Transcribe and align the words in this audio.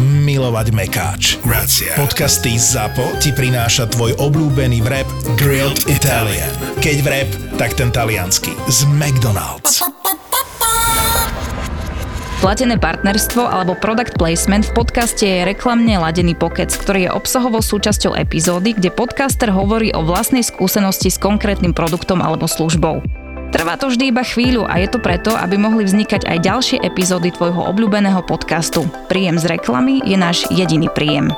milovať 0.00 0.66
mekáč. 0.74 1.22
Grazie. 1.42 1.94
Podcasty 1.98 2.58
ZAPO 2.58 3.20
ti 3.22 3.30
prináša 3.34 3.90
tvoj 3.90 4.14
obľúbený 4.18 4.82
vrep 4.82 5.06
Grilled 5.38 5.86
Italian. 5.86 6.50
Keď 6.82 6.96
vrep, 7.02 7.28
tak 7.56 7.74
ten 7.78 7.90
taliansky. 7.94 8.54
Z 8.66 8.86
McDonald's. 8.90 9.82
Platené 12.44 12.76
partnerstvo 12.76 13.40
alebo 13.40 13.72
product 13.72 14.20
placement 14.20 14.68
v 14.68 14.76
podcaste 14.76 15.24
je 15.24 15.48
reklamne 15.48 15.96
ladený 15.96 16.36
pokec, 16.36 16.68
ktorý 16.68 17.08
je 17.08 17.14
obsahovou 17.16 17.64
súčasťou 17.64 18.12
epizódy, 18.20 18.76
kde 18.76 18.92
podcaster 18.92 19.48
hovorí 19.48 19.96
o 19.96 20.04
vlastnej 20.04 20.44
skúsenosti 20.44 21.08
s 21.08 21.16
konkrétnym 21.16 21.72
produktom 21.72 22.20
alebo 22.20 22.44
službou. 22.44 23.23
Trvá 23.54 23.78
to 23.78 23.86
vždy 23.86 24.10
iba 24.10 24.26
chvíľu 24.26 24.66
a 24.66 24.82
je 24.82 24.90
to 24.90 24.98
preto, 24.98 25.30
aby 25.30 25.54
mohli 25.54 25.86
vznikať 25.86 26.26
aj 26.26 26.38
ďalšie 26.42 26.78
epizódy 26.82 27.30
tvojho 27.30 27.62
obľúbeného 27.70 28.18
podcastu. 28.26 28.82
Príjem 29.06 29.38
z 29.38 29.46
reklamy 29.46 30.02
je 30.02 30.18
náš 30.18 30.42
jediný 30.50 30.90
príjem. 30.90 31.30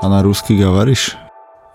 A 0.00 0.04
na 0.08 0.24
rusky 0.24 0.56
gavariš? 0.56 1.20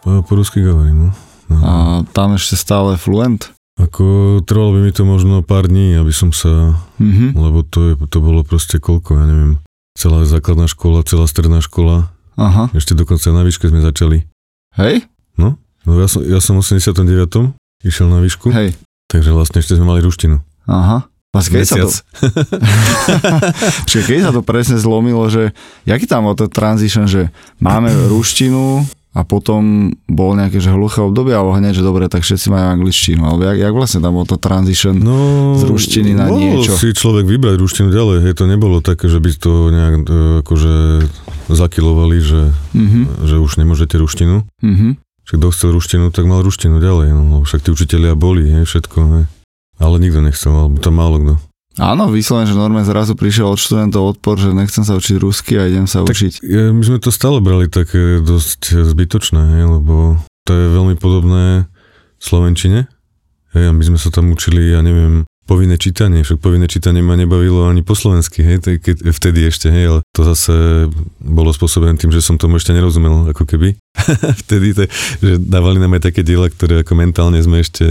Po, 0.02 0.26
po 0.26 0.34
rusky 0.34 0.66
gavarím, 0.66 1.06
no. 1.06 1.10
no. 1.54 1.58
A 1.62 1.72
tam 2.18 2.34
ešte 2.34 2.58
stále 2.58 2.98
fluent? 2.98 3.54
Ako 3.78 4.42
trvalo 4.42 4.74
by 4.74 4.90
mi 4.90 4.92
to 4.92 5.06
možno 5.06 5.46
pár 5.46 5.70
dní, 5.70 6.02
aby 6.02 6.10
som 6.10 6.34
sa, 6.34 6.74
mm-hmm. 6.98 7.38
lebo 7.38 7.62
to, 7.62 7.94
je, 7.94 8.10
to 8.10 8.18
bolo 8.18 8.42
proste 8.42 8.82
koľko, 8.82 9.22
ja 9.22 9.26
neviem, 9.30 9.62
celá 10.02 10.26
základná 10.26 10.66
škola, 10.66 11.06
celá 11.06 11.30
stredná 11.30 11.62
škola, 11.62 12.10
Aha. 12.34 12.74
ešte 12.74 12.98
dokonca 12.98 13.30
na 13.30 13.46
výške 13.46 13.70
sme 13.70 13.86
začali. 13.86 14.26
Hej? 14.82 15.06
No, 15.38 15.62
no 15.86 15.90
ja 16.02 16.10
som, 16.10 16.26
ja 16.26 16.42
som 16.42 16.58
v 16.58 16.66
89. 16.66 17.54
išiel 17.86 18.10
na 18.10 18.18
výšku, 18.18 18.50
Hej. 18.50 18.74
takže 19.06 19.30
vlastne 19.30 19.62
ešte 19.62 19.78
sme 19.78 19.86
mali 19.86 20.02
ruštinu. 20.02 20.42
Aha. 20.66 21.06
Vlastne 21.32 21.64
keď 21.64 21.68
sa 21.70 21.78
to, 21.80 21.90
keď 24.04 24.20
sa 24.28 24.36
to 24.36 24.44
presne 24.44 24.76
zlomilo, 24.76 25.32
že 25.32 25.56
jaký 25.88 26.04
tam 26.04 26.28
bol 26.28 26.36
ten 26.36 26.52
transition, 26.52 27.08
že 27.08 27.32
máme 27.62 27.88
ruštinu 28.12 28.84
a 29.12 29.22
potom 29.22 29.92
bol 30.08 30.34
nejaké 30.34 30.58
že 30.58 30.72
hluché 30.72 31.00
obdobie, 31.00 31.36
alebo 31.36 31.52
hneď, 31.52 31.76
že 31.76 31.84
dobre, 31.84 32.08
tak 32.08 32.22
všetci 32.22 32.48
majú 32.48 32.66
angličtinu, 32.72 33.22
alebo 33.22 33.44
jak, 33.44 33.58
jak 33.60 33.74
vlastne 33.74 34.00
tam 34.00 34.16
bol 34.16 34.24
to 34.24 34.36
transition? 34.36 34.96
No, 34.96 35.52
Z 35.54 35.68
ruštiny 35.68 36.16
na 36.16 36.32
niečo. 36.32 36.72
si 36.74 36.92
človek 36.92 37.28
vybrať 37.28 37.56
ruštinu 37.58 37.92
ďalej, 37.92 38.18
hej, 38.24 38.34
to 38.34 38.48
nebolo 38.48 38.80
také, 38.80 39.06
že 39.06 39.20
by 39.20 39.32
to 39.34 39.52
nejak 39.68 39.96
e, 40.02 40.12
akože 40.40 40.74
zakilovali, 41.48 42.18
že, 42.18 42.42
Mhm. 42.72 43.28
že 43.28 43.36
už 43.38 43.60
nemôžete 43.60 44.00
ruštinu. 44.00 44.48
Mhm. 44.64 44.96
Však 45.22 45.38
kto 45.38 45.48
chcel 45.52 45.70
ruštinu, 45.72 46.06
tak 46.10 46.24
mal 46.24 46.40
ruštinu 46.40 46.80
ďalej, 46.80 47.12
no, 47.12 47.44
však 47.44 47.62
tí 47.62 47.70
učitelia 47.70 48.16
boli, 48.16 48.48
hej, 48.48 48.64
všetko, 48.64 48.98
hej. 49.12 49.24
Ale 49.76 49.96
nikto 49.98 50.22
nechcel, 50.22 50.56
alebo 50.56 50.78
to 50.78 50.90
málo 50.90 51.18
kto. 51.20 51.36
Áno, 51.80 52.12
vyslovene, 52.12 52.52
že 52.52 52.58
normálne 52.58 52.84
zrazu 52.84 53.16
prišiel 53.16 53.48
od 53.48 53.56
študentov 53.56 54.20
odpor, 54.20 54.36
že 54.36 54.52
nechcem 54.52 54.84
sa 54.84 55.00
učiť 55.00 55.16
rusky 55.18 55.56
a 55.56 55.72
idem 55.72 55.88
sa 55.88 56.04
Tak 56.04 56.12
učiť. 56.12 56.44
my 56.76 56.84
sme 56.84 57.00
to 57.00 57.16
stále 57.16 57.40
brali 57.40 57.72
také 57.72 58.20
dosť 58.20 58.84
zbytočné, 58.84 59.64
lebo 59.64 60.20
to 60.44 60.52
je 60.52 60.66
veľmi 60.68 61.00
podobné 61.00 61.72
Slovenčine. 62.20 62.92
Hej, 63.56 63.64
a 63.68 63.72
my 63.72 63.84
sme 63.84 63.96
sa 63.96 64.12
tam 64.12 64.32
učili, 64.32 64.72
ja 64.72 64.84
neviem, 64.84 65.24
povinné 65.52 65.76
čítanie, 65.76 66.24
však 66.24 66.40
povinné 66.40 66.72
čítanie 66.72 67.04
ma 67.04 67.20
nebavilo 67.20 67.68
ani 67.68 67.84
po 67.84 67.92
slovensky, 67.92 68.40
hej, 68.40 68.80
keď, 68.80 69.12
vtedy 69.12 69.52
ešte, 69.52 69.68
hej, 69.68 69.86
ale 69.92 70.00
to 70.16 70.24
zase 70.24 70.88
bolo 71.20 71.52
spôsobené 71.52 72.00
tým, 72.00 72.16
že 72.16 72.24
som 72.24 72.40
tomu 72.40 72.56
ešte 72.56 72.72
nerozumel, 72.72 73.36
ako 73.36 73.44
keby. 73.44 73.76
vtedy, 74.48 74.72
to, 74.72 74.88
že 75.20 75.44
dávali 75.44 75.84
nám 75.84 76.00
aj 76.00 76.08
také 76.08 76.24
diela, 76.24 76.48
ktoré 76.48 76.88
ako 76.88 76.96
mentálne 76.96 77.44
sme 77.44 77.60
ešte 77.60 77.84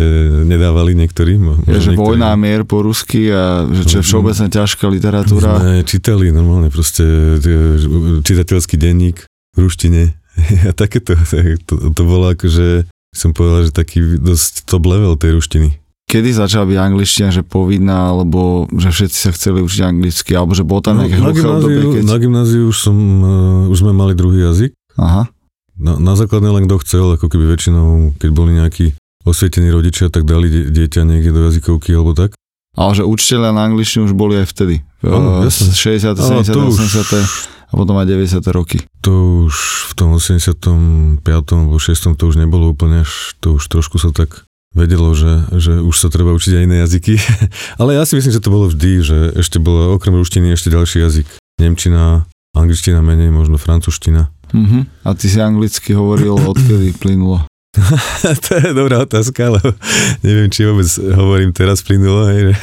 nedávali 0.49 0.97
niektorí. 0.97 1.37
možno 1.37 1.61
že 1.69 1.93
niektorí. 1.93 2.01
vojna 2.01 2.33
a 2.33 2.37
mier 2.41 2.65
po 2.65 2.81
rusky 2.81 3.29
a 3.29 3.69
že 3.69 3.85
čo 3.85 3.97
je 4.01 4.05
všeobecne 4.09 4.49
ťažká 4.49 4.89
literatúra. 4.89 5.61
Sme 5.61 5.85
čítali 5.85 6.33
normálne 6.33 6.73
proste 6.73 7.05
e, 7.37 8.21
čitateľský 8.25 8.81
denník 8.81 9.29
v 9.29 9.59
ruštine 9.61 10.17
a 10.69 10.73
takéto. 10.73 11.13
tak 11.13 11.61
To, 11.69 11.93
to 11.93 12.03
bolo 12.09 12.33
akože, 12.33 12.89
som 13.13 13.37
povedal, 13.37 13.69
že 13.69 13.73
taký 13.77 14.17
dosť 14.17 14.65
top 14.65 14.89
level 14.89 15.21
tej 15.21 15.37
ruštiny. 15.37 15.80
Kedy 16.11 16.31
začala 16.33 16.67
byť 16.67 16.79
angličtina, 16.81 17.31
že 17.31 17.41
povinná, 17.41 18.11
alebo 18.11 18.67
že 18.69 18.91
všetci 18.91 19.15
sa 19.17 19.31
chceli 19.31 19.63
učiť 19.63 19.81
anglicky, 19.85 20.35
alebo 20.35 20.53
že 20.53 20.63
bol 20.63 20.83
tam 20.83 20.99
No, 20.99 21.07
nejaké 21.07 21.17
na, 21.17 21.25
hluché 21.25 21.41
obdobie, 21.41 21.71
gymnáziu, 21.71 21.91
keď... 21.93 22.03
na 22.05 22.17
gymnáziu 22.19 22.63
už, 22.67 22.77
som, 22.77 22.97
uh, 22.97 23.29
už 23.69 23.79
sme 23.79 23.93
mali 23.93 24.13
druhý 24.13 24.43
jazyk. 24.43 24.75
Aha, 24.97 25.31
Na, 25.79 25.97
na 25.97 26.13
základnej 26.13 26.51
len 26.51 26.67
kto 26.67 26.83
chcel, 26.83 27.15
ako 27.15 27.27
keby 27.27 27.47
väčšinou, 27.49 27.89
keď 28.19 28.31
boli 28.31 28.53
nejakí 28.53 28.93
osvietení 29.23 29.71
rodičia, 29.71 30.09
tak 30.09 30.27
dali 30.27 30.51
die, 30.51 30.65
dieťa 30.67 31.05
niekde 31.05 31.31
do 31.31 31.47
jazykovky 31.47 31.95
alebo 31.95 32.13
tak. 32.13 32.35
ale 32.73 32.93
že 32.93 33.07
učiteľia 33.07 33.51
na 33.51 33.63
angličtinu 33.65 34.05
už 34.05 34.13
boli 34.13 34.35
aj 34.37 34.51
vtedy. 34.51 34.83
Áno, 35.01 35.41
Uh, 35.41 35.47
jasné. 35.47 35.71
60., 35.73 36.11
Áno, 36.13 36.43
70., 36.43 36.51
to 36.51 36.61
už- 36.67 36.77
80. 36.77 37.71
a 37.71 37.79
potom 37.79 37.95
aj 37.95 38.07
90. 38.11 38.51
roky. 38.51 38.83
To 39.01 39.13
už 39.47 39.55
v 39.87 39.93
tom 39.95 40.09
85. 40.13 41.23
alebo 41.23 41.79
6. 41.79 42.19
to 42.19 42.25
už 42.25 42.35
nebolo 42.35 42.67
úplne 42.69 43.07
až, 43.07 43.39
to 43.39 43.55
už 43.57 43.65
trošku 43.65 43.97
sa 43.97 44.11
tak 44.11 44.43
vedelo, 44.71 45.15
že, 45.15 45.51
že 45.59 45.83
už 45.83 45.97
sa 45.99 46.09
treba 46.09 46.31
učiť 46.35 46.53
aj 46.57 46.63
iné 46.65 46.77
jazyky. 46.87 47.15
Ale 47.81 47.99
ja 47.99 48.07
si 48.07 48.15
myslím, 48.15 48.35
že 48.35 48.43
to 48.43 48.55
bolo 48.55 48.67
vždy, 48.71 48.93
že 49.03 49.19
ešte 49.39 49.59
bolo 49.59 49.99
okrem 49.99 50.15
ruštiny 50.15 50.55
ešte 50.55 50.71
ďalší 50.71 51.03
jazyk. 51.03 51.27
Nemčina, 51.59 52.25
angličtina 52.55 53.03
menej, 53.03 53.35
možno 53.35 53.59
francúzština. 53.61 54.31
Uh-huh. 54.51 54.83
A 55.07 55.15
ty 55.15 55.31
si 55.31 55.39
anglicky 55.39 55.95
hovoril, 55.95 56.35
odkedy 56.35 56.95
plynulo. 56.99 57.47
to 58.47 58.51
je 58.59 58.75
dobrá 58.75 59.07
otázka, 59.07 59.55
lebo 59.55 59.71
neviem, 60.27 60.51
či 60.51 60.67
vôbec 60.67 60.91
hovorím 61.15 61.55
teraz 61.55 61.83
plynulo. 61.87 62.27
Hej. 62.31 62.55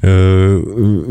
Eh, 0.00 0.56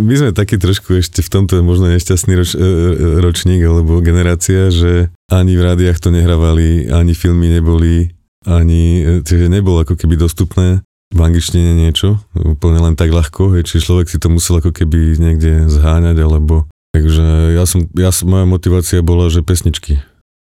My 0.02 0.14
sme 0.18 0.34
takí 0.34 0.58
trošku 0.58 0.98
ešte 0.98 1.22
v 1.22 1.30
tomto 1.30 1.62
možno 1.62 1.94
nešťastný 1.94 2.34
roč, 2.34 2.58
eh, 2.58 3.22
ročník 3.22 3.62
alebo 3.62 4.02
generácia, 4.02 4.74
že 4.74 5.14
ani 5.30 5.54
v 5.54 5.62
rádiách 5.62 6.02
to 6.02 6.10
nehrávali, 6.10 6.90
ani 6.90 7.14
filmy 7.14 7.54
neboli, 7.54 8.10
ani, 8.48 9.04
čiže 9.24 9.52
nebolo 9.52 9.84
ako 9.84 10.00
keby 10.00 10.16
dostupné 10.16 10.84
v 11.10 11.20
angličtine 11.20 11.74
niečo, 11.74 12.22
úplne 12.38 12.80
len 12.80 12.94
tak 12.94 13.10
ľahko, 13.10 13.58
hej, 13.58 13.66
čiže 13.66 13.90
človek 13.90 14.08
si 14.08 14.22
to 14.22 14.30
musel 14.30 14.62
ako 14.62 14.70
keby 14.70 15.18
niekde 15.18 15.66
zháňať, 15.66 16.18
alebo 16.22 16.70
takže 16.94 17.58
ja 17.58 17.66
som, 17.66 17.90
ja 17.98 18.14
moja 18.24 18.46
motivácia 18.46 19.02
bola, 19.02 19.28
že 19.34 19.42
pesničky, 19.42 20.00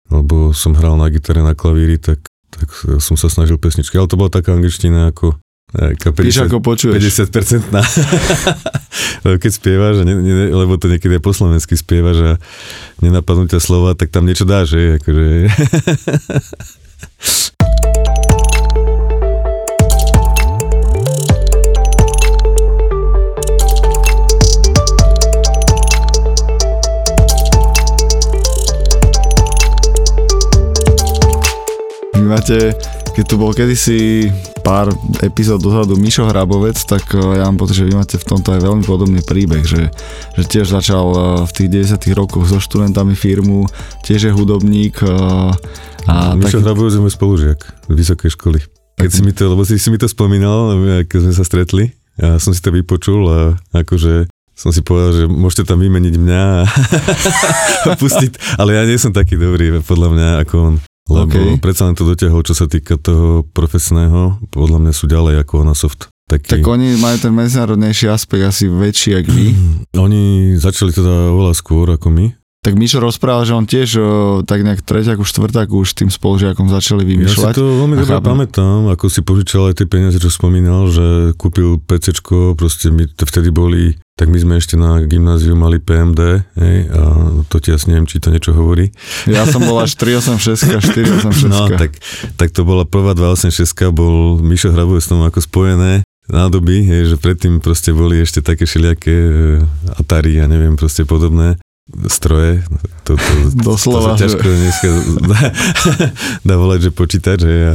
lebo 0.09 0.51
som 0.57 0.73
hral 0.73 0.97
na 0.97 1.07
gitare, 1.13 1.45
na 1.45 1.53
klavíri, 1.53 2.01
tak, 2.01 2.25
tak 2.49 2.67
som 2.97 3.13
sa 3.13 3.29
snažil 3.29 3.61
pesničky, 3.61 3.93
ale 3.95 4.09
to 4.09 4.17
bola 4.17 4.33
taká 4.33 4.57
angličtina 4.57 5.13
ako 5.13 5.37
taká 5.75 6.09
Píš 6.15 6.39
50, 6.39 6.47
ako 6.49 6.57
počuješ. 6.63 7.27
50% 7.29 7.73
na... 7.73 7.81
keď 9.41 9.51
spievaš, 9.51 9.95
ne, 10.07 10.13
ne, 10.15 10.45
lebo 10.53 10.79
to 10.79 10.87
niekedy 10.87 11.19
po 11.19 11.35
slovensky 11.35 11.75
spievaš 11.75 12.17
a 12.21 12.31
nenapadnú 13.03 13.49
ťa 13.49 13.59
slova, 13.59 13.97
tak 13.97 14.13
tam 14.13 14.23
niečo 14.25 14.47
dáš, 14.47 14.77
že? 14.77 15.01
Akože... 15.01 15.25
Máte, 32.35 32.75
keď 33.15 33.23
tu 33.31 33.39
bol 33.39 33.55
kedysi 33.55 34.27
pár 34.59 34.91
epizód 35.23 35.63
dozadu 35.63 35.95
Mišo 35.95 36.27
Hrabovec, 36.27 36.75
tak 36.83 37.07
eh, 37.15 37.39
ja 37.39 37.47
mám 37.47 37.63
pocit, 37.63 37.79
že 37.79 37.87
vy 37.87 37.95
máte 37.95 38.19
v 38.19 38.27
tomto 38.27 38.51
aj 38.51 38.59
veľmi 38.59 38.83
podobný 38.83 39.23
príbeh, 39.23 39.63
že, 39.63 39.87
že 40.35 40.43
tiež 40.43 40.67
začal 40.67 41.05
eh, 41.15 41.23
v 41.47 41.51
tých 41.55 41.95
90 41.95 42.11
rokoch 42.11 42.43
so 42.43 42.59
študentami 42.59 43.15
firmu, 43.15 43.63
tiež 44.03 44.27
je 44.27 44.31
hudobník 44.35 44.99
eh, 44.99 46.11
a 46.11 46.35
Mišo 46.35 46.59
taký, 46.59 46.67
Hrabovič 46.67 46.99
je 46.99 47.03
môj 47.07 47.15
spolužiak 47.15 47.59
z 47.87 47.93
vysokej 47.95 48.29
školy. 48.35 48.59
Keď 48.99 49.09
si 49.15 49.21
mi 49.23 49.31
to, 49.31 49.55
lebo 49.55 49.63
si, 49.63 49.79
si 49.79 49.87
mi 49.87 49.95
to 49.95 50.11
spomínal, 50.11 50.75
keď 51.07 51.31
sme 51.31 51.33
sa 51.39 51.47
stretli, 51.47 51.95
ja 52.19 52.35
som 52.35 52.51
si 52.51 52.59
to 52.59 52.75
vypočul 52.75 53.31
a 53.31 53.39
akože 53.71 54.27
som 54.59 54.75
si 54.75 54.83
povedal, 54.83 55.23
že 55.23 55.23
môžete 55.31 55.71
tam 55.71 55.79
vymeniť 55.79 56.15
mňa 56.19 56.43
a 56.51 56.63
pustiť, 58.03 58.59
ale 58.59 58.75
ja 58.75 58.83
nie 58.83 58.99
som 58.99 59.15
taký 59.15 59.39
dobrý 59.39 59.79
podľa 59.79 60.09
mňa 60.11 60.29
ako 60.43 60.55
on. 60.59 60.75
Lebo 61.05 61.29
OK. 61.29 61.35
okay. 61.37 61.49
predsa 61.61 61.85
len 61.85 61.93
to 61.93 62.03
dotiahol, 62.05 62.41
čo 62.41 62.57
sa 62.57 62.65
týka 62.65 62.97
toho 62.97 63.45
profesného, 63.53 64.41
podľa 64.49 64.81
mňa 64.81 64.93
sú 64.93 65.05
ďalej 65.05 65.45
ako 65.45 65.61
na 65.61 65.77
soft. 65.77 66.09
taký... 66.25 66.57
Tak 66.57 66.65
oni 66.65 66.97
majú 66.97 67.17
ten 67.21 67.33
medzinárodnejší 67.33 68.09
aspekt 68.09 68.41
asi 68.41 68.65
väčší, 68.65 69.09
jak 69.21 69.25
vy. 69.29 69.53
Oni 70.05 70.53
začali 70.57 70.89
teda 70.89 71.29
oveľa 71.29 71.53
skôr 71.53 71.93
ako 71.93 72.09
my. 72.09 72.33
Tak 72.65 72.73
Mišo 72.73 72.97
rozprával, 72.97 73.45
že 73.45 73.53
on 73.53 73.69
tiež 73.69 73.89
o, 73.93 74.05
tak 74.41 74.65
nejak 74.65 74.81
treťak, 74.81 75.21
už 75.21 75.29
štvrták 75.29 75.69
už 75.69 75.93
tým 75.93 76.09
spolužiakom 76.09 76.65
začali 76.65 77.05
Ja 77.05 77.09
vymýšľať. 77.13 77.53
si 77.53 77.61
to 77.61 77.85
veľmi 77.85 77.93
dobre 78.01 78.17
pamätám, 78.25 78.89
ako 78.89 79.05
si 79.05 79.21
požičal 79.21 79.69
aj 79.69 79.77
tie 79.77 79.85
peniaze, 79.85 80.17
čo 80.17 80.33
spomínal, 80.33 80.89
že 80.89 81.37
kúpil 81.37 81.77
PCčko, 81.77 82.57
proste 82.57 82.89
my 82.89 83.05
t- 83.05 83.21
vtedy 83.21 83.53
boli, 83.53 83.93
tak 84.17 84.33
my 84.33 84.41
sme 84.41 84.57
ešte 84.57 84.81
na 84.81 84.97
gymnáziu 85.05 85.53
mali 85.53 85.77
PMD, 85.77 86.41
hej, 86.57 86.77
a 86.89 87.01
to 87.45 87.61
ti 87.61 87.69
asi 87.69 87.93
neviem, 87.93 88.09
či 88.09 88.17
to 88.17 88.33
niečo 88.33 88.57
hovorí. 88.57 88.89
Ja 89.29 89.45
som 89.45 89.61
bol 89.61 89.77
až 89.77 89.93
386, 90.01 90.65
486. 91.21 91.45
No, 91.45 91.69
tak, 91.69 92.01
tak 92.33 92.49
to 92.49 92.65
bola 92.65 92.81
prvá 92.81 93.13
286, 93.13 93.61
bol 93.93 94.41
Mišo 94.41 94.73
Hrabovec 94.73 95.05
s 95.05 95.13
tom 95.13 95.21
ako 95.21 95.37
spojené 95.37 96.01
nádoby, 96.25 96.81
hej, 96.81 97.13
že 97.13 97.21
predtým 97.21 97.61
proste 97.61 97.93
boli 97.93 98.17
ešte 98.17 98.41
také 98.41 98.65
všelijaké 98.65 99.13
e, 99.13 99.61
Atari 100.01 100.41
a 100.41 100.49
neviem, 100.49 100.73
proste 100.73 101.05
podobné 101.05 101.61
stroje. 102.09 102.65
To, 103.05 103.13
to, 103.13 103.31
Doslova, 103.53 104.17
to 104.17 104.17
sa 104.17 104.17
že- 104.17 104.21
ťažko 104.25 104.47
dneska 104.49 104.87
dá, 105.21 105.41
dá 106.41 106.55
volať, 106.57 106.89
že 106.89 106.91
počítač. 106.91 107.39
Hej, 107.45 107.61
a, 107.61 107.73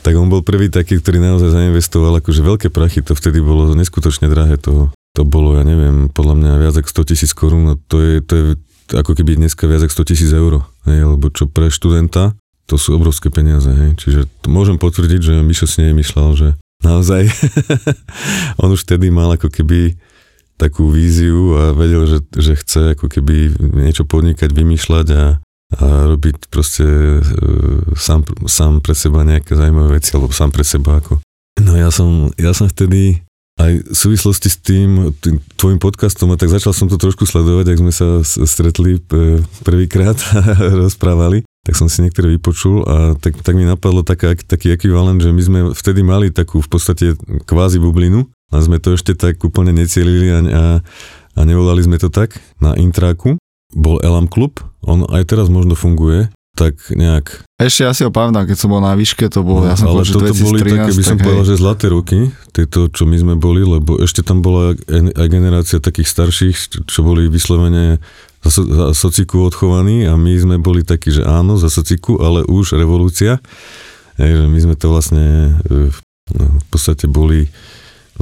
tak 0.00 0.16
on 0.16 0.32
bol 0.32 0.40
prvý 0.40 0.72
taký, 0.72 0.96
ktorý 0.96 1.20
naozaj 1.20 1.52
zainvestoval 1.52 2.16
akože 2.24 2.40
veľké 2.40 2.68
prachy, 2.72 3.04
to 3.04 3.12
vtedy 3.12 3.44
bolo 3.44 3.68
neskutočne 3.76 4.32
drahé. 4.32 4.56
To, 4.64 4.88
to 5.12 5.22
bolo, 5.28 5.60
ja 5.60 5.64
neviem, 5.68 6.08
podľa 6.08 6.34
mňa 6.40 6.52
viac 6.64 6.74
ako 6.80 7.04
100 7.04 7.10
tisíc 7.12 7.30
korún 7.36 7.68
a 7.68 7.74
to 7.76 8.00
je, 8.00 8.14
to 8.24 8.32
je 8.32 8.44
ako 8.96 9.12
keby 9.12 9.36
dneska 9.36 9.68
viac 9.68 9.84
ako 9.84 10.00
100 10.00 10.10
tisíc 10.10 10.30
eur. 10.32 10.64
Hej, 10.88 11.12
lebo 11.12 11.28
čo 11.28 11.44
pre 11.44 11.68
študenta, 11.68 12.32
to 12.64 12.80
sú 12.80 12.96
obrovské 12.96 13.28
peniaze. 13.28 13.68
Hej. 13.68 14.00
Čiže 14.00 14.20
môžem 14.48 14.80
potvrdiť, 14.80 15.20
že 15.20 15.34
Mišo 15.44 15.68
si 15.68 15.84
nevymýšľal, 15.84 16.28
že 16.32 16.48
naozaj 16.80 17.28
on 18.62 18.72
už 18.72 18.88
vtedy 18.88 19.12
mal 19.12 19.28
ako 19.36 19.52
keby 19.52 20.00
takú 20.62 20.94
víziu 20.94 21.58
a 21.58 21.74
vedel, 21.74 22.06
že, 22.06 22.18
že 22.38 22.54
chce 22.54 22.94
ako 22.94 23.10
keby 23.10 23.58
niečo 23.82 24.06
podnikať, 24.06 24.54
vymýšľať 24.54 25.06
a, 25.10 25.24
a 25.82 25.86
robiť 26.06 26.46
proste 26.46 26.86
e, 27.18 27.22
sám, 27.98 28.22
sám 28.46 28.78
pre 28.78 28.94
seba 28.94 29.26
nejaké 29.26 29.58
zaujímavé 29.58 29.98
veci, 29.98 30.14
alebo 30.14 30.30
sám 30.30 30.54
pre 30.54 30.62
seba 30.62 31.02
ako. 31.02 31.18
No 31.58 31.74
ja 31.74 31.90
som, 31.90 32.30
ja 32.38 32.54
som 32.54 32.70
vtedy 32.70 33.26
aj 33.60 33.84
v 33.84 33.94
súvislosti 33.94 34.48
s 34.48 34.56
tým, 34.62 35.12
tým 35.20 35.36
tvojim 35.60 35.76
podcastom 35.76 36.32
a 36.32 36.40
tak 36.40 36.48
začal 36.48 36.72
som 36.72 36.88
to 36.88 36.96
trošku 36.96 37.28
sledovať, 37.28 37.74
ak 37.74 37.82
sme 37.82 37.92
sa 37.92 38.06
stretli 38.24 38.96
e, 38.96 39.42
prvýkrát 39.66 40.16
a 40.38 40.40
rozprávali, 40.86 41.42
tak 41.62 41.74
som 41.78 41.86
si 41.86 42.02
niektoré 42.02 42.32
vypočul 42.38 42.82
a 42.86 43.14
tak, 43.18 43.38
tak 43.42 43.54
mi 43.58 43.66
napadlo 43.66 44.02
taká, 44.02 44.34
taký 44.34 44.74
ekvivalent, 44.74 45.22
že 45.22 45.30
my 45.30 45.42
sme 45.42 45.58
vtedy 45.74 46.00
mali 46.02 46.34
takú 46.34 46.58
v 46.58 46.70
podstate 46.70 47.06
kvázi 47.46 47.78
bublinu 47.78 48.26
a 48.52 48.56
sme 48.60 48.76
to 48.76 48.94
ešte 48.94 49.16
tak 49.16 49.40
úplne 49.40 49.72
necielili 49.72 50.28
a, 50.28 50.38
a, 50.38 50.64
a 51.34 51.40
nevolali 51.42 51.80
sme 51.80 51.96
to 51.96 52.12
tak 52.12 52.36
na 52.60 52.76
intráku. 52.76 53.40
Bol 53.72 54.04
Elam 54.04 54.28
Club, 54.28 54.60
on 54.84 55.08
aj 55.08 55.32
teraz 55.32 55.48
možno 55.48 55.72
funguje, 55.72 56.28
tak 56.52 56.76
nejak 56.92 57.48
Ešte 57.56 57.88
ja 57.88 57.92
si 57.96 58.04
ho 58.04 58.12
pamätám, 58.12 58.44
keď 58.44 58.56
som 58.60 58.68
bol 58.68 58.84
na 58.84 58.92
výške, 58.92 59.24
to 59.32 59.40
bolo, 59.40 59.64
ja 59.64 59.72
som 59.72 59.88
No, 59.88 59.96
ale 59.96 60.04
povedal, 60.04 60.20
toto 60.20 60.36
2013, 60.36 60.44
boli 60.44 60.60
také, 60.60 60.90
by 60.92 61.04
som 61.04 61.16
tak 61.16 61.24
povedal, 61.24 61.44
hej. 61.44 61.48
že 61.48 61.60
zlaté 61.64 61.86
roky, 61.88 62.18
tieto, 62.52 62.78
čo 62.92 63.02
my 63.08 63.16
sme 63.16 63.34
boli, 63.40 63.64
lebo 63.64 63.96
ešte 63.96 64.20
tam 64.20 64.44
bola 64.44 64.76
aj 64.92 65.28
generácia 65.32 65.80
takých 65.80 66.12
starších, 66.12 66.56
čo- 66.84 67.04
boli 67.08 67.32
vyslovene 67.32 68.04
za, 68.44 68.50
za 68.60 68.86
sociku 68.92 69.48
odchovaní 69.48 70.04
a 70.04 70.12
my 70.20 70.32
sme 70.36 70.56
boli 70.60 70.84
takí, 70.84 71.08
že 71.08 71.24
áno, 71.24 71.56
za 71.56 71.72
sociku, 71.72 72.20
ale 72.20 72.44
už 72.44 72.76
revolúcia. 72.76 73.40
Hej, 74.20 74.44
že 74.44 74.46
my 74.46 74.58
sme 74.60 74.74
to 74.76 74.86
vlastne 74.92 75.56
e, 75.64 75.88
no, 76.36 76.44
v 76.60 76.66
podstate 76.68 77.08
boli 77.08 77.48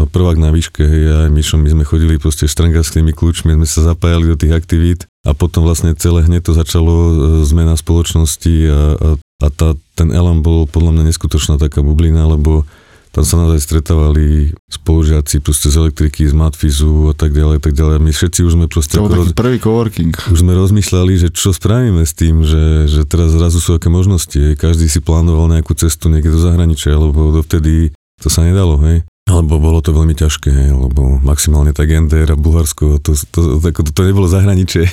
no, 0.00 0.08
prvák 0.08 0.40
na 0.40 0.48
výške, 0.48 0.80
hej, 0.80 1.02
ja 1.04 1.16
aj 1.28 1.30
Mišom, 1.36 1.60
my 1.60 1.70
sme 1.76 1.84
chodili 1.84 2.16
proste 2.16 2.48
štrngarskými 2.48 3.12
kľúčmi, 3.12 3.52
sme 3.52 3.66
sa 3.68 3.84
zapájali 3.84 4.32
do 4.32 4.36
tých 4.40 4.56
aktivít 4.56 5.00
a 5.28 5.36
potom 5.36 5.68
vlastne 5.68 5.92
celé 5.92 6.24
hneď 6.24 6.48
to 6.48 6.52
začalo 6.56 6.94
e, 6.94 7.12
zmena 7.44 7.76
spoločnosti 7.76 8.54
a, 8.66 8.80
a, 8.96 9.08
a 9.20 9.46
tá, 9.52 9.76
ten 9.94 10.08
Elan 10.08 10.40
bol 10.40 10.64
podľa 10.64 10.96
mňa 10.96 11.04
neskutočná 11.12 11.60
taká 11.60 11.84
bublina, 11.84 12.24
lebo 12.24 12.64
tam 13.10 13.26
sa 13.26 13.42
naozaj 13.42 13.66
stretávali 13.66 14.54
spolužiaci 14.70 15.42
proste 15.42 15.66
z 15.66 15.82
elektriky, 15.82 16.30
z 16.30 16.34
matfizu 16.34 17.10
a 17.10 17.14
tak 17.18 17.34
ďalej, 17.34 17.58
tak 17.58 17.74
ďalej. 17.74 17.98
My 17.98 18.14
všetci 18.14 18.46
už 18.46 18.54
sme 18.54 18.70
proste 18.70 19.02
To 19.02 19.10
bol 19.10 19.26
taký 19.26 19.34
prvý 19.34 19.58
coworking. 19.58 20.14
už 20.30 20.46
sme 20.46 20.54
rozmýšľali, 20.54 21.18
že 21.18 21.28
čo 21.34 21.50
spravíme 21.50 22.06
s 22.06 22.14
tým, 22.14 22.46
že, 22.46 22.86
že 22.86 23.02
teraz 23.10 23.34
zrazu 23.34 23.58
sú 23.58 23.74
aké 23.74 23.90
možnosti. 23.90 24.54
Každý 24.54 24.86
si 24.86 25.02
plánoval 25.02 25.50
nejakú 25.50 25.74
cestu 25.74 26.06
niekde 26.06 26.30
do 26.30 26.38
zahraničia, 26.38 26.94
lebo 26.94 27.34
dovtedy 27.34 27.90
to 28.22 28.30
sa 28.30 28.46
nedalo, 28.46 28.78
hej. 28.86 29.02
Alebo 29.28 29.60
bolo 29.60 29.84
to 29.84 29.94
veľmi 29.94 30.16
ťažké, 30.16 30.70
lebo 30.70 31.20
maximálne 31.20 31.76
tak 31.76 31.92
NDR 31.92 32.34
a 32.34 32.40
Bulharsko, 32.40 32.98
to, 32.98 33.14
to, 33.14 33.60
to, 33.60 33.62
to, 33.62 33.90
to 33.90 34.02
nebolo 34.02 34.26
zahraničie. 34.26 34.84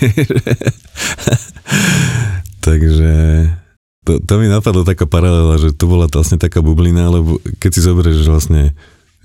Takže 2.68 3.13
to, 4.07 4.24
to 4.24 4.33
mi 4.39 4.47
napadlo 4.47 4.88
taká 4.88 5.03
paralela, 5.03 5.59
že 5.59 5.75
to 5.75 5.88
bola 5.88 6.07
vlastne 6.07 6.39
taká 6.39 6.63
bublina, 6.63 7.12
lebo 7.12 7.44
keď 7.59 7.71
si 7.75 7.81
zoberieš, 7.83 8.24
že 8.24 8.31
vlastne 8.31 8.63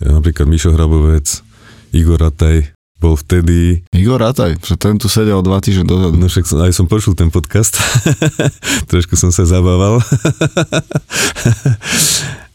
napríklad 0.03 0.51
Mišo 0.51 0.75
Hrabovec, 0.75 1.31
Igor 1.95 2.19
Rataj, 2.19 2.75
bol 3.03 3.19
vtedy 3.19 3.83
Igor 3.91 4.23
Rataj, 4.23 4.63
že 4.63 4.79
ten 4.79 4.95
tu 4.95 5.11
sedel 5.11 5.43
dva 5.43 5.59
týždne 5.59 5.83
dozadu. 5.83 6.15
No 6.15 6.31
však 6.31 6.47
som, 6.47 6.63
aj 6.63 6.71
som 6.71 6.87
počul 6.87 7.19
ten 7.19 7.35
podcast, 7.35 7.75
trošku 8.91 9.19
som 9.19 9.35
sa 9.35 9.43
zabával. 9.43 9.99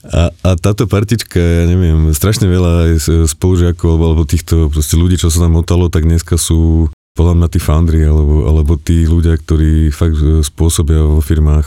a, 0.07 0.31
a 0.31 0.49
táto 0.55 0.87
partička, 0.87 1.35
ja 1.35 1.67
neviem, 1.67 2.15
strašne 2.15 2.47
veľa 2.47 2.95
spolužiakov 3.27 3.99
alebo, 3.99 4.23
týchto 4.23 4.71
proste 4.71 4.95
ľudí, 4.95 5.19
čo 5.19 5.27
sa 5.27 5.43
tam 5.43 5.59
motalo, 5.59 5.91
tak 5.91 6.07
dneska 6.07 6.39
sú 6.39 6.87
podľa 7.17 7.33
mňa 7.33 7.47
tí 7.51 7.59
foundry 7.59 8.01
alebo, 8.07 8.47
alebo 8.47 8.79
tí 8.79 9.03
ľudia, 9.03 9.35
ktorí 9.35 9.89
fakt 9.89 10.21
e, 10.21 10.45
spôsobia 10.45 11.01
vo 11.01 11.17
firmách. 11.17 11.65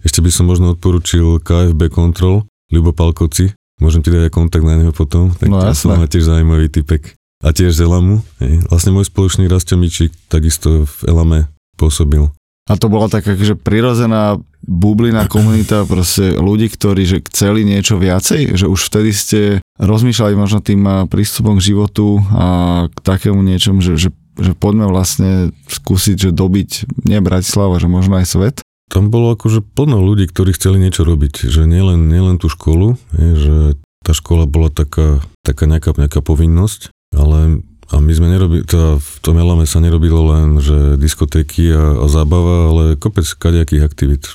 Ešte 0.00 0.24
by 0.24 0.30
som 0.32 0.48
možno 0.48 0.72
odporučil 0.72 1.44
KFB 1.44 1.92
Control, 1.92 2.48
Ľubo 2.72 2.96
Palkoci, 2.96 3.52
môžem 3.84 4.00
ti 4.00 4.08
dať 4.08 4.28
aj 4.28 4.32
kontakt 4.32 4.64
na 4.64 4.80
neho 4.80 4.94
potom, 4.96 5.36
tak 5.36 5.52
No 5.52 5.60
jasné. 5.60 5.92
má 5.92 6.08
tiež 6.08 6.32
zaujímavý 6.32 6.72
typek. 6.72 7.17
A 7.38 7.54
tiež 7.54 7.70
z 7.78 7.86
Elamu. 7.86 8.26
Hej. 8.42 8.66
Vlastne 8.66 8.90
môj 8.90 9.06
spoločný 9.06 9.46
Rastio 9.46 9.78
Mičík 9.78 10.10
takisto 10.26 10.84
v 10.86 10.98
Elame 11.06 11.40
pôsobil. 11.78 12.26
A 12.68 12.76
to 12.76 12.92
bola 12.92 13.08
taká 13.08 13.32
že 13.32 13.56
prirodzená 13.56 14.36
bublina 14.60 15.24
komunita 15.24 15.88
proste 15.88 16.36
ľudí, 16.36 16.68
ktorí 16.68 17.08
že 17.08 17.18
chceli 17.32 17.64
niečo 17.64 17.96
viacej, 17.96 18.52
že 18.58 18.68
už 18.68 18.92
vtedy 18.92 19.10
ste 19.16 19.40
rozmýšľali 19.80 20.34
možno 20.36 20.60
tým 20.60 20.84
a, 20.84 21.08
prístupom 21.08 21.56
k 21.56 21.72
životu 21.72 22.20
a 22.28 22.46
k 22.92 22.98
takému 23.00 23.40
niečomu, 23.40 23.80
že, 23.80 23.96
že, 23.96 24.10
že 24.36 24.52
poďme 24.52 24.84
vlastne 24.90 25.56
skúsiť, 25.70 26.28
že 26.28 26.30
dobiť 26.36 26.70
nie 27.08 27.24
Bratislava, 27.24 27.80
že 27.80 27.88
možno 27.88 28.20
aj 28.20 28.26
svet. 28.28 28.56
Tam 28.92 29.08
bolo 29.08 29.32
akože 29.32 29.64
plno 29.64 30.04
ľudí, 30.04 30.28
ktorí 30.28 30.52
chceli 30.52 30.80
niečo 30.80 31.08
robiť. 31.08 31.48
Že 31.48 31.64
nielen, 31.64 32.08
nielen 32.08 32.36
tú 32.36 32.52
školu, 32.52 33.00
je, 33.16 33.30
že 33.36 33.56
tá 34.04 34.12
škola 34.12 34.44
bola 34.44 34.68
taká, 34.68 35.24
taká 35.44 35.64
nejaká, 35.68 35.96
nejaká 35.96 36.20
povinnosť, 36.20 36.92
ale 37.18 37.60
a 37.88 37.98
my 37.98 38.12
sme 38.12 38.28
nerobili, 38.28 38.62
teda 38.62 39.00
v 39.00 39.10
tom 39.24 39.40
Elame 39.40 39.64
sa 39.64 39.80
nerobilo 39.80 40.20
len, 40.28 40.60
že 40.60 41.00
diskotéky 41.00 41.72
a, 41.72 42.04
a 42.04 42.06
zábava, 42.06 42.68
ale 42.68 42.84
kopec 42.94 43.24
kadejakých 43.24 43.82
aktivít. 43.82 44.28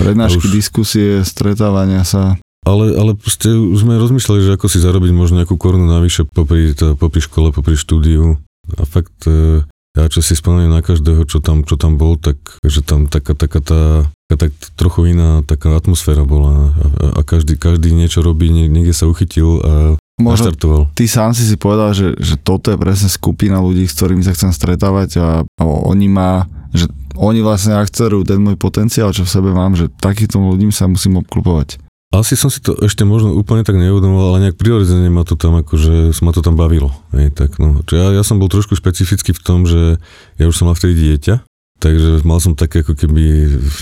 Prednášky, 0.00 0.40
A 0.40 0.48
už- 0.48 0.56
diskusie, 0.56 1.20
stretávania 1.20 2.02
sa. 2.02 2.40
Ale, 2.64 2.96
ale 2.96 3.14
proste 3.14 3.52
už 3.52 3.84
sme 3.84 3.94
rozmýšľali, 3.94 4.40
že 4.42 4.54
ako 4.56 4.66
si 4.66 4.82
zarobiť 4.82 5.12
možno 5.12 5.38
nejakú 5.38 5.54
korunu 5.54 5.86
navyše 5.86 6.26
popri, 6.26 6.74
teda 6.74 6.98
popri 6.98 7.22
škole, 7.22 7.54
popri 7.54 7.78
štúdiu. 7.78 8.40
A 8.74 8.82
fakt, 8.82 9.22
e, 9.22 9.62
ja 9.94 10.04
čo 10.10 10.18
si 10.18 10.34
spomeniem 10.34 10.74
na 10.74 10.82
každého, 10.82 11.28
čo 11.30 11.38
tam, 11.38 11.62
čo 11.62 11.78
tam 11.78 11.94
bol, 11.94 12.18
tak 12.18 12.40
že 12.66 12.82
tam 12.82 13.06
taká, 13.06 13.38
taká 13.38 13.60
tá 13.62 13.80
taká, 14.26 14.50
tak 14.50 14.52
trochu 14.74 15.14
iná 15.14 15.46
taká 15.46 15.78
atmosféra 15.78 16.26
bola 16.26 16.74
a, 16.74 16.86
a 17.14 17.20
každý, 17.22 17.54
každý 17.54 17.94
niečo 17.94 18.26
robí, 18.26 18.50
nie- 18.50 18.66
niekde 18.66 18.90
sa 18.90 19.06
uchytil 19.06 19.62
a 19.62 19.72
Možno 20.16 20.48
ty 20.96 21.04
sám 21.04 21.36
si 21.36 21.44
si 21.44 21.60
povedal, 21.60 21.92
že, 21.92 22.16
že 22.16 22.40
toto 22.40 22.72
je 22.72 22.80
presne 22.80 23.12
skupina 23.12 23.60
ľudí, 23.60 23.84
s 23.84 24.00
ktorými 24.00 24.24
sa 24.24 24.32
chcem 24.32 24.48
stretávať 24.48 25.20
a, 25.20 25.28
a 25.44 25.62
oni 25.62 26.08
má, 26.08 26.48
že 26.72 26.88
oni 27.20 27.44
vlastne 27.44 27.76
akcerujú 27.76 28.24
ten 28.24 28.40
môj 28.40 28.56
potenciál, 28.56 29.12
čo 29.12 29.28
v 29.28 29.32
sebe 29.32 29.52
mám, 29.52 29.76
že 29.76 29.92
takýchto 29.92 30.40
ľudí 30.40 30.72
sa 30.72 30.88
musím 30.88 31.20
obklupovať. 31.20 31.84
Asi 32.16 32.32
som 32.32 32.48
si 32.48 32.64
to 32.64 32.72
ešte 32.80 33.04
možno 33.04 33.36
úplne 33.36 33.60
tak 33.60 33.76
neuvedomoval, 33.76 34.32
ale 34.32 34.48
nejak 34.48 34.56
prirodzene 34.56 35.12
ma 35.12 35.26
to 35.26 35.36
tam 35.36 35.60
akože 35.60 36.16
ma 36.24 36.32
to 36.32 36.40
tam 36.40 36.56
bavilo. 36.56 36.96
Hej, 37.12 37.36
tak 37.36 37.60
no. 37.60 37.84
Čo 37.84 38.00
ja, 38.00 38.06
ja 38.16 38.24
som 38.24 38.40
bol 38.40 38.48
trošku 38.48 38.72
špecifický 38.72 39.36
v 39.36 39.42
tom, 39.44 39.68
že 39.68 40.00
ja 40.40 40.44
už 40.48 40.56
som 40.56 40.70
mal 40.70 40.78
vtedy 40.78 40.96
dieťa, 40.96 41.44
takže 41.78 42.24
mal 42.24 42.40
som 42.40 42.56
také 42.56 42.80
ako 42.80 42.96
keby, 42.96 43.22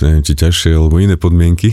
neviem, 0.03 0.23
či 0.25 0.35
ťažšie 0.35 0.75
alebo 0.75 0.99
iné 0.99 1.15
podmienky, 1.15 1.73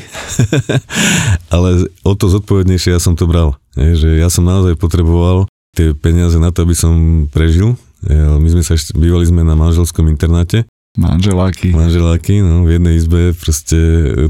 ale 1.55 1.89
o 2.05 2.13
to 2.13 2.29
zodpovednejšie 2.29 2.93
ja 2.95 3.01
som 3.01 3.17
to 3.17 3.25
bral. 3.25 3.57
Hej, 3.75 4.05
že 4.05 4.09
ja 4.19 4.27
som 4.27 4.45
naozaj 4.45 4.77
potreboval 4.77 5.47
tie 5.71 5.95
peniaze 5.95 6.35
na 6.37 6.51
to, 6.51 6.67
aby 6.67 6.75
som 6.75 7.25
prežil. 7.31 7.79
My 8.03 8.47
sme 8.49 8.65
sa 8.65 8.75
bývali 8.97 9.29
sme 9.29 9.45
na 9.45 9.53
manželskom 9.53 10.09
internáte 10.09 10.65
Manželáky. 10.97 11.71
manželáky, 11.71 12.43
no, 12.43 12.67
v 12.67 12.75
jednej 12.75 12.99
izbe, 12.99 13.31
proste 13.31 13.79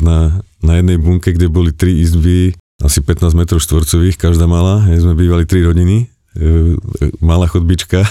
na, 0.06 0.46
na 0.62 0.78
jednej 0.78 1.02
bunke, 1.02 1.34
kde 1.34 1.50
boli 1.50 1.74
tri 1.74 1.98
izby, 2.06 2.54
asi 2.78 3.02
15 3.02 3.34
m 3.34 3.42
štvorcových, 3.50 4.22
každá 4.22 4.46
mala, 4.46 4.86
hej, 4.86 5.02
sme 5.02 5.18
bývali 5.18 5.50
tri 5.50 5.66
rodiny, 5.66 6.06
malá 7.20 7.44
chodbička 7.46 8.08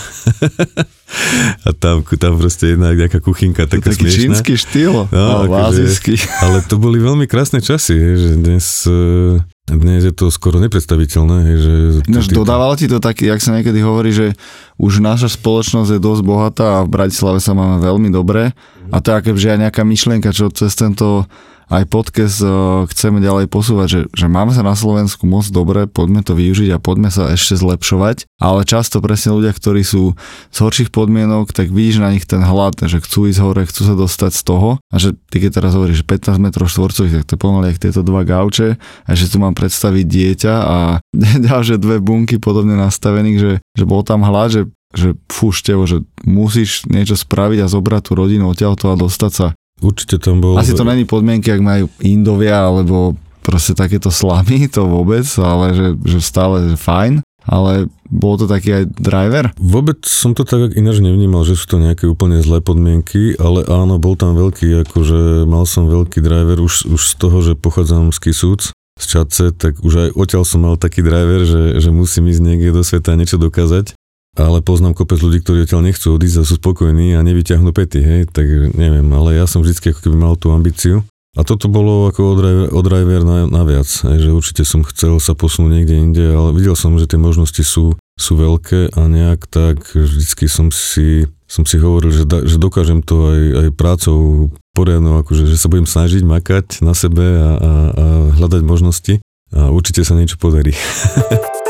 a 1.66 1.70
tam, 1.72 2.04
tam 2.04 2.32
proste 2.36 2.74
jedna 2.74 2.92
nejaká 2.92 3.18
kuchynka 3.18 3.64
taká 3.64 3.90
taký 3.90 4.06
smiešná. 4.06 4.20
čínsky 4.36 4.52
štýl, 4.54 5.08
No, 5.08 5.48
no, 5.48 5.48
akože-. 5.48 6.20
Ale 6.44 6.60
to 6.62 6.76
boli 6.76 6.98
veľmi 6.98 7.24
krásne 7.24 7.58
časy, 7.58 7.96
že 7.96 8.28
dnes, 8.36 8.84
e, 8.84 9.40
dnes 9.66 10.04
je 10.04 10.12
to 10.12 10.28
skoro 10.28 10.60
nepredstaviteľné. 10.60 11.38
Že 11.56 11.74
Ináč 12.06 12.26
tí- 12.26 12.36
dodávalo 12.36 12.74
ti 12.74 12.86
to 12.86 12.98
taký, 12.98 13.26
jak 13.26 13.40
sa 13.40 13.52
niekedy 13.52 13.80
hovorí, 13.80 14.12
že 14.12 14.36
už 14.76 15.00
naša 15.00 15.28
spoločnosť 15.30 15.90
je 15.90 16.00
dosť 16.00 16.22
bohatá 16.22 16.66
a 16.76 16.84
v 16.84 16.92
Bratislave 16.92 17.38
sa 17.38 17.52
máme 17.52 17.80
veľmi 17.80 18.08
dobre 18.08 18.52
a 18.86 18.96
to 18.98 19.06
je 19.08 19.16
aké, 19.16 19.30
že 19.32 19.50
aj 19.50 19.60
nejaká 19.62 19.82
myšlienka, 19.82 20.30
čo 20.30 20.48
cez 20.48 20.72
tento 20.72 21.24
aj 21.70 21.86
podcast 21.86 22.42
eh, 22.42 22.50
chceme 22.90 23.22
ďalej 23.22 23.46
posúvať, 23.46 23.86
že, 23.88 24.00
že 24.10 24.26
máme 24.26 24.50
sa 24.50 24.66
na 24.66 24.74
Slovensku 24.74 25.24
moc 25.24 25.46
dobre, 25.48 25.86
poďme 25.86 26.26
to 26.26 26.34
využiť 26.34 26.74
a 26.74 26.82
poďme 26.82 27.08
sa 27.14 27.30
ešte 27.30 27.56
zlepšovať, 27.56 28.26
ale 28.42 28.66
často 28.66 28.98
presne 28.98 29.38
ľudia, 29.38 29.54
ktorí 29.54 29.86
sú 29.86 30.18
z 30.50 30.58
horších 30.58 30.90
podmienok, 30.90 31.54
tak 31.54 31.70
vidíš 31.70 32.02
na 32.02 32.10
nich 32.10 32.26
ten 32.26 32.42
hlad, 32.42 32.74
že 32.82 32.98
chcú 32.98 33.30
ísť 33.30 33.40
hore, 33.40 33.62
chcú 33.64 33.82
sa 33.86 33.94
dostať 33.94 34.32
z 34.34 34.42
toho 34.42 34.70
a 34.90 34.96
že 34.98 35.14
ty 35.30 35.38
keď 35.38 35.62
teraz 35.62 35.72
hovoríš, 35.78 36.02
že 36.02 36.10
15 36.10 36.36
m 36.36 36.46
štvorcových, 36.50 37.14
tak 37.22 37.26
to 37.30 37.34
pomaly 37.38 37.72
jak 37.72 37.82
tieto 37.88 38.02
dva 38.02 38.26
gauče 38.26 38.76
a 38.76 39.10
že 39.14 39.30
tu 39.30 39.38
mám 39.38 39.54
predstaviť 39.54 40.04
dieťa 40.04 40.54
a 40.58 40.76
ďalšie 41.48 41.78
dve 41.78 42.02
bunky 42.02 42.42
podobne 42.42 42.74
nastavených, 42.74 43.38
že, 43.38 43.52
že 43.78 43.84
bol 43.86 44.02
tam 44.02 44.26
hlad, 44.26 44.50
že 44.50 44.62
že 44.90 45.14
fú, 45.30 45.54
števo, 45.54 45.86
že 45.86 46.02
musíš 46.26 46.82
niečo 46.90 47.14
spraviť 47.14 47.62
a 47.62 47.70
zobrať 47.70 48.10
tú 48.10 48.12
rodinu 48.18 48.50
odtiaľto 48.50 48.90
a 48.90 48.98
dostať 48.98 49.32
sa. 49.32 49.46
Určite 49.80 50.20
tam 50.20 50.44
bol... 50.44 50.60
Asi 50.60 50.76
to 50.76 50.84
není 50.84 51.08
podmienky, 51.08 51.48
ak 51.52 51.62
majú 51.64 51.84
Indovia 52.04 52.68
alebo 52.68 53.16
proste 53.40 53.72
takéto 53.72 54.12
slamy, 54.12 54.68
to 54.68 54.84
vôbec, 54.84 55.24
ale 55.40 55.72
že, 55.72 55.88
že 56.04 56.18
stále 56.20 56.72
že 56.72 56.78
fajn. 56.78 57.24
Ale 57.48 57.88
bol 58.04 58.36
to 58.36 58.44
taký 58.44 58.84
aj 58.84 58.84
driver? 59.00 59.48
Vôbec 59.56 60.04
som 60.04 60.36
to 60.36 60.44
tak 60.44 60.76
ináč 60.76 61.00
nevnímal, 61.00 61.48
že 61.48 61.56
sú 61.56 61.72
to 61.72 61.76
nejaké 61.80 62.04
úplne 62.04 62.36
zlé 62.44 62.60
podmienky, 62.60 63.32
ale 63.40 63.64
áno, 63.64 63.96
bol 63.96 64.12
tam 64.12 64.36
veľký, 64.36 64.84
akože 64.84 65.48
mal 65.48 65.64
som 65.64 65.88
veľký 65.88 66.20
driver 66.20 66.60
už, 66.60 66.92
už 66.92 67.00
z 67.00 67.14
toho, 67.16 67.40
že 67.40 67.56
pochádzam 67.56 68.12
z 68.12 68.18
Kisúc, 68.28 68.60
z 69.00 69.04
Čace, 69.08 69.56
tak 69.56 69.80
už 69.80 69.92
aj 69.96 70.08
odtiaľ 70.12 70.44
som 70.44 70.60
mal 70.68 70.76
taký 70.76 71.00
driver, 71.00 71.40
že, 71.48 71.80
že 71.80 71.88
musím 71.88 72.28
ísť 72.28 72.44
niekde 72.44 72.76
do 72.76 72.84
sveta 72.84 73.16
a 73.16 73.18
niečo 73.18 73.40
dokázať. 73.40 73.96
Ale 74.38 74.62
poznám 74.62 74.94
kopec 74.94 75.18
ľudí, 75.18 75.42
ktorí 75.42 75.66
odtiaľ 75.66 75.82
nechcú 75.82 76.14
odísť 76.14 76.36
a 76.38 76.46
sú 76.46 76.54
spokojní 76.62 77.18
a 77.18 77.26
nevyťahnú 77.26 77.74
pety, 77.74 77.98
hej, 77.98 78.20
tak 78.30 78.46
neviem, 78.78 79.10
ale 79.10 79.34
ja 79.34 79.50
som 79.50 79.58
vždy 79.58 79.90
ako 79.90 80.00
keby 80.06 80.16
mal 80.16 80.38
tú 80.38 80.54
ambíciu. 80.54 81.02
A 81.38 81.46
toto 81.46 81.70
bolo 81.70 82.10
ako 82.10 82.42
odriver 82.74 83.22
na, 83.22 83.46
na 83.46 83.62
viac, 83.62 83.86
hej, 83.86 84.18
že 84.18 84.34
určite 84.34 84.62
som 84.66 84.82
chcel 84.82 85.22
sa 85.22 85.38
posunúť 85.38 85.70
niekde 85.70 85.94
inde, 85.94 86.24
ale 86.26 86.50
videl 86.50 86.74
som, 86.74 86.98
že 86.98 87.06
tie 87.06 87.22
možnosti 87.22 87.62
sú, 87.62 87.94
sú 88.18 88.32
veľké 88.34 88.98
a 88.98 89.00
nejak 89.06 89.46
tak 89.46 89.94
vždycky 89.94 90.50
som 90.50 90.74
si, 90.74 91.30
som 91.46 91.62
si 91.62 91.78
hovoril, 91.78 92.10
že, 92.10 92.26
da, 92.26 92.42
že 92.42 92.58
dokážem 92.58 92.98
to 93.06 93.30
aj, 93.30 93.42
aj 93.62 93.68
prácou 93.78 94.50
poriadnou, 94.74 95.22
akože, 95.22 95.46
že 95.46 95.54
sa 95.54 95.70
budem 95.70 95.86
snažiť 95.86 96.26
makať 96.26 96.82
na 96.82 96.98
sebe 96.98 97.22
a, 97.22 97.30
a, 97.38 97.46
a 97.54 98.04
hľadať 98.34 98.62
možnosti 98.66 99.14
a 99.54 99.70
určite 99.70 100.02
sa 100.02 100.18
niečo 100.18 100.34
podarí. 100.34 100.74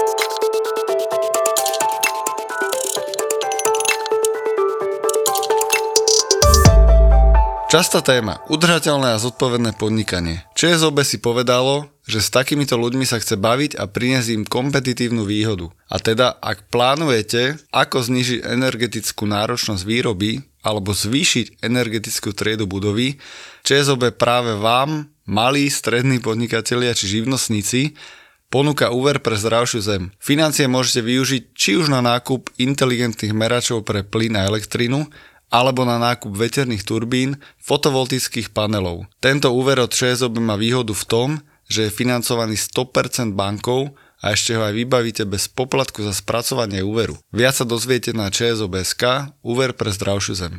Častá 7.71 8.03
téma. 8.03 8.43
Udržateľné 8.50 9.15
a 9.15 9.23
zodpovedné 9.23 9.79
podnikanie. 9.79 10.43
ČSOB 10.59 11.07
si 11.07 11.23
povedalo, 11.23 11.87
že 12.03 12.19
s 12.19 12.27
takýmito 12.27 12.75
ľuďmi 12.75 13.07
sa 13.07 13.23
chce 13.23 13.39
baviť 13.39 13.79
a 13.79 13.87
priniesť 13.87 14.29
im 14.35 14.43
kompetitívnu 14.43 15.23
výhodu. 15.23 15.71
A 15.87 16.03
teda, 16.03 16.35
ak 16.43 16.67
plánujete, 16.67 17.62
ako 17.71 18.03
znižiť 18.03 18.43
energetickú 18.43 19.23
náročnosť 19.23 19.87
výroby 19.87 20.43
alebo 20.67 20.91
zvýšiť 20.91 21.62
energetickú 21.62 22.35
triedu 22.35 22.67
budovy, 22.67 23.23
ČSOB 23.62 24.19
práve 24.19 24.59
vám, 24.59 25.07
malí, 25.23 25.71
strední 25.71 26.19
podnikatelia 26.19 26.91
či 26.91 27.23
živnostníci, 27.23 27.95
ponúka 28.50 28.91
úver 28.91 29.23
pre 29.23 29.39
zdravšiu 29.39 29.79
zem. 29.79 30.03
Financie 30.19 30.67
môžete 30.67 31.07
využiť 31.07 31.43
či 31.55 31.79
už 31.79 31.87
na 31.87 32.03
nákup 32.03 32.50
inteligentných 32.59 33.31
meračov 33.31 33.87
pre 33.87 34.03
plyn 34.03 34.35
a 34.35 34.50
elektrinu, 34.50 35.07
alebo 35.50 35.83
na 35.83 35.99
nákup 35.99 36.30
veterných 36.30 36.87
turbín, 36.87 37.37
fotovoltických 37.59 38.54
panelov. 38.54 39.11
Tento 39.19 39.50
úver 39.50 39.83
od 39.83 39.90
ČSOB 39.90 40.38
má 40.38 40.54
výhodu 40.54 40.95
v 40.95 41.04
tom, 41.04 41.28
že 41.66 41.87
je 41.87 41.95
financovaný 41.95 42.54
100% 42.54 43.35
bankou 43.35 43.95
a 44.23 44.35
ešte 44.35 44.54
ho 44.54 44.62
aj 44.62 44.75
vybavíte 44.75 45.25
bez 45.26 45.50
poplatku 45.50 46.07
za 46.07 46.14
spracovanie 46.14 46.87
úveru. 46.87 47.19
Viac 47.35 47.59
sa 47.59 47.66
dozviete 47.66 48.14
na 48.14 48.30
ČSOB.sk, 48.30 49.35
úver 49.42 49.75
pre 49.75 49.90
zdravšiu 49.90 50.35
zem. 50.38 50.54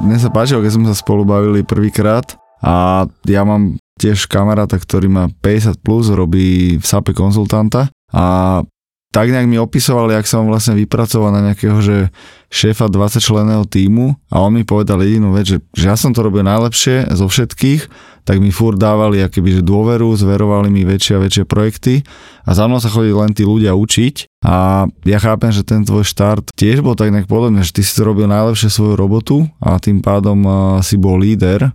Mne 0.00 0.16
sa 0.16 0.32
páčilo, 0.32 0.64
keď 0.64 0.72
sme 0.74 0.86
sa 0.90 0.96
spolu 0.96 1.22
bavili 1.28 1.60
prvýkrát 1.62 2.34
a 2.64 3.04
ja 3.28 3.42
mám 3.44 3.76
tiež 4.00 4.24
kamaráta, 4.24 4.80
ktorý 4.80 5.12
má 5.12 5.28
50 5.44 5.84
plus, 5.84 6.08
robí 6.08 6.80
v 6.80 6.84
SAPE 6.84 7.12
konzultanta 7.12 7.92
a 8.08 8.64
tak 9.10 9.26
nejak 9.34 9.50
mi 9.50 9.58
opisoval, 9.58 10.06
jak 10.14 10.22
sa 10.22 10.38
on 10.38 10.46
vlastne 10.46 10.78
vypracoval 10.78 11.34
na 11.34 11.50
nejakého 11.50 11.82
že 11.82 12.14
šéfa 12.46 12.86
20 12.86 13.18
členného 13.18 13.66
týmu 13.66 14.14
a 14.30 14.38
on 14.38 14.54
mi 14.54 14.62
povedal 14.62 15.02
jedinú 15.02 15.34
vec, 15.34 15.50
že, 15.50 15.58
že 15.74 15.90
ja 15.90 15.98
som 15.98 16.14
to 16.14 16.22
robil 16.22 16.46
najlepšie 16.46 17.10
zo 17.18 17.26
všetkých, 17.26 17.90
tak 18.22 18.38
mi 18.38 18.54
fúr 18.54 18.78
dávali 18.78 19.18
akoby, 19.18 19.58
že 19.58 19.62
dôveru, 19.66 20.14
zverovali 20.14 20.70
mi 20.70 20.86
väčšie 20.86 21.18
a 21.18 21.22
väčšie 21.26 21.42
projekty 21.42 22.06
a 22.46 22.54
za 22.54 22.70
mnou 22.70 22.78
sa 22.78 22.86
chodili 22.86 23.10
len 23.10 23.34
tí 23.34 23.42
ľudia 23.42 23.74
učiť 23.74 24.46
a 24.46 24.86
ja 24.86 25.18
chápem, 25.18 25.50
že 25.50 25.66
ten 25.66 25.82
tvoj 25.82 26.06
štart 26.06 26.54
tiež 26.54 26.78
bol 26.78 26.94
tak 26.94 27.10
nejak 27.10 27.26
podobne, 27.26 27.66
že 27.66 27.74
ty 27.74 27.82
si 27.82 27.90
to 27.98 28.06
robil 28.06 28.30
najlepšie 28.30 28.70
svoju 28.70 28.94
robotu 28.94 29.42
a 29.58 29.74
tým 29.82 29.98
pádom 29.98 30.38
uh, 30.46 30.54
si 30.86 30.94
bol 30.94 31.18
líder 31.18 31.74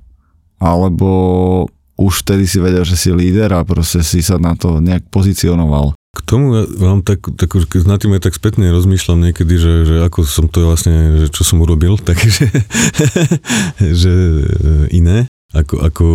alebo 0.55 1.67
už 1.95 2.27
vtedy 2.27 2.43
si 2.47 2.59
vedel, 2.59 2.83
že 2.83 2.99
si 2.99 3.09
líder 3.11 3.51
a 3.55 3.63
proste 3.63 4.03
si 4.03 4.19
sa 4.19 4.35
na 4.35 4.55
to 4.55 4.83
nejak 4.83 5.07
pozicionoval. 5.11 5.95
K 6.15 6.19
tomu 6.23 6.55
ja 6.55 6.63
vám 6.79 7.03
tak, 7.03 7.27
tak 7.35 7.51
keď 7.51 7.81
nad 7.87 7.99
tým 7.99 8.15
ja 8.15 8.23
tak 8.23 8.39
spätne 8.39 8.71
rozmýšľam 8.71 9.31
niekedy, 9.31 9.59
že, 9.59 9.73
že 9.83 9.95
ako 10.03 10.23
som 10.23 10.47
to 10.47 10.63
vlastne, 10.63 11.23
že 11.23 11.27
čo 11.27 11.43
som 11.43 11.59
urobil, 11.59 11.99
takže 12.09 12.47
že 13.79 14.13
e, 14.15 14.43
iné, 14.95 15.27
ako, 15.51 15.75
ako 15.83 16.05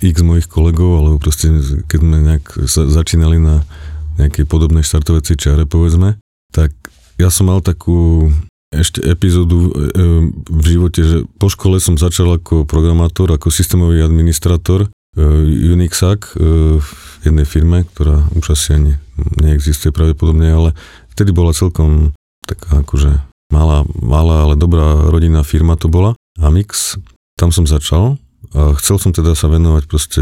x 0.00 0.16
mojich 0.24 0.48
kolegov, 0.48 1.00
alebo 1.00 1.16
proste 1.20 1.52
keď 1.88 1.98
sme 2.00 2.16
nejak 2.24 2.44
sa, 2.68 2.88
začínali 2.88 3.36
na 3.36 3.64
nejakej 4.20 4.44
podobnej 4.44 4.84
štartovacej 4.84 5.36
čare, 5.40 5.64
povedzme, 5.64 6.20
tak 6.52 6.72
ja 7.16 7.32
som 7.32 7.48
mal 7.48 7.64
takú 7.64 8.28
ešte 8.72 9.04
epizódu 9.04 9.68
e, 9.68 9.70
v 10.48 10.64
živote, 10.64 11.00
že 11.04 11.18
po 11.36 11.52
škole 11.52 11.76
som 11.78 12.00
začal 12.00 12.40
ako 12.40 12.64
programátor, 12.64 13.28
ako 13.30 13.52
systémový 13.52 14.00
administrátor 14.00 14.88
Unixac 15.12 16.24
v 16.80 16.88
jednej 17.20 17.44
firme, 17.44 17.84
ktorá 17.84 18.24
už 18.32 18.56
asi 18.56 18.80
ani 18.80 18.92
neexistuje 19.44 19.92
pravdepodobne, 19.92 20.48
ale 20.48 20.70
vtedy 21.12 21.36
bola 21.36 21.52
celkom 21.52 22.16
taká 22.48 22.80
akože 22.80 23.20
malá, 23.52 23.84
malá, 24.00 24.48
ale 24.48 24.56
dobrá 24.56 25.12
rodinná 25.12 25.44
firma 25.44 25.76
to 25.76 25.92
bola. 25.92 26.16
Amix, 26.40 26.96
tam 27.36 27.52
som 27.52 27.68
začal 27.68 28.16
a 28.52 28.76
chcel 28.76 29.00
som 29.00 29.16
teda 29.16 29.32
sa 29.32 29.48
venovať 29.48 29.84
proste 29.88 30.20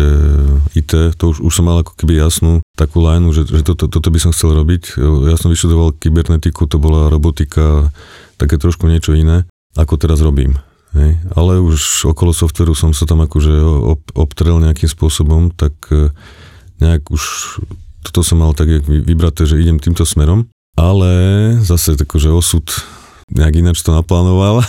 IT, 0.79 1.19
to 1.19 1.25
už, 1.35 1.43
už 1.43 1.51
som 1.51 1.67
mal 1.67 1.83
ako 1.83 1.99
keby 1.99 2.15
jasnú 2.15 2.63
takú 2.79 3.03
lineu, 3.03 3.35
že, 3.35 3.43
že 3.43 3.67
toto, 3.67 3.91
toto 3.91 4.09
by 4.09 4.23
som 4.23 4.31
chcel 4.31 4.55
robiť. 4.55 5.03
Ja 5.27 5.35
som 5.35 5.51
vyštudoval 5.51 5.99
kybernetiku, 5.99 6.71
to 6.71 6.79
bola 6.79 7.11
robotika, 7.11 7.91
také 8.39 8.55
trošku 8.55 8.87
niečo 8.87 9.19
iné, 9.19 9.51
ako 9.75 9.99
teraz 9.99 10.23
robím. 10.23 10.63
Hej. 10.95 11.19
Ale 11.35 11.59
už 11.59 12.07
okolo 12.11 12.31
softveru 12.31 12.75
som 12.75 12.95
sa 12.95 13.07
tam 13.07 13.23
akože 13.23 13.55
ob, 13.63 14.03
obtrel 14.15 14.59
nejakým 14.63 14.91
spôsobom, 14.91 15.55
tak 15.55 15.75
e, 15.91 16.11
nejak 16.83 17.11
už 17.11 17.23
toto 18.03 18.27
som 18.27 18.43
mal 18.43 18.57
tak 18.57 18.83
vybraté, 18.87 19.47
že 19.47 19.61
idem 19.61 19.79
týmto 19.79 20.03
smerom. 20.03 20.49
Ale 20.79 21.11
zase 21.61 21.99
akože 21.99 22.33
osud 22.33 22.67
nejak 23.31 23.55
ináč 23.63 23.81
to 23.81 23.95
naplánoval. 23.95 24.63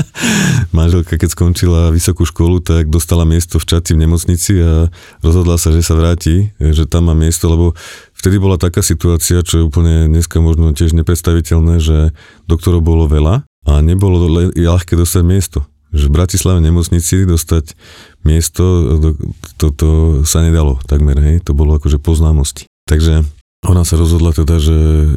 Manželka, 0.76 1.20
keď 1.20 1.30
skončila 1.32 1.92
vysokú 1.92 2.24
školu, 2.24 2.64
tak 2.64 2.88
dostala 2.88 3.28
miesto 3.28 3.60
v 3.60 3.68
Čaci 3.68 3.96
v 3.96 4.02
nemocnici 4.08 4.52
a 4.60 4.88
rozhodla 5.20 5.60
sa, 5.60 5.70
že 5.70 5.84
sa 5.84 5.96
vráti, 5.96 6.52
že 6.56 6.88
tam 6.88 7.12
má 7.12 7.14
miesto, 7.14 7.48
lebo 7.52 7.76
vtedy 8.16 8.40
bola 8.40 8.56
taká 8.56 8.80
situácia, 8.80 9.44
čo 9.44 9.60
je 9.60 9.66
úplne 9.68 10.08
dneska 10.08 10.40
možno 10.40 10.72
tiež 10.72 10.96
nepredstaviteľné, 10.96 11.80
že 11.80 12.12
doktorov 12.48 12.84
bolo 12.84 13.04
veľa 13.08 13.44
a 13.68 13.72
nebolo 13.84 14.28
ľahké 14.56 14.96
dostať 14.96 15.22
miesto. 15.24 15.64
Že 15.90 16.06
v 16.06 16.14
Bratislave 16.22 16.60
nemocnici 16.62 17.26
dostať 17.26 17.74
miesto, 18.22 18.62
to, 19.02 19.10
to, 19.58 19.66
to 19.74 19.88
sa 20.22 20.40
nedalo 20.40 20.78
takmer, 20.86 21.18
hej, 21.18 21.42
to 21.42 21.50
bolo 21.50 21.76
akože 21.76 21.98
poznámosti. 21.98 22.70
Takže 22.86 23.26
Ona 23.68 23.84
sa 23.84 24.00
rozhodla 24.00 24.32
teda, 24.32 24.56
že 24.56 24.72
e, 24.72 25.08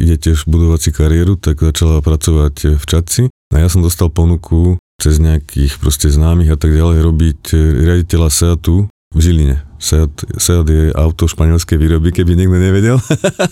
ide 0.00 0.16
tiež 0.16 0.48
budovať 0.48 0.80
si 0.80 0.90
kariéru, 0.96 1.36
tak 1.36 1.60
začala 1.60 2.00
pracovať 2.00 2.80
v 2.80 2.84
Čaci. 2.84 3.22
A 3.52 3.56
ja 3.60 3.68
som 3.68 3.84
dostal 3.84 4.08
ponuku 4.08 4.80
cez 4.96 5.20
nejakých 5.20 5.76
proste 5.76 6.08
známych 6.08 6.54
a 6.54 6.58
tak 6.58 6.72
ďalej 6.72 6.98
robiť 7.04 7.40
e, 7.52 7.56
riaditeľa 7.84 8.28
Seatu 8.32 8.88
v 9.12 9.20
Žiline. 9.20 9.60
Seat, 9.84 10.40
Seat 10.40 10.64
je 10.64 10.88
auto 10.96 11.28
španielskej 11.28 11.76
výroby, 11.76 12.08
keby 12.08 12.40
niekto 12.40 12.56
nevedel. 12.56 12.96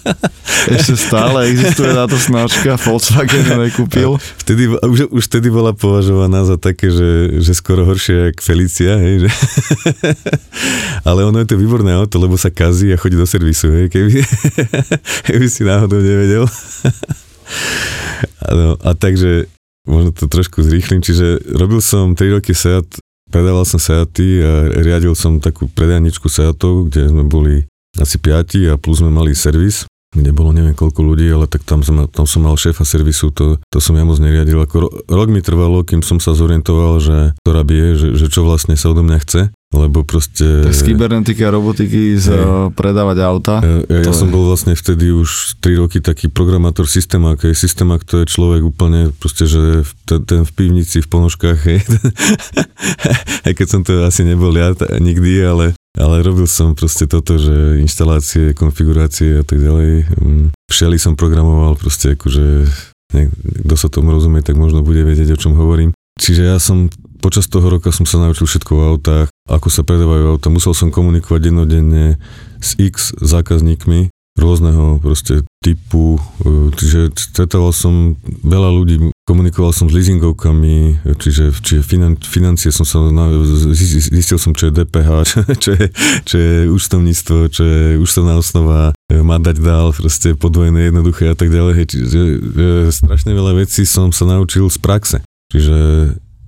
Ešte 0.81 0.97
stále 0.97 1.53
existuje 1.53 1.93
táto 1.93 2.17
značka, 2.17 2.81
Volkswagen 2.81 3.45
ju 3.45 3.57
nekúpil. 3.61 4.11
Vtedy, 4.41 4.73
už, 4.81 5.13
už 5.13 5.23
vtedy 5.29 5.53
bola 5.53 5.77
považovaná 5.77 6.49
za 6.49 6.57
také, 6.57 6.89
že, 6.89 7.37
že 7.45 7.53
skoro 7.53 7.85
horšie 7.85 8.33
ako 8.33 8.41
Felicia, 8.41 8.97
hej, 8.97 9.29
že? 9.29 9.31
ale 11.09 11.29
ono 11.29 11.37
je 11.45 11.53
to 11.53 11.61
výborné 11.61 11.93
auto, 11.93 12.17
lebo 12.17 12.41
sa 12.41 12.49
kazí 12.49 12.89
a 12.89 12.97
chodí 12.97 13.21
do 13.21 13.29
servisu, 13.29 13.69
hej, 13.69 13.87
keby, 13.93 14.25
keby 15.29 15.47
si 15.53 15.69
náhodou 15.69 16.01
nevedel. 16.01 16.49
ano, 18.49 18.81
a 18.81 18.97
takže 18.97 19.53
možno 19.85 20.17
to 20.17 20.33
trošku 20.33 20.65
zrýchlim, 20.65 21.05
čiže 21.05 21.45
robil 21.53 21.85
som 21.85 22.17
3 22.17 22.41
roky 22.41 22.57
Seat 22.57 22.89
predával 23.33 23.65
som 23.65 23.81
Seaty 23.81 24.45
a 24.45 24.69
riadil 24.85 25.17
som 25.17 25.41
takú 25.41 25.73
predajničku 25.73 26.29
Seatov, 26.29 26.93
kde 26.93 27.09
sme 27.09 27.25
boli 27.25 27.65
asi 27.97 28.21
piati 28.21 28.69
a 28.69 28.77
plus 28.77 29.01
sme 29.01 29.09
mali 29.09 29.33
servis, 29.33 29.89
kde 30.13 30.29
bolo 30.37 30.53
neviem 30.53 30.77
koľko 30.77 31.01
ľudí, 31.01 31.25
ale 31.33 31.49
tak 31.49 31.65
tam 31.65 31.81
som, 31.81 32.05
tam 32.13 32.29
som 32.29 32.45
mal 32.45 32.61
šéfa 32.61 32.85
servisu, 32.85 33.33
to, 33.33 33.57
to 33.73 33.81
som 33.81 33.97
ja 33.97 34.05
moc 34.05 34.21
neriadil. 34.21 34.61
Ako 34.61 35.09
rok 35.09 35.29
mi 35.33 35.41
trvalo, 35.41 35.81
kým 35.81 36.05
som 36.05 36.21
sa 36.21 36.37
zorientoval, 36.37 37.01
že 37.01 37.33
to 37.41 37.51
rabie, 37.57 37.97
že, 37.97 38.13
že 38.21 38.29
čo 38.29 38.45
vlastne 38.45 38.77
sa 38.77 38.93
odo 38.93 39.01
mňa 39.01 39.19
chce 39.25 39.43
lebo 39.73 40.05
proste... 40.05 40.69
Tak 40.69 40.77
z 40.77 40.83
kybernetiky 40.93 41.41
a 41.43 41.51
robotiky 41.51 42.21
z 42.21 42.29
hey, 42.29 42.69
predávať 42.77 43.19
auta. 43.25 43.55
Ja, 43.65 44.05
ja 44.05 44.13
som 44.13 44.29
je... 44.29 44.35
bol 44.37 44.45
vlastne 44.53 44.77
vtedy 44.77 45.09
už 45.09 45.59
3 45.65 45.81
roky 45.81 45.99
taký 46.05 46.29
programátor 46.29 46.85
systéma, 46.85 47.41
keď 47.41 47.57
je 47.57 47.59
systémak, 47.59 48.05
to 48.05 48.21
je 48.23 48.29
človek 48.29 48.61
úplne 48.61 49.11
proste, 49.17 49.49
že 49.49 49.89
ten, 50.05 50.21
ten 50.29 50.41
v 50.45 50.53
pivnici, 50.53 51.01
v 51.01 51.09
ponožkách, 51.09 51.59
hej. 51.65 51.81
aj 53.49 53.53
keď 53.57 53.67
som 53.67 53.81
to 53.81 54.05
asi 54.05 54.29
nebol 54.29 54.53
ja 54.53 54.77
t- 54.77 54.87
nikdy, 55.01 55.41
ale, 55.41 55.67
ale 55.97 56.21
robil 56.21 56.45
som 56.45 56.77
proste 56.77 57.09
toto, 57.09 57.41
že 57.41 57.81
inštalácie, 57.81 58.53
konfigurácie 58.53 59.41
a 59.41 59.45
tak 59.45 59.57
ďalej. 59.57 60.05
Mm, 60.21 60.47
všeli 60.69 61.01
som 61.01 61.17
programoval 61.17 61.81
proste 61.81 62.13
akože 62.13 62.69
kto 63.13 63.75
sa 63.77 63.93
tomu 63.93 64.17
rozumie, 64.17 64.41
tak 64.41 64.57
možno 64.57 64.81
bude 64.81 65.05
vedieť, 65.05 65.37
o 65.37 65.41
čom 65.41 65.53
hovorím. 65.53 65.93
Čiže 66.17 66.43
ja 66.49 66.57
som 66.61 66.89
počas 67.23 67.47
toho 67.47 67.71
roka 67.71 67.95
som 67.95 68.03
sa 68.03 68.19
naučil 68.19 68.51
všetko 68.51 68.73
o 68.75 68.87
autách, 68.99 69.31
ako 69.47 69.71
sa 69.71 69.87
predávajú 69.87 70.35
auta. 70.35 70.51
Musel 70.51 70.75
som 70.75 70.91
komunikovať 70.91 71.55
jednodenne 71.55 72.19
s 72.59 72.75
x 72.75 73.15
zákazníkmi 73.23 74.11
rôzneho 74.33 74.97
proste 75.05 75.45
typu, 75.61 76.17
e, 76.41 76.73
čiže 76.73 77.13
stretával 77.13 77.69
som 77.69 78.17
veľa 78.25 78.71
ľudí, 78.73 79.13
komunikoval 79.29 79.77
som 79.77 79.93
s 79.93 79.95
leasingovkami, 79.95 81.05
čiže, 81.21 81.53
čiže 81.61 81.85
finan, 81.85 82.17
financie 82.17 82.73
som 82.73 82.89
sa, 82.89 82.97
zistil 83.77 84.41
som, 84.41 84.57
čo 84.57 84.73
je 84.73 84.77
DPH, 84.81 85.11
čo, 85.31 85.39
čo, 85.61 85.71
je, 85.77 85.87
čo 86.25 86.37
je 86.41 86.55
účtovníctvo, 86.73 87.37
čo 87.53 87.63
je 87.63 87.83
účtovná 88.01 88.41
osnova, 88.41 88.97
e, 89.13 89.21
má 89.21 89.37
dať 89.37 89.61
dál, 89.61 89.93
proste 89.93 90.33
podvojné, 90.33 90.89
jednoduché 90.89 91.29
a 91.29 91.37
tak 91.37 91.53
ďalej, 91.53 91.93
čiže 91.93 92.21
e, 92.25 92.37
strašne 92.89 93.37
veľa 93.37 93.53
vecí 93.61 93.85
som 93.85 94.17
sa 94.17 94.25
naučil 94.25 94.65
z 94.73 94.81
praxe. 94.81 95.19
Čiže 95.53 95.77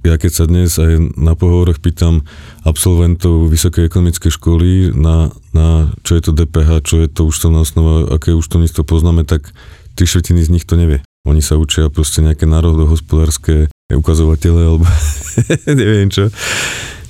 ja 0.05 0.21
keď 0.21 0.33
sa 0.37 0.45
dnes 0.45 0.77
aj 0.77 1.17
na 1.17 1.33
pohovoroch 1.33 1.81
pýtam 1.81 2.29
absolventov 2.61 3.49
Vysokej 3.49 3.89
ekonomickej 3.89 4.31
školy 4.37 4.93
na, 4.93 5.33
na 5.57 5.97
čo 6.05 6.21
je 6.21 6.23
to 6.29 6.37
DPH, 6.37 6.85
čo 6.85 7.01
je 7.01 7.09
to 7.09 7.25
účtovná 7.25 7.65
osnova, 7.65 8.13
aké 8.13 8.37
účtovníctvo 8.37 8.85
poznáme, 8.85 9.25
tak 9.25 9.57
tri 9.97 10.05
štvrtiny 10.05 10.45
z 10.45 10.53
nich 10.53 10.69
to 10.69 10.77
nevie. 10.77 11.01
Oni 11.25 11.41
sa 11.41 11.57
učia 11.57 11.89
proste 11.89 12.21
nejaké 12.21 12.45
národohospodárske 12.45 13.73
ukazovatele 13.89 14.61
alebo 14.61 14.85
neviem 15.81 16.13
čo. 16.13 16.29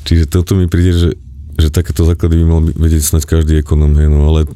Čiže 0.06 0.30
toto 0.30 0.54
mi 0.54 0.70
príde, 0.70 0.94
že, 0.94 1.10
že 1.58 1.74
takéto 1.74 2.06
základy 2.06 2.38
by 2.40 2.44
mal 2.46 2.62
vedieť 2.62 3.02
snať 3.02 3.26
každý 3.26 3.58
ekonom, 3.58 3.90
hej, 3.98 4.06
no 4.06 4.30
ale 4.30 4.46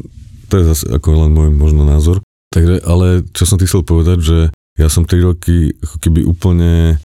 to 0.47 0.63
je 0.63 0.65
zase 0.65 0.85
ako 0.87 1.27
len 1.27 1.35
môj 1.35 1.51
možno 1.51 1.83
názor. 1.83 2.23
Takže, 2.55 2.87
ale 2.87 3.27
čo 3.35 3.45
som 3.51 3.59
ti 3.59 3.67
chcel 3.67 3.83
povedať, 3.83 4.19
že 4.23 4.39
ja 4.79 4.87
som 4.87 5.03
3 5.03 5.27
roky 5.27 5.75
ako 5.83 5.97
keby 5.99 6.21
úplne 6.23 7.03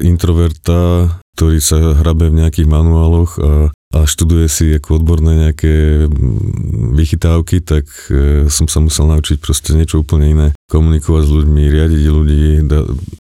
introverta, 0.00 1.08
ktorý 1.36 1.58
sa 1.60 1.96
hrabe 1.96 2.32
v 2.32 2.44
nejakých 2.44 2.68
manuáloch 2.68 3.30
a, 3.36 3.68
a 3.96 3.98
študuje 4.04 4.46
si 4.48 4.66
ako 4.72 5.00
odborné 5.00 5.48
nejaké 5.48 6.06
mm, 6.08 6.96
vychytávky, 6.96 7.64
tak 7.64 7.88
e, 8.08 8.48
som 8.52 8.68
sa 8.68 8.80
musel 8.80 9.08
naučiť 9.08 9.40
proste 9.40 9.76
niečo 9.76 10.04
úplne 10.04 10.26
iné. 10.32 10.48
Komunikovať 10.68 11.22
s 11.28 11.32
ľuďmi, 11.32 11.62
riadiť 11.72 12.02
ľudí, 12.08 12.44
da, 12.68 12.84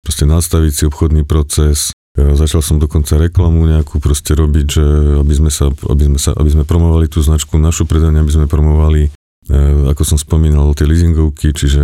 proste 0.01 0.25
nastaviť 0.25 0.71
si 0.73 0.84
obchodný 0.89 1.25
proces. 1.25 1.93
E, 2.17 2.34
začal 2.34 2.65
som 2.65 2.77
dokonca 2.82 3.21
reklamu 3.21 3.65
nejakú 3.69 4.01
proste 4.01 4.34
robiť, 4.34 4.65
že 4.65 4.86
aby 5.21 5.34
sme, 5.34 5.51
sa, 5.53 5.69
aby 5.69 6.03
sme, 6.10 6.19
sa, 6.21 6.34
aby 6.38 6.49
sme 6.53 6.63
promovali 6.65 7.06
tú 7.10 7.21
značku, 7.21 7.58
našu 7.62 7.86
predajňu, 7.86 8.21
aby 8.21 8.34
sme 8.34 8.47
promovali, 8.49 9.10
e, 9.10 9.60
ako 9.89 10.01
som 10.06 10.17
spomínal, 10.17 10.73
tie 10.73 10.89
leasingovky, 10.89 11.53
čiže 11.53 11.84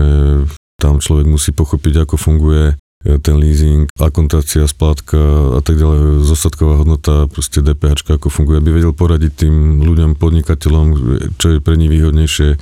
tam 0.82 0.98
človek 1.02 1.30
musí 1.30 1.54
pochopiť, 1.54 2.06
ako 2.06 2.15
funguje 2.19 2.76
ten 3.04 3.36
leasing, 3.36 3.92
akontácia, 4.00 4.63
splátka 4.63 5.20
a 5.58 5.62
tak 5.62 5.76
ďalej, 5.76 6.24
zostatková 6.24 6.80
hodnota, 6.80 7.28
proste 7.28 7.60
DPH, 7.60 8.08
ako 8.08 8.32
funguje, 8.32 8.63
aby 8.63 8.72
vedel 8.72 8.96
poradiť 8.96 9.44
tým 9.44 9.84
ľuďom, 9.84 10.16
podnikateľom, 10.16 10.88
čo 11.36 11.48
je 11.54 11.58
pre 11.60 11.76
nich 11.76 11.92
výhodnejšie, 11.92 12.56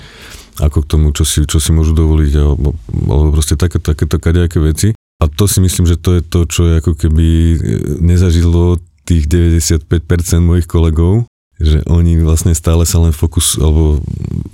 ako 0.65 0.77
k 0.82 0.89
tomu, 0.89 1.13
čo 1.13 1.23
si, 1.23 1.45
čo 1.45 1.62
si 1.62 1.69
môžu 1.69 1.93
dovoliť, 1.93 2.34
alebo, 2.41 2.73
alebo 2.89 3.30
proste 3.38 3.54
také, 3.54 3.77
takéto 3.77 4.17
kadejaké 4.17 4.58
veci. 4.58 4.97
A 5.21 5.30
to 5.30 5.45
si 5.45 5.62
myslím, 5.62 5.86
že 5.86 6.01
to 6.01 6.17
je 6.17 6.21
to, 6.25 6.49
čo 6.49 6.62
je 6.65 6.73
ako 6.82 6.97
keby 6.97 7.27
nezažilo 8.01 8.82
tých 9.06 9.30
95% 9.30 9.86
mojich 10.41 10.65
kolegov, 10.65 11.30
že 11.62 11.86
oni 11.86 12.17
vlastne 12.17 12.58
stále 12.58 12.89
sa 12.89 12.97
len 12.97 13.13
fokus, 13.13 13.54
alebo 13.62 14.01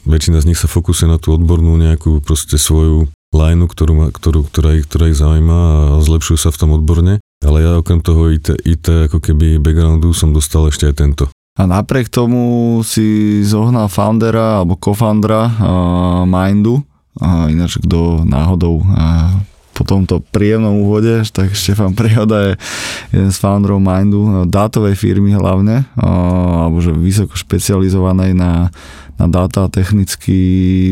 väčšina 0.04 0.44
z 0.44 0.52
nich 0.52 0.60
sa 0.60 0.68
fokusuje 0.68 1.08
na 1.08 1.16
tú 1.16 1.32
odbornú 1.32 1.80
nejakú 1.80 2.20
proste 2.20 2.60
svoju 2.60 3.08
lineu, 3.36 3.68
ktorú 3.68 4.10
ktorú, 4.12 4.48
ktorá, 4.48 4.78
ich, 4.80 4.88
ktorá 4.88 5.12
ich 5.12 5.20
zaujíma 5.20 5.58
a 5.98 6.00
zlepšujú 6.00 6.38
sa 6.40 6.50
v 6.54 6.60
tom 6.60 6.72
odborne. 6.76 7.20
Ale 7.46 7.62
ja 7.62 7.78
okrem 7.78 8.02
toho 8.02 8.34
IT, 8.34 8.66
IT 8.66 9.12
ako 9.12 9.22
keby 9.22 9.62
backgroundu 9.62 10.10
som 10.16 10.34
dostal 10.34 10.66
ešte 10.72 10.90
aj 10.90 10.96
tento. 10.98 11.26
A 11.58 11.66
napriek 11.66 12.10
tomu 12.10 12.78
si 12.86 13.42
zohnal 13.42 13.90
foundera 13.90 14.62
alebo 14.62 14.78
co-foundera 14.78 15.50
uh, 15.50 16.24
Mindu, 16.26 16.82
uh, 17.18 17.50
ináč 17.50 17.82
kto 17.82 18.26
náhodou 18.26 18.86
uh, 18.86 19.34
po 19.74 19.86
tomto 19.86 20.22
príjemnom 20.34 20.86
úvode, 20.86 21.22
tak 21.30 21.54
Štefan 21.54 21.94
Prehoda 21.94 22.50
je 22.50 22.54
jeden 23.14 23.30
z 23.30 23.38
founderov 23.38 23.82
Mindu, 23.82 24.50
dátovej 24.50 24.98
firmy 24.98 25.38
hlavne, 25.38 25.86
alebo 25.98 26.82
že 26.82 26.90
vysoko 26.98 27.38
špecializovanej 27.38 28.34
na, 28.34 28.74
na 29.22 29.26
a 29.30 29.70
technický 29.70 30.42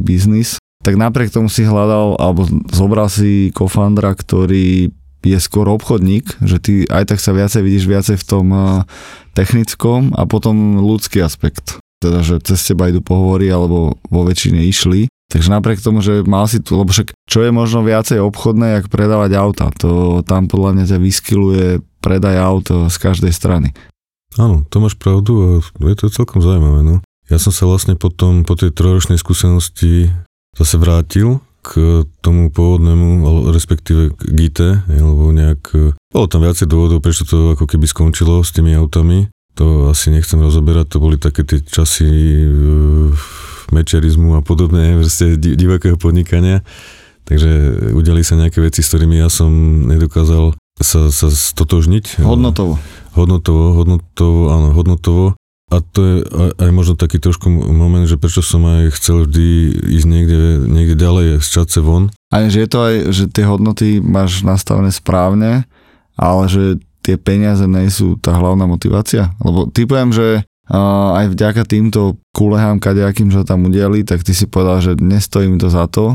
biznis 0.05 0.61
tak 0.85 1.01
napriek 1.01 1.33
tomu 1.33 1.49
si 1.49 1.65
hľadal, 1.65 2.21
alebo 2.21 2.45
zobral 2.69 3.09
si 3.09 3.49
kofandra, 3.49 4.13
ktorý 4.13 4.93
je 5.25 5.39
skôr 5.41 5.65
obchodník, 5.65 6.37
že 6.45 6.61
ty 6.61 6.73
aj 6.85 7.09
tak 7.09 7.19
sa 7.19 7.33
viacej 7.33 7.65
vidíš 7.65 7.85
viacej 7.89 8.15
v 8.21 8.27
tom 8.29 8.47
eh, 8.53 8.85
technickom 9.33 10.13
a 10.13 10.29
potom 10.29 10.77
ľudský 10.77 11.25
aspekt. 11.25 11.81
Teda, 11.97 12.21
že 12.21 12.37
cez 12.45 12.61
teba 12.61 12.93
idú 12.93 13.01
pohovory 13.01 13.49
alebo 13.49 13.97
vo 13.97 14.21
väčšine 14.29 14.61
išli. 14.69 15.09
Takže 15.25 15.49
napriek 15.49 15.81
tomu, 15.81 16.05
že 16.05 16.21
mal 16.21 16.45
si 16.45 16.61
tu, 16.61 16.77
lebo 16.77 16.93
však 16.93 17.17
čo 17.25 17.41
je 17.41 17.49
možno 17.49 17.81
viacej 17.81 18.21
obchodné, 18.21 18.77
jak 18.77 18.93
predávať 18.93 19.33
auta, 19.41 19.73
to 19.73 20.21
tam 20.21 20.45
podľa 20.45 20.77
mňa 20.77 20.85
ťa 20.85 20.97
vyskyluje 21.01 21.65
predaj 21.97 22.37
aut 22.37 22.69
z 22.69 22.95
každej 23.01 23.33
strany. 23.33 23.73
Áno, 24.37 24.61
to 24.69 24.77
máš 24.77 24.93
pravdu 24.93 25.33
a 25.41 25.49
je 25.89 25.97
to 25.97 26.13
celkom 26.13 26.45
zaujímavé. 26.45 26.85
No. 26.85 26.95
Ja 27.25 27.41
som 27.41 27.49
sa 27.49 27.65
vlastne 27.65 27.97
potom, 27.97 28.45
po 28.45 28.53
tej 28.53 28.69
trojročnej 28.69 29.17
skúsenosti 29.17 30.13
zase 30.55 30.75
vrátil 30.79 31.43
k 31.65 32.05
tomu 32.21 32.53
pôvodnému, 32.53 33.25
respektíve 33.49 34.13
k 34.13 34.21
IT, 34.37 34.59
alebo 34.85 35.33
nejak, 35.33 35.61
bolo 36.13 36.25
tam 36.29 36.45
viacej 36.45 36.69
dôvodov, 36.69 37.01
prečo 37.01 37.25
to 37.25 37.57
ako 37.57 37.65
keby 37.65 37.89
skončilo 37.89 38.45
s 38.45 38.53
tými 38.53 38.77
autami. 38.77 39.33
To 39.57 39.89
asi 39.89 40.13
nechcem 40.13 40.37
rozoberať, 40.37 40.93
to 40.93 40.97
boli 41.01 41.17
také 41.17 41.41
tie 41.41 41.63
časy 41.63 42.05
e, 42.05 42.47
mečerizmu 43.73 44.37
a 44.37 44.45
podobné, 44.45 44.93
proste 45.01 45.39
divakého 45.41 45.97
podnikania. 45.97 46.61
Takže 47.25 47.49
udiali 47.97 48.21
sa 48.21 48.37
nejaké 48.37 48.61
veci, 48.61 48.85
s 48.85 48.93
ktorými 48.93 49.17
ja 49.17 49.33
som 49.33 49.49
nedokázal 49.89 50.53
sa, 50.77 51.09
sa 51.09 51.27
stotožniť. 51.33 52.21
Hodnotovo. 52.21 52.77
Hodnotovo, 53.17 53.65
hodnotovo, 53.81 54.41
áno, 54.53 54.69
hodnotovo. 54.75 55.25
A 55.73 55.81
to 55.81 55.99
je 56.05 56.15
aj 56.61 56.69
možno 56.69 56.93
taký 56.93 57.17
trošku 57.17 57.49
moment, 57.49 58.05
že 58.05 58.21
prečo 58.21 58.45
som 58.45 58.61
aj 58.69 58.93
chcel 59.01 59.25
vždy 59.25 59.47
ísť 59.97 60.07
niekde, 60.07 60.41
niekde 60.69 60.95
ďalej 60.95 61.27
z 61.41 61.47
čace 61.49 61.81
von. 61.81 62.13
A 62.29 62.45
že 62.45 62.63
je 62.63 62.69
to 62.69 62.79
aj, 62.85 62.95
že 63.09 63.23
tie 63.33 63.49
hodnoty 63.49 63.97
máš 63.97 64.45
nastavené 64.45 64.93
správne, 64.93 65.65
ale 66.13 66.43
že 66.45 66.63
tie 67.01 67.17
peniaze 67.17 67.65
nie 67.65 67.89
sú 67.89 68.17
tá 68.21 68.37
hlavná 68.37 68.69
motivácia? 68.69 69.33
Lebo 69.41 69.65
typujem, 69.69 70.13
že 70.13 70.45
uh, 70.69 71.17
aj 71.19 71.35
vďaka 71.35 71.61
týmto 71.65 72.17
kulehám 72.35 72.83
kadejakým, 72.83 73.31
čo 73.31 73.47
tam 73.47 73.71
udiali, 73.71 74.03
tak 74.03 74.25
ty 74.27 74.35
si 74.35 74.49
povedal, 74.49 74.83
že 74.83 74.91
nestojí 74.99 75.47
mi 75.47 75.55
to 75.55 75.71
za 75.71 75.87
to, 75.87 76.11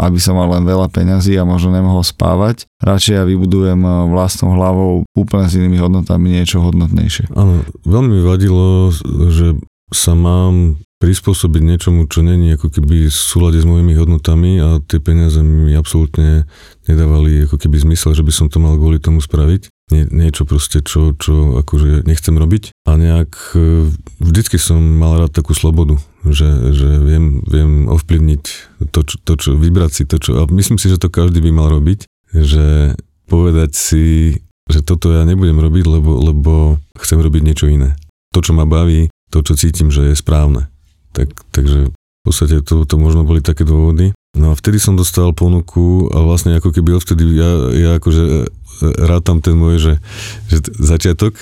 aby 0.00 0.16
som 0.16 0.40
mal 0.40 0.48
len 0.48 0.64
veľa 0.64 0.88
peňazí 0.88 1.36
a 1.36 1.44
možno 1.44 1.68
nemohol 1.68 2.00
spávať. 2.00 2.64
Radšej 2.80 3.14
ja 3.20 3.28
vybudujem 3.28 3.76
vlastnou 4.08 4.56
hlavou 4.56 5.04
úplne 5.12 5.44
s 5.44 5.60
inými 5.60 5.76
hodnotami 5.76 6.32
niečo 6.40 6.64
hodnotnejšie. 6.64 7.28
Áno, 7.36 7.60
veľmi 7.84 8.08
mi 8.16 8.22
vadilo, 8.24 8.88
že 9.28 9.60
sa 9.92 10.16
mám 10.16 10.80
prispôsobiť 11.04 11.60
niečomu, 11.60 12.08
čo 12.08 12.24
není 12.24 12.56
ako 12.56 12.72
keby 12.72 13.12
v 13.12 13.12
súlade 13.12 13.60
s 13.60 13.68
mojimi 13.68 13.92
hodnotami 13.92 14.56
a 14.56 14.80
tie 14.80 15.04
peniaze 15.04 15.44
mi 15.44 15.76
absolútne 15.76 16.48
nedávali 16.88 17.44
ako 17.44 17.60
keby 17.60 17.76
zmysel, 17.76 18.16
že 18.16 18.24
by 18.24 18.32
som 18.32 18.48
to 18.48 18.56
mal 18.56 18.80
kvôli 18.80 18.96
tomu 18.96 19.20
spraviť. 19.20 19.68
Nie, 19.92 20.08
niečo 20.08 20.48
proste, 20.48 20.80
čo, 20.80 21.12
čo 21.12 21.60
akože 21.60 22.08
nechcem 22.08 22.32
robiť. 22.32 22.72
A 22.88 22.96
nejak 22.96 23.36
e, 23.52 23.92
vždycky 24.16 24.56
som 24.56 24.80
mal 24.80 25.20
rád 25.20 25.36
takú 25.36 25.52
slobodu, 25.52 26.00
že, 26.24 26.72
že 26.72 26.88
viem, 27.04 27.44
viem 27.44 27.84
ovplyvniť 27.92 28.42
to 28.88 29.04
čo, 29.04 29.16
to, 29.20 29.32
čo, 29.36 29.50
vybrať 29.60 29.90
si 29.92 30.02
to, 30.08 30.16
čo... 30.16 30.40
A 30.40 30.48
myslím 30.56 30.80
si, 30.80 30.88
že 30.88 30.96
to 30.96 31.12
každý 31.12 31.44
by 31.44 31.52
mal 31.52 31.68
robiť, 31.68 32.08
že 32.32 32.96
povedať 33.28 33.76
si, 33.76 34.04
že 34.72 34.80
toto 34.80 35.12
ja 35.12 35.28
nebudem 35.28 35.60
robiť, 35.60 35.84
lebo, 35.84 36.16
lebo 36.32 36.52
chcem 36.96 37.20
robiť 37.20 37.42
niečo 37.44 37.68
iné. 37.68 37.92
To, 38.32 38.40
čo 38.40 38.56
ma 38.56 38.64
baví, 38.64 39.12
to, 39.28 39.44
čo 39.44 39.52
cítim, 39.52 39.92
že 39.92 40.08
je 40.08 40.16
správne. 40.16 40.72
Tak, 41.14 41.30
takže 41.54 41.94
v 41.94 42.22
podstate 42.26 42.64
to, 42.64 42.82
to 42.82 42.96
možno 42.98 43.22
boli 43.22 43.38
také 43.44 43.62
dôvody. 43.62 44.10
No 44.34 44.50
a 44.50 44.58
vtedy 44.58 44.82
som 44.82 44.98
dostal 44.98 45.30
ponuku 45.30 46.10
a 46.10 46.18
vlastne 46.26 46.58
ako 46.58 46.74
keby 46.74 46.98
odvtedy 46.98 47.38
ja, 47.38 47.50
ja 47.70 47.90
akože 48.02 48.24
e, 48.42 48.46
rátam 49.06 49.38
ten 49.38 49.54
môj, 49.54 49.78
že, 49.78 49.94
že 50.50 50.58
začiatok 50.74 51.38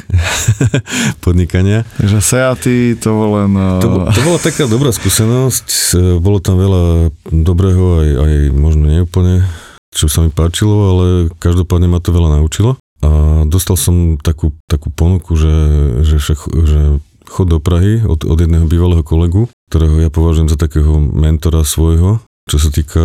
podnikania. 1.25 1.89
Takže 1.97 2.21
Seaty 2.21 3.01
to 3.01 3.17
bol 3.17 3.41
len... 3.41 3.57
To, 3.81 4.13
to 4.13 4.21
bola 4.21 4.37
taká 4.37 4.69
dobrá 4.69 4.93
skúsenosť, 4.93 5.97
e, 5.97 6.21
bolo 6.21 6.37
tam 6.45 6.61
veľa 6.61 7.09
dobrého, 7.33 8.05
aj, 8.05 8.09
aj 8.29 8.33
možno 8.53 8.85
neúplne, 8.85 9.49
čo 9.89 10.13
sa 10.13 10.21
mi 10.21 10.29
páčilo, 10.29 10.93
ale 10.93 11.07
každopádne 11.41 11.89
ma 11.89 11.97
to 11.97 12.13
veľa 12.13 12.45
naučilo. 12.45 12.77
A 13.01 13.43
dostal 13.49 13.81
som 13.81 14.21
takú, 14.21 14.53
takú 14.69 14.93
ponuku, 14.93 15.33
že, 15.33 15.55
že, 16.05 16.21
že 16.45 17.01
chod 17.33 17.49
do 17.49 17.59
Prahy 17.59 18.05
od, 18.05 18.29
od 18.29 18.39
jedného 18.39 18.69
bývalého 18.69 19.01
kolegu, 19.01 19.49
ktorého 19.73 20.05
ja 20.05 20.13
považujem 20.13 20.53
za 20.53 20.61
takého 20.61 21.01
mentora 21.01 21.65
svojho, 21.65 22.21
čo 22.45 22.61
sa 22.61 22.69
týka 22.69 23.01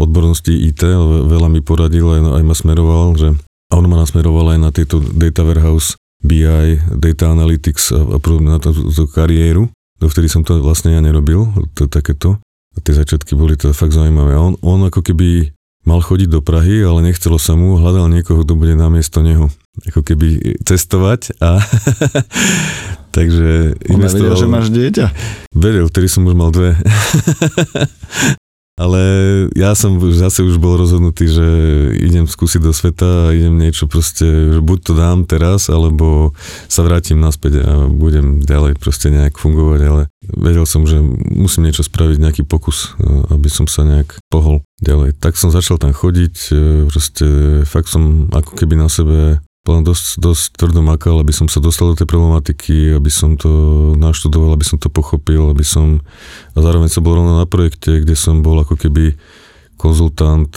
odbornosti 0.00 0.56
IT, 0.72 0.80
veľa 1.28 1.52
mi 1.52 1.60
poradil, 1.60 2.08
aj, 2.08 2.40
aj 2.40 2.44
ma 2.48 2.54
smeroval, 2.56 3.12
že 3.20 3.28
a 3.68 3.76
on 3.76 3.84
ma 3.92 4.00
nasmeroval 4.00 4.56
aj 4.56 4.58
na 4.64 4.72
tieto 4.72 5.04
data 5.04 5.44
warehouse, 5.44 6.00
BI, 6.24 6.80
data 6.96 7.28
analytics 7.28 7.92
a, 7.92 8.16
a 8.16 8.16
podobne 8.16 8.56
na 8.56 8.60
tú, 8.60 8.72
tú 8.72 9.04
kariéru, 9.04 9.68
dovtedy 10.00 10.32
som 10.32 10.40
to 10.40 10.56
vlastne 10.64 10.96
ja 10.96 11.04
nerobil, 11.04 11.52
to, 11.76 11.84
takéto. 11.92 12.40
A 12.72 12.80
tie 12.80 12.96
začiatky 12.96 13.36
boli 13.36 13.60
to 13.60 13.76
fakt 13.76 13.92
zaujímavé. 13.92 14.32
A 14.32 14.40
on, 14.40 14.56
on 14.64 14.88
ako 14.88 15.04
keby 15.04 15.52
mal 15.84 16.00
chodiť 16.00 16.28
do 16.32 16.40
Prahy, 16.40 16.80
ale 16.80 17.04
nechcelo 17.04 17.36
sa 17.36 17.52
mu, 17.52 17.76
hľadal 17.76 18.08
niekoho, 18.08 18.48
kto 18.48 18.56
bude 18.56 18.72
namiesto 18.72 19.20
neho 19.20 19.52
ako 19.88 20.04
keby 20.04 20.60
cestovať 20.68 21.40
a 21.40 21.56
takže 23.12 23.76
On 23.92 24.00
investoval... 24.00 24.40
že 24.40 24.48
máš 24.48 24.68
dieťa? 24.72 25.06
Vedel, 25.52 25.86
vtedy 25.92 26.08
som 26.08 26.24
už 26.24 26.34
mal 26.34 26.48
dve. 26.48 26.72
Ale 28.80 29.02
ja 29.52 29.76
som 29.76 30.00
zase 30.00 30.40
už 30.40 30.56
bol 30.56 30.80
rozhodnutý, 30.80 31.28
že 31.28 31.46
idem 32.00 32.24
skúsiť 32.24 32.60
do 32.64 32.72
sveta 32.72 33.28
a 33.28 33.36
idem 33.36 33.60
niečo 33.60 33.84
proste, 33.84 34.24
že 34.24 34.60
buď 34.64 34.78
to 34.80 34.92
dám 34.96 35.18
teraz, 35.28 35.68
alebo 35.68 36.32
sa 36.72 36.80
vrátim 36.80 37.20
naspäť 37.20 37.68
a 37.68 37.86
budem 37.92 38.40
ďalej 38.40 38.80
proste 38.80 39.12
nejak 39.12 39.36
fungovať, 39.36 39.80
ale 39.84 40.02
vedel 40.24 40.64
som, 40.64 40.88
že 40.88 41.04
musím 41.36 41.68
niečo 41.68 41.84
spraviť, 41.84 42.16
nejaký 42.16 42.42
pokus, 42.48 42.96
aby 43.28 43.52
som 43.52 43.68
sa 43.68 43.84
nejak 43.84 44.16
pohol 44.32 44.64
ďalej. 44.80 45.20
Tak 45.20 45.36
som 45.36 45.52
začal 45.52 45.76
tam 45.76 45.92
chodiť, 45.92 46.34
proste 46.88 47.26
fakt 47.68 47.92
som 47.92 48.32
ako 48.32 48.56
keby 48.56 48.80
na 48.80 48.88
sebe 48.88 49.44
dosť, 49.62 50.18
dosť 50.18 50.44
tvrdo 50.58 50.82
makal, 50.82 51.22
aby 51.22 51.30
som 51.30 51.46
sa 51.46 51.62
dostal 51.62 51.94
do 51.94 51.98
tej 51.98 52.10
problematiky, 52.10 52.98
aby 52.98 53.10
som 53.10 53.38
to 53.38 53.50
naštudoval, 53.94 54.58
aby 54.58 54.66
som 54.66 54.78
to 54.82 54.90
pochopil, 54.90 55.54
aby 55.54 55.62
som... 55.62 56.02
A 56.54 56.58
zároveň 56.58 56.90
som 56.90 57.06
bol 57.06 57.14
rovno 57.14 57.38
na 57.38 57.46
projekte, 57.46 58.02
kde 58.02 58.18
som 58.18 58.42
bol 58.42 58.58
ako 58.58 58.74
keby 58.74 59.14
konzultant 59.78 60.50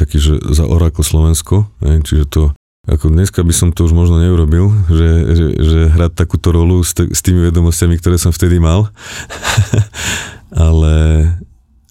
taký, 0.00 0.16
že 0.16 0.40
za 0.52 0.64
Oracle 0.64 1.04
Slovensko, 1.04 1.68
ne? 1.84 2.00
čiže 2.00 2.24
to 2.28 2.42
ako 2.88 3.12
dneska 3.12 3.44
by 3.44 3.52
som 3.52 3.68
to 3.68 3.84
už 3.84 3.92
možno 3.92 4.16
neurobil, 4.16 4.72
že, 4.88 5.10
že, 5.36 5.46
že 5.60 5.80
hrať 5.92 6.12
takúto 6.16 6.56
rolu 6.56 6.80
s, 6.80 6.96
t- 6.96 7.12
s 7.12 7.20
tými 7.20 7.44
vedomostiami, 7.52 8.00
ktoré 8.00 8.16
som 8.16 8.32
vtedy 8.32 8.56
mal. 8.56 8.88
ale, 10.56 10.94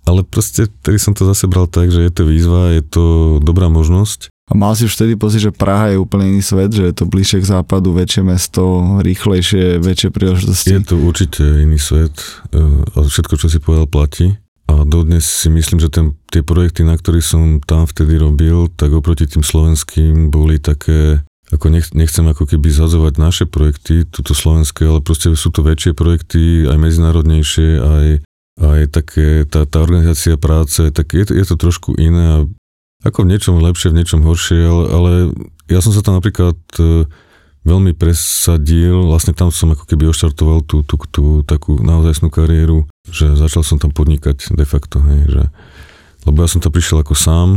ale 0.08 0.24
proste 0.24 0.72
vtedy 0.82 0.98
som 0.98 1.12
to 1.12 1.28
zase 1.28 1.46
bral 1.52 1.68
tak, 1.68 1.92
že 1.92 2.08
je 2.08 2.12
to 2.16 2.24
výzva, 2.24 2.74
je 2.74 2.84
to 2.88 3.04
dobrá 3.44 3.68
možnosť 3.68 4.32
a 4.48 4.56
mal 4.56 4.72
si 4.80 4.88
už 4.88 4.96
vtedy 4.96 5.20
pocit, 5.20 5.44
že 5.44 5.52
Praha 5.52 5.92
je 5.92 6.00
úplne 6.00 6.32
iný 6.32 6.40
svet, 6.40 6.72
že 6.72 6.88
je 6.88 6.96
to 6.96 7.04
bližšie 7.04 7.44
k 7.44 7.52
západu, 7.52 7.92
väčšie 7.92 8.24
mesto, 8.24 8.64
rýchlejšie, 9.04 9.84
väčšie 9.84 10.10
príležitosti? 10.16 10.72
Je 10.72 10.88
to 10.88 10.96
určite 11.04 11.44
iný 11.44 11.76
svet 11.76 12.16
e, 12.56 12.64
a 12.96 12.98
všetko, 13.04 13.36
čo 13.36 13.52
si 13.52 13.60
povedal, 13.60 13.92
platí. 13.92 14.40
A 14.72 14.88
dodnes 14.88 15.28
si 15.28 15.52
myslím, 15.52 15.84
že 15.84 15.92
ten, 15.92 16.16
tie 16.32 16.48
projekty, 16.48 16.88
na 16.88 16.96
ktorých 16.96 17.28
som 17.28 17.44
tam 17.60 17.84
vtedy 17.84 18.16
robil, 18.16 18.72
tak 18.72 18.96
oproti 18.96 19.28
tým 19.28 19.44
slovenským 19.44 20.32
boli 20.32 20.64
také, 20.64 21.28
ako 21.52 21.68
nech, 21.68 21.92
nechcem 21.92 22.24
ako 22.24 22.48
keby 22.48 22.72
zazovať 22.72 23.20
naše 23.20 23.46
projekty, 23.52 24.08
tuto 24.08 24.32
slovenské, 24.32 24.88
ale 24.88 25.04
proste 25.04 25.28
sú 25.36 25.52
to 25.52 25.60
väčšie 25.60 25.92
projekty, 25.92 26.68
aj 26.72 26.78
medzinárodnejšie, 26.80 27.70
aj, 27.84 28.08
aj 28.58 28.90
také, 28.90 29.46
tá, 29.46 29.70
tá 29.70 29.86
organizácia 29.86 30.34
práce, 30.36 30.90
tak 30.90 31.14
je 31.14 31.30
je 31.30 31.46
to 31.46 31.56
trošku 31.56 31.94
iné 31.94 32.26
a 32.26 32.40
ako 33.06 33.24
v 33.24 33.30
niečom 33.38 33.62
lepšie, 33.62 33.94
v 33.94 33.98
niečom 34.02 34.26
horšie, 34.26 34.58
ale, 34.66 34.84
ale 34.90 35.12
ja 35.70 35.80
som 35.86 35.94
sa 35.94 36.02
tam 36.02 36.18
napríklad 36.18 36.58
e, 36.82 37.06
veľmi 37.62 37.94
presadil, 37.94 39.06
vlastne 39.06 39.38
tam 39.38 39.54
som 39.54 39.70
ako 39.78 39.86
keby 39.86 40.10
oštartoval 40.10 40.66
tú, 40.66 40.82
tú, 40.82 40.98
tú 41.14 41.26
takú 41.46 41.78
naozajstnú 41.78 42.34
kariéru, 42.34 42.90
že 43.06 43.38
začal 43.38 43.62
som 43.62 43.78
tam 43.78 43.94
podnikať 43.94 44.50
de 44.50 44.66
facto, 44.66 44.98
hej, 45.06 45.30
že, 45.30 45.44
lebo 46.26 46.42
ja 46.42 46.50
som 46.50 46.58
tam 46.58 46.74
prišiel 46.74 47.06
ako 47.06 47.14
sám, 47.14 47.50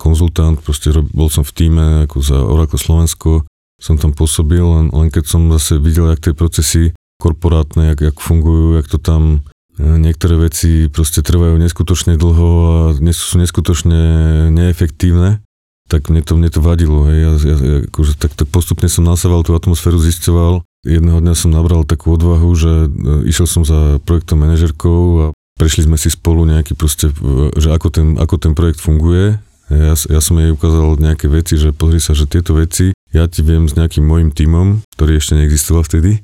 konzultant, 0.00 0.56
proste 0.64 0.88
bol 1.12 1.28
som 1.28 1.44
v 1.44 1.52
týme 1.52 1.86
ako 2.08 2.16
za 2.24 2.38
Oracle 2.40 2.80
Slovensko, 2.80 3.44
som 3.76 4.00
tam 4.00 4.16
pôsobil, 4.16 4.64
len, 4.64 4.88
len 4.88 5.12
keď 5.12 5.24
som 5.28 5.52
zase 5.52 5.76
videl, 5.76 6.08
jak 6.08 6.24
tie 6.24 6.32
procesy 6.32 6.96
korporátne, 7.20 7.92
jak, 7.92 8.00
jak 8.00 8.16
fungujú, 8.16 8.80
jak 8.80 8.88
to 8.88 8.96
tam 8.96 9.44
Niektoré 9.76 10.40
veci 10.40 10.88
proste 10.88 11.20
trvajú 11.20 11.60
neskutočne 11.60 12.16
dlho 12.16 12.50
a 12.56 12.76
sú 13.12 13.36
neskutočne 13.36 14.00
neefektívne, 14.48 15.44
tak 15.86 16.08
mne 16.08 16.24
to, 16.24 16.32
mne 16.34 16.48
to 16.48 16.64
vadilo. 16.64 17.04
Hej. 17.06 17.18
Ja, 17.20 17.32
ja, 17.36 17.56
akože, 17.84 18.16
tak, 18.16 18.32
tak 18.32 18.48
postupne 18.48 18.88
som 18.88 19.04
nasával 19.04 19.44
tú 19.44 19.52
atmosféru, 19.52 20.00
zisťoval. 20.00 20.64
Jedného 20.86 21.20
dňa 21.20 21.34
som 21.36 21.52
nabral 21.52 21.84
takú 21.84 22.16
odvahu, 22.16 22.50
že 22.56 22.72
e, 22.86 22.88
išiel 23.28 23.44
som 23.44 23.62
za 23.68 24.00
projektom 24.02 24.40
manažerkou 24.40 25.00
a 25.18 25.26
prešli 25.60 25.84
sme 25.84 26.00
si 26.00 26.08
spolu 26.08 26.48
nejaký 26.48 26.72
proste, 26.72 27.12
že 27.56 27.68
ako 27.68 27.88
ten, 27.92 28.06
ako 28.16 28.34
ten 28.40 28.52
projekt 28.56 28.80
funguje. 28.80 29.36
Ja, 29.66 29.94
ja 29.98 30.20
som 30.22 30.38
jej 30.38 30.54
ukázal 30.54 30.96
nejaké 31.02 31.26
veci, 31.26 31.58
že 31.58 31.74
pozri 31.74 31.98
sa, 31.98 32.14
že 32.14 32.30
tieto 32.30 32.54
veci 32.54 32.94
ja 33.16 33.24
ti 33.26 33.40
viem 33.40 33.64
s 33.64 33.74
nejakým 33.74 34.04
môjim 34.04 34.28
tímom, 34.28 34.84
ktorý 34.94 35.16
ešte 35.16 35.40
neexistoval 35.40 35.88
vtedy, 35.88 36.20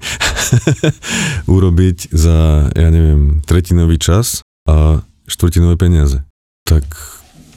urobiť 1.56 2.12
za, 2.12 2.68
ja 2.76 2.88
neviem, 2.92 3.40
tretinový 3.48 3.96
čas 3.96 4.44
a 4.68 5.00
štvrtinové 5.24 5.80
peniaze. 5.80 6.20
Tak 6.68 6.84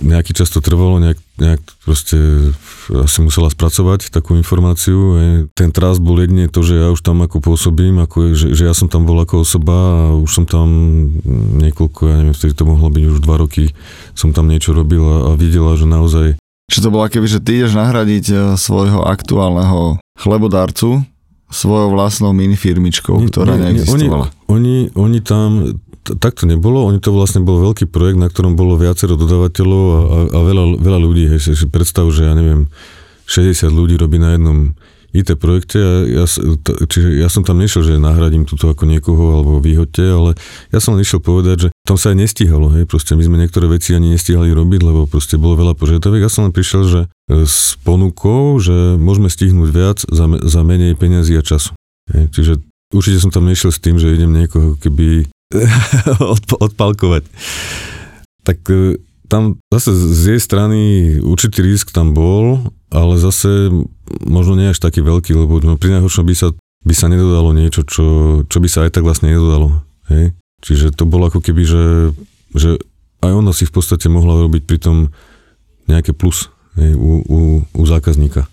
nejaký 0.03 0.35
čas 0.35 0.51
to 0.51 0.59
trvalo, 0.59 0.99
nejak, 0.99 1.19
nejak 1.39 1.61
proste 1.87 2.51
asi 2.91 3.17
musela 3.23 3.47
spracovať 3.47 4.11
takú 4.11 4.35
informáciu. 4.35 5.15
Ten 5.55 5.71
trast 5.71 6.03
bol 6.03 6.19
jedine 6.19 6.51
to, 6.51 6.59
že 6.67 6.75
ja 6.75 6.87
už 6.91 6.99
tam 6.99 7.23
ako 7.23 7.39
pôsobím, 7.39 8.03
ako, 8.03 8.35
že, 8.35 8.51
že 8.51 8.67
ja 8.67 8.75
som 8.75 8.91
tam 8.91 9.07
bol 9.07 9.15
ako 9.23 9.47
osoba 9.47 9.75
a 9.75 9.99
už 10.19 10.31
som 10.31 10.45
tam 10.47 10.67
niekoľko, 11.63 12.01
ja 12.11 12.15
neviem, 12.19 12.35
vtedy 12.35 12.53
to 12.55 12.67
mohlo 12.67 12.91
byť 12.91 13.03
už 13.07 13.19
dva 13.23 13.35
roky, 13.39 13.71
som 14.11 14.35
tam 14.35 14.51
niečo 14.51 14.75
robil 14.75 15.03
a, 15.03 15.31
a 15.31 15.39
videla, 15.39 15.79
že 15.79 15.87
naozaj 15.87 16.35
Čiže 16.65 16.89
to 16.89 16.93
bolo 16.93 17.05
keby, 17.05 17.27
že 17.29 17.39
ty 17.39 17.61
ideš 17.61 17.77
nahradiť 17.77 18.25
e, 18.31 18.35
svojho 18.57 19.05
aktuálneho 19.05 20.01
chlebodárcu 20.17 21.05
svojou 21.45 21.93
vlastnou 21.93 22.33
minifirmičkou, 22.33 23.21
nie, 23.21 23.29
ktorá 23.29 23.53
nie, 23.55 23.77
neexistovala. 23.77 24.33
Oni, 24.49 24.89
oni, 24.89 24.97
oni 24.97 25.19
tam, 25.21 25.77
t- 26.01 26.17
tak 26.17 26.41
to 26.41 26.49
nebolo, 26.49 26.89
oni 26.89 26.97
to 26.97 27.13
vlastne 27.13 27.45
bol 27.45 27.61
veľký 27.61 27.85
projekt, 27.85 28.17
na 28.17 28.27
ktorom 28.27 28.57
bolo 28.57 28.81
viacero 28.81 29.13
dodávateľov 29.13 29.83
a, 29.85 29.99
a, 30.01 30.17
a 30.33 30.39
veľa, 30.41 30.63
veľa 30.81 30.99
ľudí, 30.99 31.23
hej, 31.29 31.53
si 31.53 31.67
predstav, 31.69 32.09
že 32.09 32.25
ja 32.25 32.33
neviem, 32.33 32.65
60 33.29 33.69
ľudí 33.69 33.95
robí 34.01 34.17
na 34.17 34.33
jednom 34.33 34.73
IT 35.15 35.39
projekte 35.39 35.79
a 35.79 35.93
ja, 36.03 36.25
čiže 36.85 37.19
ja 37.19 37.31
som 37.31 37.47
tam 37.47 37.57
nešiel, 37.63 37.87
že 37.87 37.93
nahradím 37.95 38.43
túto 38.43 38.67
ako 38.67 38.83
niekoho 38.83 39.39
alebo 39.39 39.63
výhodte, 39.63 40.03
ale 40.03 40.35
ja 40.75 40.83
som 40.83 40.99
išiel 40.99 41.23
povedať, 41.23 41.67
že 41.67 41.69
tam 41.87 41.95
sa 41.95 42.11
aj 42.11 42.17
nestíhalo, 42.19 42.67
hej, 42.75 42.83
proste 42.83 43.15
my 43.15 43.23
sme 43.23 43.39
niektoré 43.39 43.71
veci 43.71 43.95
ani 43.95 44.11
nestíhali 44.11 44.51
robiť, 44.51 44.81
lebo 44.83 45.07
proste 45.07 45.39
bolo 45.39 45.55
veľa 45.55 45.73
požiadaviek. 45.79 46.27
Ja 46.27 46.31
som 46.33 46.49
len 46.49 46.53
prišiel, 46.53 46.83
že 46.83 47.01
e, 47.05 47.47
s 47.47 47.79
ponukou, 47.85 48.59
že 48.59 48.99
môžeme 48.99 49.31
stihnúť 49.31 49.69
viac 49.71 49.99
za, 50.03 50.25
za 50.27 50.61
menej 50.65 50.99
peniazy 50.99 51.39
a 51.39 51.43
času. 51.45 51.71
Hej, 52.11 52.25
čiže 52.35 52.53
určite 52.91 53.21
som 53.23 53.31
tam 53.31 53.47
nešiel 53.47 53.71
s 53.71 53.79
tým, 53.79 53.95
že 54.01 54.11
idem 54.11 54.35
niekoho 54.35 54.75
keby 54.81 55.29
odp- 56.35 56.59
odpalkovať. 56.59 57.23
Tak 58.45 58.59
e, 58.67 58.99
tam 59.27 59.57
zase 59.73 59.91
z 59.93 60.37
jej 60.37 60.41
strany 60.41 60.79
určitý 61.21 61.65
risk 61.65 61.89
tam 61.89 62.13
bol, 62.13 62.61
ale 62.95 63.19
zase 63.19 63.67
možno 64.23 64.55
nie 64.55 64.71
až 64.71 64.79
taký 64.79 65.03
veľký, 65.03 65.35
lebo 65.35 65.59
no, 65.59 65.75
pri 65.75 65.99
najhoršom 65.99 66.23
by 66.23 66.35
sa, 66.35 66.47
by 66.87 66.95
sa 66.95 67.11
nedodalo 67.11 67.51
niečo, 67.51 67.83
čo, 67.83 68.05
čo 68.47 68.57
by 68.63 68.69
sa 68.71 68.87
aj 68.87 68.95
tak 68.95 69.03
vlastne 69.03 69.35
nedodalo. 69.35 69.83
Hej? 70.07 70.31
Čiže 70.63 70.95
to 70.95 71.03
bolo 71.03 71.27
ako 71.27 71.43
keby, 71.43 71.67
že, 71.67 72.15
že 72.55 72.79
aj 73.19 73.31
ona 73.35 73.51
si 73.51 73.67
v 73.67 73.75
podstate 73.75 74.07
mohla 74.07 74.39
robiť 74.47 74.63
pri 74.63 74.77
tom 74.79 74.97
nejaké 75.91 76.15
plus 76.15 76.47
hej, 76.79 76.95
u, 76.95 77.21
u, 77.21 77.39
u 77.67 77.83
zákazníka. 77.83 78.47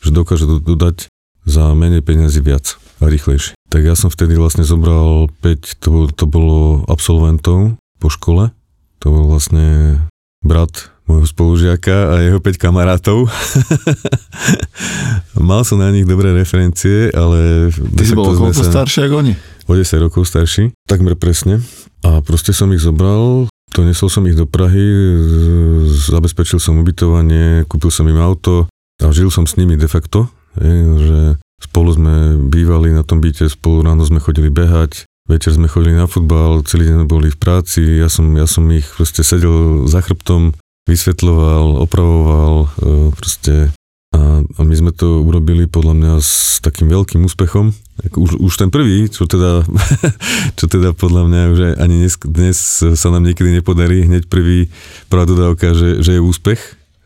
Že 0.00 0.10
dokáže 0.24 0.48
dodať 0.48 1.12
za 1.44 1.74
menej 1.74 2.00
peniazy 2.00 2.40
viac 2.40 2.78
a 3.02 3.10
rýchlejšie. 3.10 3.58
Tak 3.68 3.82
ja 3.82 3.98
som 3.98 4.08
vtedy 4.08 4.38
vlastne 4.38 4.62
zobral 4.62 5.28
5, 5.42 5.82
to, 5.82 6.06
to 6.10 6.24
bolo 6.24 6.86
absolventov 6.86 7.76
po 7.98 8.08
škole. 8.08 8.54
To 9.02 9.06
bol 9.10 9.24
vlastne 9.26 9.98
brat 10.42 10.91
môjho 11.12 11.28
spolužiaka 11.28 11.96
a 12.08 12.14
jeho 12.24 12.40
5 12.40 12.56
kamarátov. 12.56 13.28
Mal 15.36 15.62
som 15.68 15.76
na 15.76 15.92
nich 15.92 16.08
dobré 16.08 16.32
referencie, 16.32 17.12
ale... 17.12 17.68
Ty 17.68 18.04
si 18.08 18.16
bol 18.16 18.32
koľko 18.32 18.64
starší 18.64 19.12
ako 19.12 19.14
oni? 19.20 19.32
O 19.68 19.76
10 19.76 20.04
rokov 20.08 20.24
starší, 20.24 20.72
takmer 20.88 21.20
presne. 21.20 21.60
A 22.02 22.24
proste 22.24 22.56
som 22.56 22.72
ich 22.72 22.80
zobral, 22.80 23.46
donesol 23.76 24.08
som 24.08 24.24
ich 24.24 24.34
do 24.34 24.48
Prahy, 24.48 24.88
zabezpečil 26.08 26.58
som 26.58 26.80
ubytovanie, 26.80 27.68
kúpil 27.68 27.92
som 27.92 28.08
im 28.08 28.18
auto 28.18 28.66
a 28.98 29.12
žil 29.12 29.28
som 29.28 29.44
s 29.44 29.60
nimi 29.60 29.76
de 29.76 29.86
facto. 29.86 30.26
Je, 30.56 30.72
že 30.98 31.18
spolu 31.62 31.94
sme 31.94 32.14
bývali 32.50 32.90
na 32.90 33.06
tom 33.06 33.22
byte, 33.22 33.46
spolu 33.48 33.86
ráno 33.86 34.02
sme 34.04 34.20
chodili 34.20 34.50
behať, 34.50 35.06
večer 35.30 35.54
sme 35.54 35.70
chodili 35.70 35.94
na 35.94 36.10
futbal, 36.10 36.66
celý 36.66 36.90
deň 36.90 37.06
boli 37.06 37.30
v 37.30 37.38
práci, 37.38 38.02
ja 38.02 38.10
som, 38.10 38.34
ja 38.34 38.44
som 38.44 38.66
ich 38.74 38.84
proste 38.98 39.22
sedel 39.22 39.86
za 39.86 40.02
chrbtom, 40.02 40.52
vysvetľoval, 40.86 41.82
opravoval, 41.86 42.54
e, 42.64 42.68
proste 43.14 43.54
a, 44.12 44.44
a 44.44 44.60
my 44.60 44.74
sme 44.76 44.92
to 44.92 45.24
urobili 45.24 45.64
podľa 45.64 45.94
mňa 45.96 46.12
s 46.20 46.60
takým 46.60 46.92
veľkým 46.92 47.24
úspechom. 47.24 47.72
Už, 48.12 48.36
už 48.36 48.52
ten 48.60 48.68
prvý, 48.68 49.08
čo 49.08 49.24
teda, 49.24 49.64
čo 50.58 50.64
teda 50.68 50.92
podľa 50.92 51.22
mňa 51.28 51.40
už 51.52 51.58
ani 51.80 51.96
dnes, 52.04 52.14
dnes 52.20 52.56
sa 52.92 53.08
nám 53.08 53.24
niekedy 53.24 53.56
nepodarí, 53.56 54.04
hneď 54.04 54.28
prvý, 54.28 54.68
prvá 55.08 55.24
dodávka, 55.24 55.72
že, 55.72 56.04
že 56.04 56.20
je 56.20 56.20
úspech. 56.20 56.60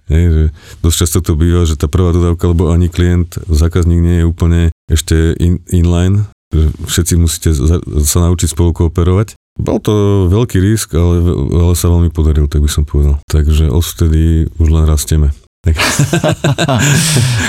Je, 0.07 0.23
že 0.31 0.45
dosť 0.87 0.97
často 1.03 1.19
to 1.19 1.33
býva, 1.35 1.67
že 1.67 1.79
tá 1.79 1.91
prvá 1.91 2.15
dodávka, 2.15 2.47
lebo 2.47 2.71
ani 2.71 2.87
klient, 2.87 3.43
zákazník 3.51 4.01
nie 4.03 4.17
je 4.23 4.27
úplne 4.27 4.61
ešte 4.87 5.35
in, 5.39 5.59
inline, 5.75 6.31
že 6.55 6.71
všetci 6.87 7.15
musíte 7.19 7.51
sa 8.07 8.19
naučiť 8.23 8.49
spolu 8.51 8.71
kooperovať. 8.71 9.35
Bol 9.57 9.81
to 9.81 10.27
veľký 10.29 10.61
risk, 10.61 10.93
ale, 10.93 11.21
ale 11.53 11.73
sa 11.73 11.89
veľmi 11.89 12.13
podaril, 12.13 12.45
tak 12.45 12.61
by 12.61 12.71
som 12.71 12.85
povedal. 12.85 13.17
Takže 13.29 13.73
odvtedy 13.73 14.53
už 14.61 14.69
len 14.69 14.85
rastieme. 14.85 15.33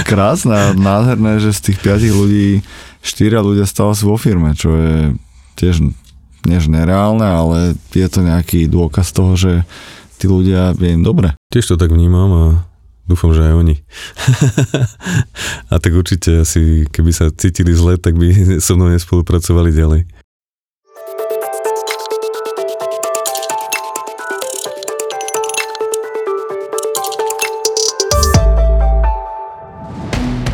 Krásne 0.10 0.56
a 0.56 0.66
nádherné, 0.74 1.38
že 1.38 1.54
z 1.54 1.72
tých 1.72 1.78
piatich 1.84 2.14
ľudí 2.16 2.66
štyria 3.06 3.46
ľudia 3.46 3.70
stále 3.70 3.94
sú 3.94 4.10
vo 4.10 4.18
firme, 4.18 4.58
čo 4.58 4.74
je 4.74 4.96
tiež 5.60 5.86
než 6.48 6.72
nereálne, 6.72 7.28
ale 7.28 7.58
je 7.92 8.08
to 8.08 8.24
nejaký 8.24 8.72
dôkaz 8.72 9.12
toho, 9.12 9.36
že 9.36 9.68
tí 10.18 10.26
ľudia 10.26 10.74
je 10.80 10.96
im 10.96 11.04
dobre. 11.04 11.36
Tiež 11.52 11.76
to 11.76 11.76
tak 11.76 11.92
vnímam 11.92 12.30
a 12.32 12.46
dúfam, 13.06 13.36
že 13.36 13.44
aj 13.44 13.54
oni. 13.54 13.76
a 15.72 15.76
tak 15.78 15.92
určite 15.94 16.44
asi, 16.44 16.88
keby 16.88 17.12
sa 17.12 17.30
cítili 17.30 17.76
zle, 17.76 18.00
tak 18.00 18.16
by 18.16 18.58
so 18.66 18.80
mnou 18.80 18.92
nespolupracovali 18.92 19.76
ďalej. 19.76 20.02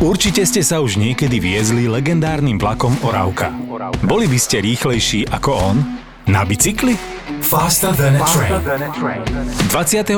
Určite 0.04 0.44
ste 0.44 0.60
sa 0.60 0.84
už 0.84 1.00
niekedy 1.00 1.40
viezli 1.40 1.88
legendárnym 1.88 2.60
vlakom 2.60 2.92
Oravka. 3.00 3.48
Boli 4.04 4.28
by 4.28 4.36
ste 4.36 4.60
rýchlejší 4.60 5.32
ako 5.32 5.50
on? 5.56 5.76
Na 6.28 6.44
bicykli? 6.44 6.92
Faster 7.40 7.96
than 7.96 8.20
a 8.20 8.24
train. 8.92 9.24
24. 9.72 10.12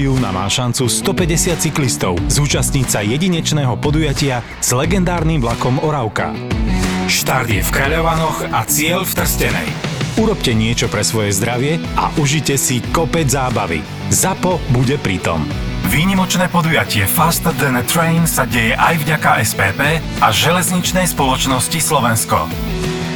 júna 0.00 0.32
má 0.32 0.48
šancu 0.48 0.88
150 0.88 1.60
cyklistov 1.60 2.16
zúčastniť 2.32 2.86
sa 2.88 3.04
jedinečného 3.04 3.76
podujatia 3.76 4.40
s 4.64 4.72
legendárnym 4.72 5.44
vlakom 5.44 5.76
Oravka. 5.84 6.32
Štart 7.04 7.52
je 7.52 7.60
v 7.60 7.68
Kráľovanoch 7.68 8.48
a 8.48 8.64
cieľ 8.64 9.04
v 9.04 9.12
Trstenej. 9.12 9.68
Urobte 10.16 10.56
niečo 10.56 10.88
pre 10.88 11.04
svoje 11.04 11.36
zdravie 11.36 11.76
a 12.00 12.08
užite 12.16 12.56
si 12.56 12.80
kopec 12.96 13.28
zábavy. 13.28 13.84
ZAPO 14.08 14.56
bude 14.72 14.96
pritom. 14.96 15.44
Výnimočné 15.88 16.52
podujatie 16.52 17.08
Faster 17.08 17.48
Than 17.56 17.80
a 17.80 17.82
Train 17.82 18.28
sa 18.28 18.44
deje 18.44 18.76
aj 18.76 19.08
vďaka 19.08 19.40
SPP 19.40 19.80
a 20.20 20.28
železničnej 20.28 21.08
spoločnosti 21.08 21.80
Slovensko. 21.80 22.44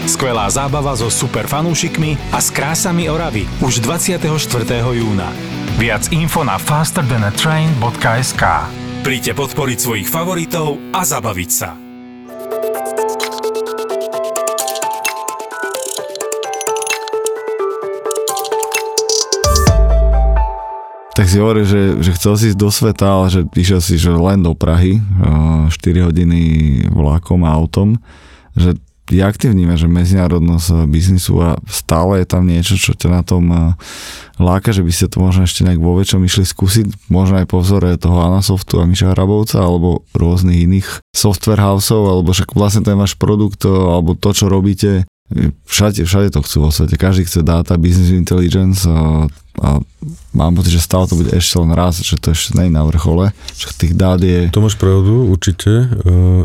Skvelá 0.09 0.49
zábava 0.49 0.97
so 0.97 1.13
super 1.13 1.45
fanúšikmi 1.45 2.33
a 2.33 2.41
s 2.41 2.49
krásami 2.49 3.13
Oravy 3.13 3.45
už 3.61 3.85
24. 3.85 4.25
júna. 4.89 5.29
Viac 5.77 6.09
info 6.17 6.49
na 6.49 6.57
fasterthanatrain.sk 6.57 8.45
Príďte 9.05 9.33
podporiť 9.37 9.79
svojich 9.79 10.09
favoritov 10.09 10.81
a 10.97 11.05
zabaviť 11.05 11.51
sa. 11.53 11.92
Tak 21.13 21.29
si 21.29 21.37
hovoril, 21.37 21.69
že, 21.69 22.01
že 22.01 22.17
chcel 22.17 22.33
si 22.41 22.45
ísť 22.53 22.59
do 22.59 22.73
sveta, 22.73 23.05
ale 23.05 23.27
že 23.29 23.41
išiel 23.53 23.85
si 23.85 24.01
že 24.01 24.17
len 24.17 24.41
do 24.41 24.57
Prahy, 24.57 24.97
4 25.69 26.09
hodiny 26.09 26.41
vlakom 26.89 27.45
a 27.45 27.53
autom, 27.53 28.01
že 28.57 28.81
jak 29.13 29.37
ty 29.37 29.53
vnímaš, 29.53 29.85
že 29.85 29.93
medzinárodnosť 29.93 30.89
biznisu 30.89 31.37
a 31.45 31.61
stále 31.69 32.25
je 32.25 32.27
tam 32.33 32.49
niečo, 32.49 32.81
čo 32.81 32.97
ťa 32.97 33.09
na 33.13 33.21
tom 33.21 33.45
láka, 34.41 34.73
že 34.73 34.81
by 34.81 34.89
ste 34.89 35.13
to 35.13 35.21
možno 35.21 35.45
ešte 35.45 35.69
nejak 35.69 35.85
vo 35.85 36.01
väčšom 36.01 36.25
išli 36.25 36.49
skúsiť, 36.49 37.13
možno 37.13 37.45
aj 37.45 37.47
po 37.51 37.61
vzore 37.61 37.93
toho 38.01 38.25
Anasoftu 38.25 38.81
a 38.81 38.89
Miša 38.89 39.13
Hrabovca 39.13 39.61
alebo 39.61 40.09
rôznych 40.17 40.65
iných 40.65 40.89
software 41.13 41.61
houseov, 41.61 42.09
alebo 42.09 42.33
však 42.33 42.57
vlastne 42.57 42.89
ten 42.89 42.97
váš 42.97 43.13
produkt 43.21 43.69
alebo 43.69 44.17
to, 44.17 44.33
čo 44.33 44.49
robíte, 44.49 45.05
všade, 45.67 46.05
všade 46.05 46.29
to 46.31 46.41
chcú 46.45 46.57
vo 46.67 46.71
svete. 46.71 47.01
Každý 47.01 47.25
chce 47.25 47.41
dáta, 47.43 47.81
business 47.81 48.13
intelligence 48.13 48.85
a, 48.85 49.27
a 49.61 49.69
mám 50.33 50.53
pocit, 50.57 50.77
že 50.77 50.85
stále 50.85 51.09
to 51.09 51.19
bude 51.19 51.33
ešte 51.33 51.57
len 51.59 51.73
raz, 51.73 52.01
že 52.01 52.21
to 52.21 52.33
ešte 52.33 52.57
nie 52.59 52.73
na 52.73 52.85
vrchole, 52.85 53.33
že 53.57 53.73
tých 53.75 53.95
dát 53.97 54.21
je... 54.21 54.53
To 54.53 54.65
máš 54.65 54.77
pravdu, 54.77 55.29
určite. 55.29 55.89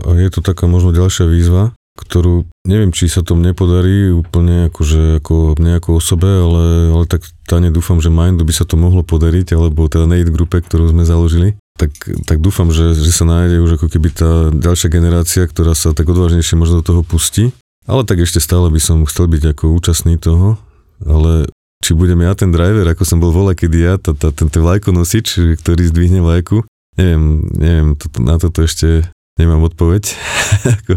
A 0.03 0.09
je 0.17 0.29
to 0.31 0.39
taká 0.43 0.65
možno 0.65 0.95
ďalšia 0.95 1.27
výzva, 1.27 1.75
ktorú 1.97 2.45
neviem, 2.67 2.93
či 2.93 3.09
sa 3.09 3.25
tomu 3.25 3.41
nepodarí 3.41 4.13
úplne 4.13 4.69
akože 4.69 5.23
ako 5.23 5.57
nejakou 5.57 5.97
osobe, 5.97 6.29
ale, 6.29 6.93
ale 6.93 7.03
tak 7.09 7.25
táne 7.49 7.73
dúfam, 7.73 7.97
že 7.97 8.13
Mindu 8.13 8.45
by 8.45 8.53
sa 8.53 8.65
to 8.67 8.77
mohlo 8.77 9.01
podariť, 9.01 9.57
alebo 9.57 9.89
teda 9.89 10.05
Nate 10.05 10.29
grupe, 10.29 10.61
ktorú 10.61 10.93
sme 10.93 11.07
založili. 11.07 11.57
Tak, 11.77 11.93
tak 12.25 12.41
dúfam, 12.41 12.73
že, 12.73 12.97
že 12.97 13.13
sa 13.13 13.21
nájde 13.21 13.61
už 13.61 13.77
ako 13.77 13.87
keby 13.93 14.09
tá 14.09 14.49
ďalšia 14.49 14.89
generácia, 14.89 15.45
ktorá 15.45 15.77
sa 15.77 15.93
tak 15.93 16.09
odvážnejšie 16.09 16.57
možno 16.57 16.81
do 16.81 16.85
toho 16.85 17.01
pustí 17.05 17.53
ale 17.87 18.03
tak 18.03 18.19
ešte 18.19 18.43
stále 18.43 18.67
by 18.67 18.79
som 18.83 19.07
chcel 19.07 19.31
byť 19.31 19.55
ako 19.55 19.65
účastný 19.79 20.19
toho, 20.19 20.59
ale 21.07 21.47
či 21.79 21.95
budem 21.95 22.19
ja 22.19 22.35
ten 22.35 22.51
driver, 22.51 22.83
ako 22.83 23.03
som 23.07 23.23
bol 23.23 23.31
vola, 23.31 23.55
kedy 23.55 23.77
ja, 23.79 23.95
tá, 23.95 24.11
tá, 24.11 24.35
ten, 24.35 24.51
ten 24.51 24.63
nosič, 24.91 25.57
ktorý 25.63 25.87
zdvihne 25.87 26.19
vlajku, 26.19 26.67
neviem, 26.99 27.47
neviem, 27.55 27.89
to, 27.95 28.11
na 28.19 28.35
toto 28.35 28.65
ešte 28.65 29.07
nemám 29.39 29.63
odpoveď, 29.71 30.03
ako, 30.83 30.93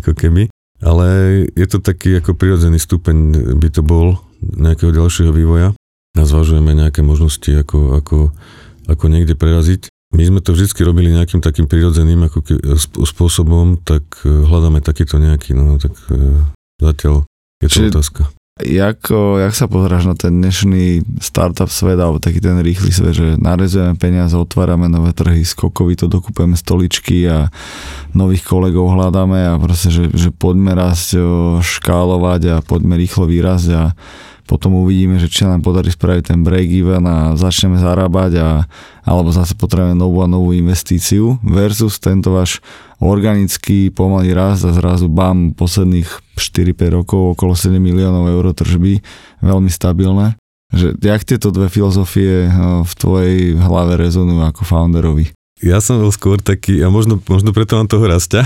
ako 0.00 0.10
keby. 0.16 0.48
Ale 0.82 1.06
je 1.54 1.66
to 1.70 1.78
taký 1.78 2.18
ako 2.18 2.34
prirodzený 2.34 2.82
stupeň 2.82 3.54
by 3.54 3.68
to 3.70 3.86
bol 3.86 4.18
nejakého 4.42 4.90
ďalšieho 4.90 5.30
vývoja. 5.30 5.76
A 6.18 6.22
zvažujeme 6.26 6.74
nejaké 6.74 7.06
možnosti, 7.06 7.48
ako, 7.48 8.02
ako, 8.02 8.18
ako 8.90 9.04
niekde 9.06 9.38
preraziť 9.38 9.91
my 10.12 10.22
sme 10.28 10.40
to 10.44 10.52
vždy 10.52 10.68
robili 10.84 11.08
nejakým 11.12 11.40
takým 11.40 11.64
prirodzeným 11.64 12.28
ako 12.28 12.38
ke, 12.44 12.54
spôsobom, 13.08 13.80
tak 13.80 14.04
e, 14.22 14.28
hľadáme 14.28 14.84
takýto 14.84 15.16
nejaký, 15.16 15.56
no 15.56 15.80
tak 15.80 15.96
e, 16.12 16.44
zatiaľ 16.80 17.24
je 17.64 17.68
to 17.68 17.78
Čiže, 17.80 17.90
otázka. 17.96 18.22
Jak, 18.60 19.08
jak 19.40 19.54
sa 19.56 19.64
pozráš 19.64 20.04
na 20.04 20.12
ten 20.12 20.36
dnešný 20.36 21.00
startup 21.24 21.72
svet, 21.72 21.96
alebo 21.96 22.20
taký 22.20 22.36
ten 22.36 22.60
rýchly 22.60 22.92
svet, 22.92 23.16
že 23.16 23.40
narezujeme 23.40 23.96
peniaze, 23.96 24.36
otvárame 24.36 24.92
nové 24.92 25.16
trhy, 25.16 25.40
skokovito 25.40 26.04
dokupujeme 26.04 26.52
stoličky 26.52 27.24
a 27.32 27.48
nových 28.12 28.44
kolegov 28.44 28.92
hľadáme 28.92 29.40
a 29.48 29.56
proste, 29.56 29.88
že, 29.88 30.04
že 30.12 30.28
poďme 30.28 30.76
rásť, 30.76 31.16
škálovať 31.64 32.42
a 32.52 32.56
poďme 32.60 33.00
rýchlo 33.00 33.24
výrazť 33.24 33.68
a 33.72 33.82
potom 34.52 34.84
uvidíme, 34.84 35.16
že 35.16 35.32
či 35.32 35.48
nám 35.48 35.64
podarí 35.64 35.88
spraviť 35.88 36.28
ten 36.28 36.44
break-even 36.44 37.00
a 37.08 37.32
začneme 37.40 37.80
zarábať 37.80 38.32
a, 38.36 38.48
alebo 39.00 39.32
zase 39.32 39.56
potrebujeme 39.56 39.96
novú 39.96 40.20
a 40.20 40.28
novú 40.28 40.52
investíciu 40.52 41.40
versus 41.40 41.96
tento 41.96 42.36
váš 42.36 42.60
organický 43.00 43.88
pomalý 43.88 44.36
rast 44.36 44.68
a 44.68 44.76
zrazu 44.76 45.08
bam, 45.08 45.56
posledných 45.56 46.36
4-5 46.36 46.98
rokov 47.00 47.40
okolo 47.40 47.56
7 47.56 47.80
miliónov 47.80 48.28
eur 48.28 48.52
tržby, 48.52 49.00
veľmi 49.40 49.72
stabilné. 49.72 50.36
Že, 50.68 51.00
jak 51.00 51.24
tieto 51.24 51.48
dve 51.48 51.72
filozofie 51.72 52.44
eh, 52.44 52.52
v 52.84 52.92
tvojej 52.92 53.56
hlave 53.56 53.96
rezonujú 53.96 54.44
ako 54.52 54.68
founderovi? 54.68 55.32
Ja 55.62 55.78
som 55.78 56.02
bol 56.02 56.10
skôr 56.10 56.42
taký, 56.42 56.82
a 56.82 56.90
možno, 56.90 57.22
možno 57.30 57.54
preto 57.54 57.78
mám 57.78 57.86
toho 57.86 58.02
rastia, 58.10 58.42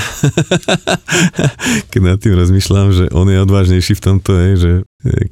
keď 1.90 2.00
nad 2.04 2.20
tým 2.20 2.36
rozmýšľam, 2.36 2.92
že 2.92 3.04
on 3.16 3.24
je 3.32 3.40
odvážnejší 3.40 3.96
v 3.96 4.04
tomto, 4.04 4.30
je, 4.36 4.50
že 4.56 4.70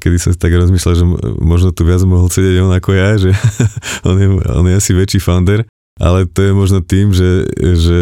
kedy 0.01 0.17
som 0.17 0.33
si 0.33 0.39
tak 0.41 0.57
rozmýšľal, 0.57 0.93
že 0.97 1.05
možno 1.37 1.69
tu 1.69 1.85
viac 1.85 2.01
mohol 2.03 2.33
sedieť 2.33 2.65
on 2.65 2.73
ako 2.73 2.89
ja, 2.97 3.21
že 3.21 3.31
on 4.09 4.17
je, 4.17 4.27
on 4.49 4.65
je 4.65 4.73
asi 4.73 4.91
väčší 4.97 5.21
founder, 5.21 5.61
ale 6.01 6.25
to 6.25 6.41
je 6.41 6.51
možno 6.57 6.81
tým, 6.81 7.13
že, 7.13 7.45
že 7.55 7.99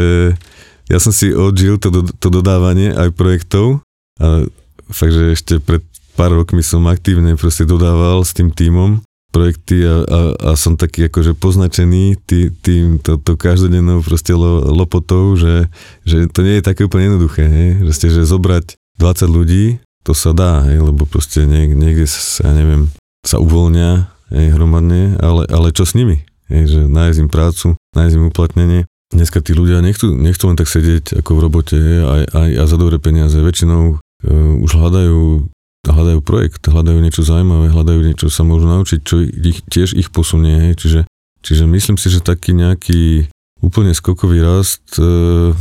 ja 0.87 0.97
som 1.03 1.11
si 1.11 1.35
odžil 1.35 1.75
to, 1.75 1.91
to 2.07 2.27
dodávanie 2.31 2.95
aj 2.95 3.11
projektov 3.11 3.83
a 4.23 4.47
fakt, 4.91 5.11
že 5.11 5.35
ešte 5.35 5.53
pred 5.59 5.83
pár 6.15 6.31
rokmi 6.31 6.63
som 6.63 6.85
aktívne 6.87 7.35
proste 7.35 7.67
dodával 7.67 8.23
s 8.23 8.31
tým 8.31 8.53
týmom 8.53 9.03
projekty 9.33 9.81
a, 9.81 10.05
a, 10.05 10.19
a 10.37 10.49
som 10.53 10.77
taký 10.77 11.09
akože 11.09 11.33
poznačený 11.33 12.21
tý, 12.29 12.53
tým 12.53 13.01
to, 13.01 13.17
to 13.17 13.33
každodennou 13.33 14.05
proste 14.05 14.37
lo, 14.37 14.61
lopotou, 14.69 15.33
že, 15.33 15.65
že 16.05 16.29
to 16.29 16.45
nie 16.45 16.61
je 16.61 16.67
také 16.69 16.85
úplne 16.85 17.09
jednoduché, 17.09 17.49
hej? 17.49 17.69
Proste, 17.81 18.13
že 18.13 18.29
zobrať 18.29 18.77
20 19.01 19.25
ľudí, 19.25 19.81
to 20.05 20.13
sa 20.13 20.35
dá, 20.37 20.69
hej? 20.69 20.83
lebo 20.83 21.09
proste 21.09 21.49
niek, 21.49 21.73
niekde 21.73 22.05
sa, 22.05 22.45
ja 22.45 22.53
neviem, 22.53 22.93
sa 23.25 23.41
uvoľnia 23.41 24.11
hej, 24.29 24.53
hromadne, 24.53 25.17
ale, 25.17 25.49
ale 25.49 25.73
čo 25.73 25.87
s 25.87 25.97
nimi? 25.97 26.21
Hej? 26.51 26.77
Že 26.77 26.81
nájsť 26.91 27.19
im 27.23 27.29
prácu, 27.31 27.67
nájsť 27.95 28.15
im 28.19 28.29
uplatnenie. 28.29 28.81
Dneska 29.09 29.39
tí 29.39 29.55
ľudia 29.55 29.79
nechcú, 29.79 30.11
nechcú 30.13 30.51
len 30.51 30.57
tak 30.59 30.67
sedieť 30.67 31.23
ako 31.23 31.39
v 31.39 31.41
robote 31.41 31.75
hej? 31.79 31.99
Aj, 32.03 32.23
aj, 32.29 32.49
a 32.59 32.63
za 32.67 32.77
dobré 32.77 32.99
peniaze. 32.99 33.39
Väčšinou 33.39 33.97
uh, 33.97 34.63
už 34.63 34.71
hľadajú 34.75 35.52
hľadajú 35.83 36.19
projekt, 36.23 36.63
hľadajú 36.63 36.99
niečo 37.03 37.27
zaujímavé, 37.27 37.71
hľadajú 37.71 37.99
niečo, 38.03 38.31
sa 38.31 38.47
môžu 38.47 38.71
naučiť, 38.71 38.99
čo 39.03 39.19
ich, 39.23 39.59
tiež 39.67 39.95
ich 39.99 40.09
posunie. 40.09 40.71
Hej. 40.71 40.73
Čiže, 40.79 41.01
čiže 41.43 41.63
myslím 41.67 41.99
si, 41.99 42.07
že 42.07 42.23
taký 42.23 42.55
nejaký 42.55 43.27
úplne 43.59 43.95
skokový 43.95 44.43
rast, 44.43 44.83
e, 44.99 45.55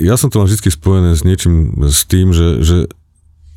ja 0.00 0.16
som 0.16 0.32
to 0.32 0.40
mal 0.40 0.48
vždy 0.48 0.72
spojené 0.72 1.16
s 1.16 1.24
niečím, 1.24 1.84
s 1.84 2.04
tým, 2.08 2.32
že, 2.32 2.64
že 2.64 2.76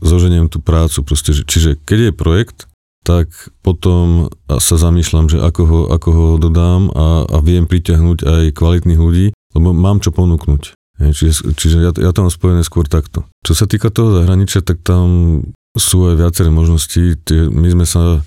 zoženiem 0.03 0.51
tú 0.51 0.59
prácu. 0.59 1.03
Proste, 1.03 1.31
že, 1.31 1.43
čiže 1.47 1.79
keď 1.83 2.11
je 2.11 2.11
projekt, 2.11 2.59
tak 3.05 3.29
potom 3.61 4.33
sa 4.49 4.75
zamýšľam, 4.81 5.29
že 5.29 5.37
ako 5.37 5.61
ho, 5.63 5.81
ako 5.93 6.09
ho 6.09 6.27
dodám 6.41 6.89
a, 6.91 7.29
a 7.29 7.37
viem 7.45 7.69
priťahnuť 7.69 8.25
aj 8.25 8.43
kvalitných 8.57 8.97
ľudí, 8.97 9.27
lebo 9.53 9.71
mám 9.71 10.01
čo 10.01 10.09
ponúknuť. 10.09 10.73
Čiže, 10.95 11.53
čiže 11.53 11.77
ja, 11.83 11.91
ja 11.91 12.11
to 12.15 12.25
mám 12.25 12.33
spojené 12.33 12.63
skôr 12.63 12.87
takto. 12.87 13.27
Čo 13.43 13.53
sa 13.53 13.65
týka 13.67 13.91
toho 13.91 14.15
zahraničia, 14.15 14.63
tak 14.63 14.81
tam 14.81 15.39
sú 15.75 16.07
aj 16.11 16.15
viaceré 16.19 16.49
možnosti. 16.51 17.19
My 17.51 17.67
sme 17.71 17.85
sa, 17.87 18.23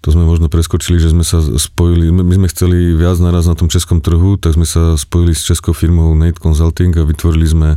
to 0.00 0.08
sme 0.10 0.24
možno 0.24 0.48
preskočili, 0.48 0.96
že 0.96 1.12
sme 1.12 1.22
sa 1.22 1.40
spojili, 1.40 2.08
my 2.10 2.34
sme 2.34 2.48
chceli 2.48 2.96
viac 2.96 3.20
naraz 3.20 3.46
na 3.46 3.54
tom 3.54 3.68
českom 3.68 4.00
trhu, 4.00 4.40
tak 4.40 4.56
sme 4.56 4.64
sa 4.64 4.96
spojili 4.96 5.36
s 5.36 5.44
českou 5.46 5.76
firmou 5.76 6.12
Nate 6.16 6.40
Consulting 6.40 6.96
a 6.96 7.04
vytvorili 7.04 7.46
sme 7.46 7.68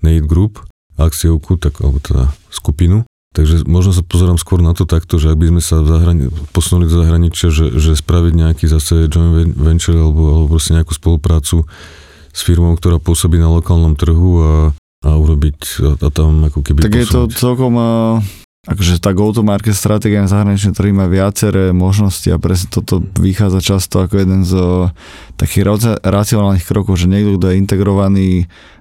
Nate 0.00 0.26
Group, 0.26 0.64
akciovku, 0.96 1.60
tak, 1.60 1.78
alebo 1.84 2.00
teda 2.00 2.32
skupinu. 2.48 3.04
Takže 3.32 3.64
možno 3.64 3.96
sa 3.96 4.04
pozerám 4.04 4.36
skôr 4.36 4.60
na 4.60 4.76
to 4.76 4.84
takto, 4.84 5.16
že 5.16 5.32
ak 5.32 5.40
by 5.40 5.46
sme 5.56 5.62
sa 5.64 5.80
v 5.80 5.88
zahrani- 5.88 6.28
posunuli 6.52 6.84
do 6.84 7.00
zahraničia, 7.00 7.48
že, 7.48 7.72
že 7.80 7.96
spraviť 7.96 8.32
nejaký 8.36 8.68
zase 8.68 9.08
joint 9.08 9.56
venture 9.56 9.96
alebo, 9.96 10.36
alebo 10.36 10.46
proste 10.52 10.76
nejakú 10.76 10.92
spoluprácu 10.92 11.64
s 12.28 12.40
firmou, 12.44 12.76
ktorá 12.76 13.00
pôsobí 13.00 13.40
na 13.40 13.48
lokálnom 13.48 13.96
trhu 13.96 14.30
a 14.44 14.52
a 15.02 15.18
urobiť 15.18 15.58
a 16.02 16.08
tam 16.08 16.46
ako 16.46 16.62
keby 16.62 16.86
Tak 16.86 16.94
posunúť. 16.94 17.02
je 17.02 17.06
to 17.10 17.20
celkom 17.34 17.74
akože 18.62 19.02
tá 19.02 19.10
go-to-market 19.10 19.74
stratégia 19.74 20.22
na 20.22 20.30
zahraničné 20.30 20.70
trhy 20.70 20.94
má 20.94 21.10
viaceré 21.10 21.74
možnosti 21.74 22.30
a 22.30 22.38
presne 22.38 22.70
toto 22.70 23.02
vychádza 23.18 23.58
často 23.58 23.98
ako 24.06 24.22
jeden 24.22 24.46
z 24.46 24.54
takých 25.34 25.66
racionálnych 26.06 26.62
krokov, 26.62 26.94
že 26.94 27.10
niekto, 27.10 27.42
kto 27.42 27.50
je 27.50 27.58
integrovaný 27.58 28.30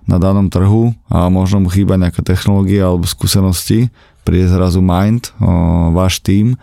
na 0.06 0.22
danom 0.22 0.54
trhu 0.54 0.94
a 1.10 1.26
možno 1.34 1.66
mu 1.66 1.70
chýba 1.74 1.98
nejaká 1.98 2.22
technológia 2.22 2.94
alebo 2.94 3.10
skúsenosti, 3.10 3.90
príde 4.22 4.54
zrazu 4.54 4.86
Mind, 4.86 5.34
o, 5.42 5.90
váš 5.98 6.22
tým 6.22 6.54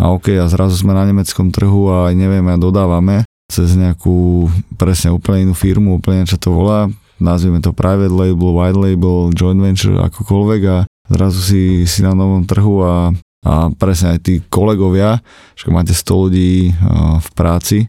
a 0.00 0.08
OK, 0.08 0.32
a 0.40 0.48
zrazu 0.48 0.80
sme 0.80 0.96
na 0.96 1.04
nemeckom 1.04 1.52
trhu 1.52 1.92
a 1.92 2.08
nevieme 2.16 2.56
a 2.56 2.56
dodávame 2.56 3.28
cez 3.52 3.76
nejakú 3.76 4.48
presne 4.80 5.12
úplne 5.12 5.44
inú 5.44 5.52
firmu, 5.52 6.00
úplne 6.00 6.24
čo 6.24 6.40
to 6.40 6.48
volá, 6.48 6.88
nazvime 7.22 7.62
to 7.62 7.70
private 7.70 8.10
label, 8.10 8.52
white 8.52 8.76
label, 8.76 9.30
joint 9.30 9.62
venture, 9.62 9.96
akokoľvek 10.02 10.62
a 10.66 10.76
zrazu 11.08 11.40
si, 11.40 11.62
si 11.86 12.02
na 12.02 12.12
novom 12.12 12.42
trhu 12.42 12.82
a, 12.82 13.14
a 13.46 13.70
presne 13.78 14.18
aj 14.18 14.20
tí 14.26 14.34
kolegovia, 14.50 15.22
že 15.54 15.70
máte 15.70 15.94
100 15.94 16.22
ľudí 16.26 16.74
v 17.22 17.28
práci, 17.38 17.86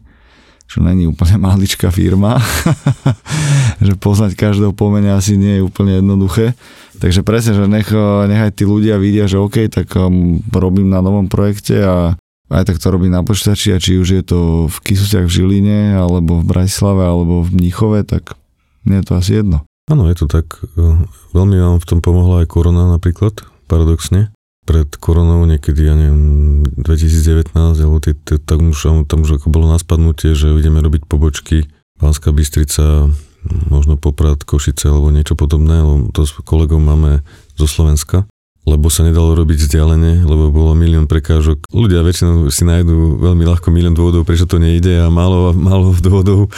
čo 0.70 0.80
není 0.80 1.06
úplne 1.06 1.36
maličká 1.46 1.90
firma, 1.90 2.38
že 3.86 3.98
poznať 3.98 4.38
každého 4.38 4.72
pomene 4.72 5.12
asi 5.12 5.34
nie 5.34 5.60
je 5.60 5.66
úplne 5.66 5.98
jednoduché. 5.98 6.54
Takže 7.02 7.26
presne, 7.26 7.58
že 7.58 7.66
nech, 7.66 7.90
nechaj 8.30 8.54
tí 8.54 8.62
ľudia 8.62 9.02
vidia, 9.02 9.26
že 9.26 9.42
OK, 9.42 9.66
tak 9.66 9.90
um, 9.98 10.38
robím 10.54 10.94
na 10.94 11.02
novom 11.02 11.26
projekte 11.26 11.82
a 11.82 12.14
aj 12.54 12.70
tak 12.70 12.78
to 12.78 12.92
robím 12.92 13.10
na 13.10 13.26
počítači 13.26 13.74
a 13.74 13.82
či 13.82 13.98
už 13.98 14.08
je 14.20 14.22
to 14.22 14.38
v 14.70 14.76
Kisuciach 14.84 15.26
v 15.26 15.32
Žiline, 15.32 15.96
alebo 15.96 16.38
v 16.38 16.46
Bratislave, 16.46 17.02
alebo 17.02 17.42
v 17.42 17.50
Mníchove, 17.56 18.06
tak 18.06 18.36
mne 18.84 19.00
je 19.00 19.06
to 19.08 19.12
asi 19.18 19.32
jedno. 19.40 19.64
Áno, 19.90 20.08
je 20.08 20.16
to 20.16 20.26
tak. 20.30 20.64
E, 20.76 20.80
veľmi 21.36 21.56
vám 21.60 21.76
v 21.80 21.88
tom 21.88 22.00
pomohla 22.00 22.44
aj 22.44 22.48
korona 22.48 22.88
napríklad, 22.88 23.44
paradoxne. 23.68 24.32
Pred 24.64 24.96
koronou 24.96 25.44
niekedy, 25.44 25.84
ja 25.84 25.92
neviem, 25.92 26.64
2019, 26.80 27.52
alebo 27.52 28.00
tam, 28.00 28.72
už, 28.72 29.04
tam 29.04 29.18
už 29.28 29.36
ako 29.36 29.52
bolo 29.52 29.68
naspadnutie, 29.68 30.32
že 30.32 30.56
ideme 30.56 30.80
robiť 30.80 31.04
pobočky 31.04 31.68
Banská 32.00 32.32
Bystrica, 32.32 33.12
možno 33.68 34.00
Poprad, 34.00 34.40
Košice 34.40 34.88
alebo 34.88 35.12
niečo 35.12 35.36
podobné, 35.36 35.84
lebo 35.84 36.08
to 36.16 36.24
s 36.24 36.32
kolegom 36.40 36.80
máme 36.80 37.20
zo 37.60 37.68
Slovenska 37.68 38.24
lebo 38.64 38.88
sa 38.88 39.04
nedalo 39.04 39.36
robiť 39.36 39.68
vzdialene, 39.68 40.24
lebo 40.24 40.48
bolo 40.48 40.72
milión 40.72 41.04
prekážok. 41.04 41.68
Ľudia 41.68 42.00
väčšinou 42.00 42.48
si 42.48 42.64
nájdú 42.64 43.20
veľmi 43.20 43.44
ľahko 43.44 43.68
milión 43.68 43.92
dôvodov, 43.92 44.24
prečo 44.24 44.48
to 44.48 44.56
nejde 44.56 45.04
a 45.04 45.12
málo, 45.12 45.52
málo 45.52 45.92
dôvodov, 46.04 46.48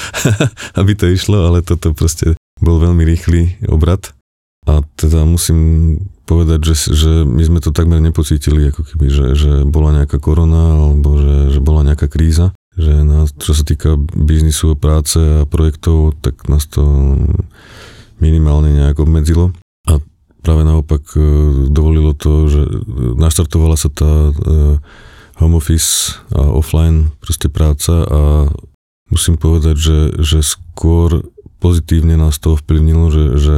aby 0.79 0.93
to 0.95 1.11
išlo, 1.11 1.51
ale 1.51 1.67
toto 1.67 1.91
proste 1.93 2.39
bol 2.63 2.79
veľmi 2.79 3.03
rýchly 3.03 3.59
obrad. 3.67 4.15
A 4.67 4.83
teda 4.99 5.23
musím 5.27 5.95
povedať, 6.27 6.75
že, 6.75 6.75
že 6.91 7.11
my 7.23 7.43
sme 7.43 7.59
to 7.63 7.71
takmer 7.71 8.03
nepocítili, 8.03 8.71
ako 8.71 8.83
keby, 8.83 9.07
že, 9.07 9.27
že 9.39 9.53
bola 9.63 10.03
nejaká 10.03 10.19
korona 10.19 10.75
alebo 10.75 11.15
že, 11.15 11.55
že 11.55 11.61
bola 11.63 11.87
nejaká 11.87 12.11
kríza. 12.11 12.51
Že 12.77 13.07
nás, 13.07 13.31
čo 13.39 13.55
sa 13.57 13.63
týka 13.63 13.97
biznisu, 13.97 14.75
práce 14.77 15.17
a 15.17 15.47
projektov, 15.47 16.19
tak 16.19 16.51
nás 16.51 16.67
to 16.67 16.83
minimálne 18.19 18.75
nejak 18.75 19.01
obmedzilo 19.01 19.55
práve 20.47 20.63
naopak 20.63 21.03
e, 21.19 21.21
dovolilo 21.67 22.15
to, 22.15 22.47
že 22.47 22.63
naštartovala 23.19 23.75
sa 23.75 23.91
tá 23.91 24.31
e, 24.31 24.79
home 25.43 25.59
office 25.59 26.23
a 26.31 26.47
offline 26.55 27.11
proste 27.19 27.51
práca 27.51 28.07
a 28.07 28.21
musím 29.11 29.35
povedať, 29.35 29.75
že, 29.75 29.99
že 30.23 30.39
skôr 30.47 31.27
pozitívne 31.59 32.15
nás 32.15 32.39
to 32.39 32.55
vplyvnilo, 32.55 33.11
že, 33.11 33.25
že 33.43 33.57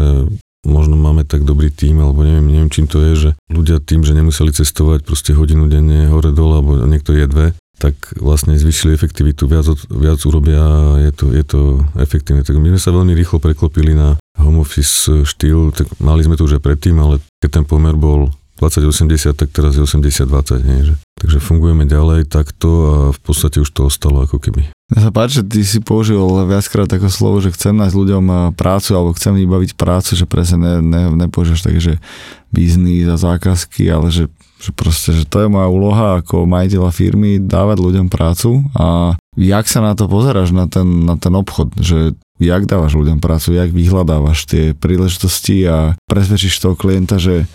možno 0.65 0.97
máme 0.97 1.29
tak 1.29 1.45
dobrý 1.45 1.69
tým, 1.69 2.01
alebo 2.01 2.25
neviem, 2.25 2.49
neviem 2.49 2.73
čím 2.73 2.89
to 2.89 3.05
je, 3.05 3.13
že 3.15 3.31
ľudia 3.53 3.85
tým, 3.85 4.03
že 4.03 4.17
nemuseli 4.17 4.57
cestovať 4.57 5.05
proste 5.05 5.37
hodinu 5.37 5.69
denne 5.69 6.09
hore 6.09 6.33
dole, 6.33 6.65
alebo 6.65 6.73
niekto 6.89 7.13
je 7.13 7.27
dve, 7.29 7.47
tak 7.79 7.95
vlastne 8.19 8.59
zvyšili 8.59 8.91
efektivitu, 8.93 9.47
viac, 9.47 9.71
viac 9.87 10.19
urobia 10.27 10.59
a 10.59 10.79
je 10.99 11.13
to, 11.15 11.25
je 11.31 11.45
to 11.47 11.61
efektívne. 11.95 12.43
Tak 12.43 12.59
my 12.59 12.75
sme 12.75 12.81
sa 12.83 12.91
veľmi 12.91 13.15
rýchlo 13.15 13.39
preklopili 13.39 13.95
na 13.95 14.19
home 14.35 14.61
office 14.63 15.07
štýl, 15.23 15.71
tak 15.71 15.87
mali 16.03 16.27
sme 16.27 16.35
to 16.35 16.45
už 16.45 16.59
aj 16.59 16.63
predtým, 16.67 16.99
ale 16.99 17.23
keď 17.39 17.63
ten 17.63 17.65
pomer 17.65 17.95
bol 17.95 18.35
20-80, 18.59 19.39
tak 19.39 19.49
teraz 19.55 19.79
je 19.79 19.87
80-20, 19.87 20.67
nie? 20.67 20.79
Že, 20.91 20.95
takže 21.23 21.39
fungujeme 21.39 21.87
ďalej 21.87 22.27
takto 22.27 22.69
a 22.69 22.97
v 23.15 23.21
podstate 23.23 23.63
už 23.63 23.71
to 23.71 23.87
ostalo 23.87 24.27
ako 24.27 24.43
keby. 24.43 24.67
Ja 24.89 25.05
sa 25.05 25.11
páči, 25.15 25.41
že 25.41 25.45
ty 25.47 25.61
si 25.63 25.79
použil 25.79 26.19
viackrát 26.49 26.91
ako 26.91 27.07
slovo, 27.13 27.37
že 27.39 27.55
chcem 27.55 27.77
nájsť 27.77 27.95
ľuďom 27.95 28.25
eh, 28.27 28.39
prácu 28.59 28.91
alebo 28.99 29.15
chcem 29.15 29.39
vybaviť 29.39 29.79
prácu, 29.79 30.19
že 30.19 30.27
presne 30.27 30.59
ne, 30.59 30.75
ne, 30.83 31.03
nepoužívaš 31.29 31.63
tak, 31.63 31.79
že 31.79 32.03
biznis 32.51 33.07
a 33.07 33.15
zákazky, 33.21 33.87
ale 33.93 34.11
že, 34.11 34.27
že 34.59 34.75
proste, 34.75 35.15
že 35.15 35.25
to 35.25 35.47
je 35.47 35.49
moja 35.49 35.71
úloha 35.71 36.07
ako 36.19 36.43
majiteľa 36.51 36.91
firmy 36.91 37.39
dávať 37.39 37.79
ľuďom 37.79 38.07
prácu 38.11 38.67
a 38.75 39.15
jak 39.39 39.67
sa 39.71 39.79
na 39.79 39.95
to 39.95 40.11
pozeráš, 40.11 40.51
na 40.51 40.67
ten, 40.67 41.07
na 41.07 41.15
ten 41.15 41.31
obchod, 41.31 41.79
že 41.79 42.19
jak 42.43 42.67
dávaš 42.67 42.99
ľuďom 42.99 43.23
prácu, 43.23 43.55
jak 43.55 43.71
vyhľadávaš 43.71 44.51
tie 44.51 44.65
príležitosti 44.75 45.63
a 45.71 45.95
presvedčíš 46.11 46.59
toho 46.59 46.75
klienta, 46.75 47.23
že, 47.23 47.47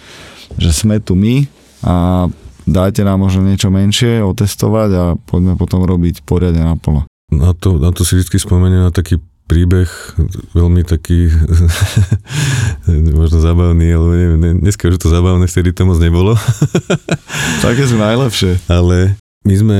že 0.56 0.72
sme 0.72 1.04
tu 1.04 1.20
my 1.20 1.44
a 1.84 2.28
dajte 2.64 3.04
nám 3.04 3.20
možno 3.20 3.44
niečo 3.44 3.68
menšie, 3.68 4.24
otestovať 4.24 4.90
a 4.96 5.04
poďme 5.20 5.60
potom 5.60 5.84
robiť 5.84 6.24
poriadne 6.24 6.64
naplno. 6.64 7.04
Na 7.36 7.52
to, 7.52 7.82
na 7.82 7.92
to 7.92 8.08
si 8.08 8.16
vždy 8.16 8.40
spomeniem 8.40 8.88
na 8.88 8.94
taký 8.96 9.20
príbeh, 9.54 9.90
veľmi 10.58 10.82
taký 10.82 11.30
možno 13.22 13.38
zábavný, 13.38 13.86
ale 13.94 14.06
neviem, 14.18 14.58
dneska 14.66 14.90
už 14.90 14.98
to 14.98 15.14
zábavné, 15.14 15.46
vtedy 15.46 15.70
to 15.70 15.86
moc 15.86 16.02
nebolo. 16.02 16.34
Také 17.66 17.86
sú 17.86 18.02
najlepšie. 18.02 18.66
Ale 18.66 19.14
my 19.46 19.54
sme 19.54 19.80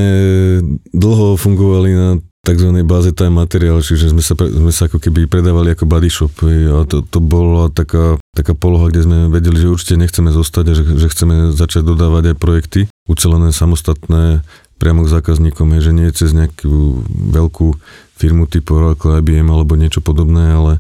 dlho 0.94 1.42
fungovali 1.42 1.90
na 1.98 2.22
tzv. 2.46 2.70
báze 2.86 3.16
time 3.18 3.42
materiál, 3.42 3.82
čiže 3.82 4.14
sme 4.14 4.22
sa, 4.22 4.38
sme 4.38 4.70
sa 4.70 4.86
ako 4.86 5.02
keby 5.02 5.26
predávali 5.26 5.74
ako 5.74 5.90
body 5.90 6.12
shop 6.12 6.38
a 6.46 6.86
to, 6.86 7.02
to 7.02 7.18
bola 7.24 7.72
taká, 7.74 8.22
taká 8.36 8.54
poloha, 8.54 8.94
kde 8.94 9.08
sme 9.10 9.18
vedeli, 9.34 9.58
že 9.64 9.72
určite 9.74 9.96
nechceme 9.98 10.30
zostať 10.30 10.66
a 10.70 10.74
že, 10.76 10.84
že 10.86 11.08
chceme 11.08 11.56
začať 11.56 11.82
dodávať 11.88 12.36
aj 12.36 12.38
projekty 12.38 12.82
ucelené 13.08 13.56
samostatné 13.56 14.44
priamo 14.76 15.08
k 15.08 15.14
zákazníkom, 15.16 15.72
je, 15.80 15.80
že 15.80 15.92
nie 15.96 16.12
cez 16.12 16.36
nejakú 16.36 17.08
veľkú 17.08 17.80
firmu 18.18 18.46
typu 18.46 18.78
Oracle, 18.78 19.20
IBM 19.20 19.50
alebo 19.50 19.74
niečo 19.76 20.00
podobné, 20.00 20.54
ale, 20.54 20.74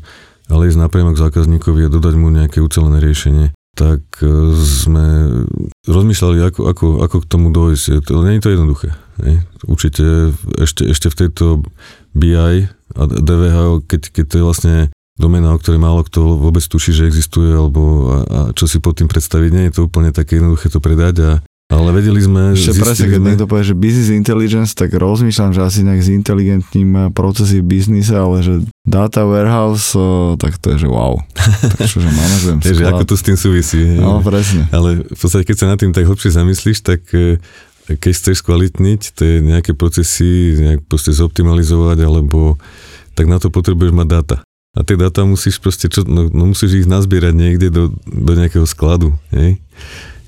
ale 0.48 0.70
ísť 0.70 0.80
napriamo 0.80 1.14
k 1.16 1.24
zákazníkovi 1.24 1.88
a 1.88 1.94
dodať 1.94 2.16
mu 2.18 2.30
nejaké 2.30 2.62
ucelené 2.62 3.02
riešenie 3.02 3.54
tak 3.74 4.06
e, 4.22 4.54
sme 4.54 5.06
rozmýšľali, 5.90 6.38
ako, 6.46 6.62
ako, 6.70 6.86
ako 7.10 7.18
k 7.26 7.30
tomu 7.30 7.50
dojsť. 7.50 8.06
To, 8.06 8.22
nie 8.22 8.38
je 8.38 8.44
to 8.46 8.54
jednoduché. 8.54 8.90
Ne? 9.22 9.42
Určite 9.66 10.34
ešte, 10.62 10.86
ešte 10.86 11.08
v 11.10 11.18
tejto 11.26 11.46
BI 12.14 12.70
a 12.94 13.02
DVH, 13.10 13.90
keď, 13.90 14.02
keď 14.14 14.26
to 14.30 14.36
je 14.38 14.46
vlastne 14.46 14.76
domena, 15.18 15.54
o 15.54 15.62
ktorej 15.62 15.82
málo 15.82 16.06
kto 16.06 16.38
vôbec 16.38 16.62
tuší, 16.62 16.94
že 16.94 17.10
existuje, 17.10 17.50
alebo 17.50 17.82
a, 17.82 18.18
a 18.22 18.40
čo 18.54 18.70
si 18.70 18.78
pod 18.78 18.98
tým 18.98 19.10
predstaviť, 19.10 19.50
nie 19.50 19.66
je 19.70 19.82
to 19.82 19.90
úplne 19.90 20.14
také 20.14 20.38
jednoduché 20.38 20.70
to 20.70 20.78
predať 20.78 21.16
a 21.22 21.32
ale 21.74 21.90
vedeli 21.90 22.22
sme... 22.22 22.54
Ešte 22.54 22.78
presne, 22.78 23.10
keď 23.10 23.20
sme... 23.20 23.28
niekto 23.34 23.46
povie, 23.50 23.66
že 23.66 23.76
business 23.76 24.10
intelligence, 24.14 24.78
tak 24.78 24.94
rozmýšľam, 24.94 25.52
že 25.58 25.62
asi 25.66 25.80
nejak 25.82 26.02
s 26.06 26.10
inteligentným 26.14 26.90
eh, 26.94 27.04
procesy 27.10 27.60
v 27.60 27.66
biznise, 27.66 28.14
ale 28.14 28.46
že 28.46 28.54
data 28.86 29.26
warehouse, 29.26 29.98
eh, 29.98 30.38
tak 30.38 30.62
to 30.62 30.78
je, 30.78 30.86
že 30.86 30.88
wow. 30.88 31.18
Takže, 31.80 31.98
že 31.98 32.10
manažujem 32.10 32.58
sklad. 32.62 32.78
že 32.78 32.84
ako 32.86 33.04
to 33.10 33.16
s 33.18 33.24
tým 33.26 33.38
súvisí. 33.38 33.82
No, 33.98 34.22
presne. 34.22 34.70
Ale 34.70 35.02
v 35.02 35.18
podstate, 35.18 35.44
keď 35.50 35.58
sa 35.58 35.66
nad 35.74 35.80
tým 35.82 35.92
tak 35.92 36.06
hlbšie 36.06 36.30
zamyslíš, 36.30 36.80
tak 36.86 37.02
eh, 37.18 37.42
keď 37.90 38.12
chceš 38.16 38.46
skvalitniť 38.46 39.02
tie 39.18 39.44
nejaké 39.44 39.76
procesy, 39.76 40.56
nejak 40.56 40.88
proste 40.88 41.12
zoptimalizovať, 41.12 41.98
alebo 42.06 42.56
tak 43.18 43.28
na 43.28 43.38
to 43.42 43.52
potrebuješ 43.52 43.92
mať 43.92 44.08
dáta. 44.08 44.38
A 44.74 44.82
tie 44.82 44.98
dáta 44.98 45.22
musíš 45.22 45.62
proste, 45.62 45.86
čo, 45.86 46.02
no, 46.02 46.34
no 46.34 46.50
musíš 46.50 46.82
ich 46.82 46.88
nazbierať 46.90 47.34
niekde 47.38 47.70
do, 47.70 47.84
do 48.10 48.34
nejakého 48.34 48.66
skladu, 48.66 49.14
hej? 49.30 49.62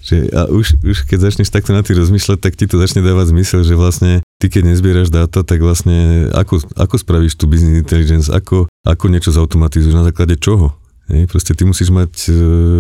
Že 0.05 0.15
a 0.29 0.41
už, 0.53 0.85
už 0.85 0.97
keď 1.09 1.19
začneš 1.29 1.49
takto 1.49 1.73
na 1.73 1.81
tým 1.81 1.97
rozmýšľať, 1.97 2.37
tak 2.37 2.53
ti 2.53 2.69
to 2.69 2.77
začne 2.77 3.01
dávať 3.01 3.33
zmysel, 3.33 3.65
že 3.65 3.73
vlastne 3.73 4.21
ty 4.37 4.53
keď 4.53 4.69
nezbieraš 4.69 5.09
dáta, 5.09 5.41
tak 5.41 5.65
vlastne 5.65 6.29
ako, 6.29 6.61
ako 6.77 6.95
spravíš 7.01 7.33
tú 7.33 7.49
business 7.49 7.81
intelligence, 7.81 8.29
ako, 8.29 8.69
ako 8.85 9.05
niečo 9.09 9.33
zautomatizuješ, 9.33 9.97
na 9.97 10.05
základe 10.05 10.37
čoho? 10.37 10.77
Hej, 11.05 11.29
proste 11.29 11.53
ty 11.53 11.69
musíš 11.69 11.93
mať 11.93 12.13
e, 12.25 12.29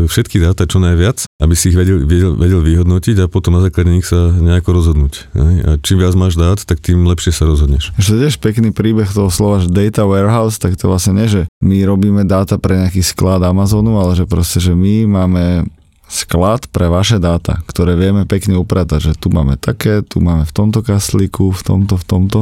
všetky 0.09 0.41
dáta 0.41 0.65
čo 0.65 0.81
najviac, 0.81 1.29
aby 1.37 1.53
si 1.53 1.69
ich 1.69 1.77
vedel, 1.77 2.01
vedel, 2.09 2.33
vedel 2.33 2.57
vyhodnotiť 2.57 3.21
a 3.21 3.29
potom 3.29 3.53
na 3.53 3.61
základe 3.61 3.93
nich 3.93 4.09
sa 4.09 4.33
nejako 4.33 4.81
rozhodnúť. 4.81 5.29
Hej. 5.37 5.55
A 5.61 5.69
čím 5.77 6.01
viac 6.01 6.17
máš 6.17 6.33
dát, 6.33 6.57
tak 6.57 6.81
tým 6.81 7.05
lepšie 7.05 7.29
sa 7.29 7.45
rozhodneš. 7.45 7.93
Tiež 8.01 8.41
pekný 8.41 8.73
príbeh 8.73 9.05
toho 9.13 9.29
slova, 9.29 9.61
že 9.61 9.69
data 9.69 10.09
warehouse, 10.09 10.57
tak 10.57 10.73
to 10.73 10.89
vlastne 10.89 11.21
nie, 11.21 11.29
že 11.29 11.41
my 11.61 11.85
robíme 11.85 12.25
dáta 12.25 12.57
pre 12.57 12.81
nejaký 12.81 13.05
sklad 13.05 13.45
Amazonu, 13.45 14.01
ale 14.01 14.17
že 14.17 14.25
proste, 14.25 14.57
že 14.57 14.73
my 14.73 15.05
máme 15.05 15.69
sklad 16.07 16.69
pre 16.69 16.87
vaše 16.87 17.17
dáta, 17.17 17.61
ktoré 17.65 17.97
vieme 17.97 18.23
pekne 18.29 18.55
upratať, 18.61 19.11
že 19.11 19.13
tu 19.17 19.33
máme 19.33 19.57
také, 19.57 20.05
tu 20.05 20.21
máme 20.21 20.45
v 20.45 20.53
tomto 20.53 20.85
kaslíku, 20.85 21.51
v 21.51 21.61
tomto, 21.61 21.95
v 21.97 22.05
tomto, 22.05 22.39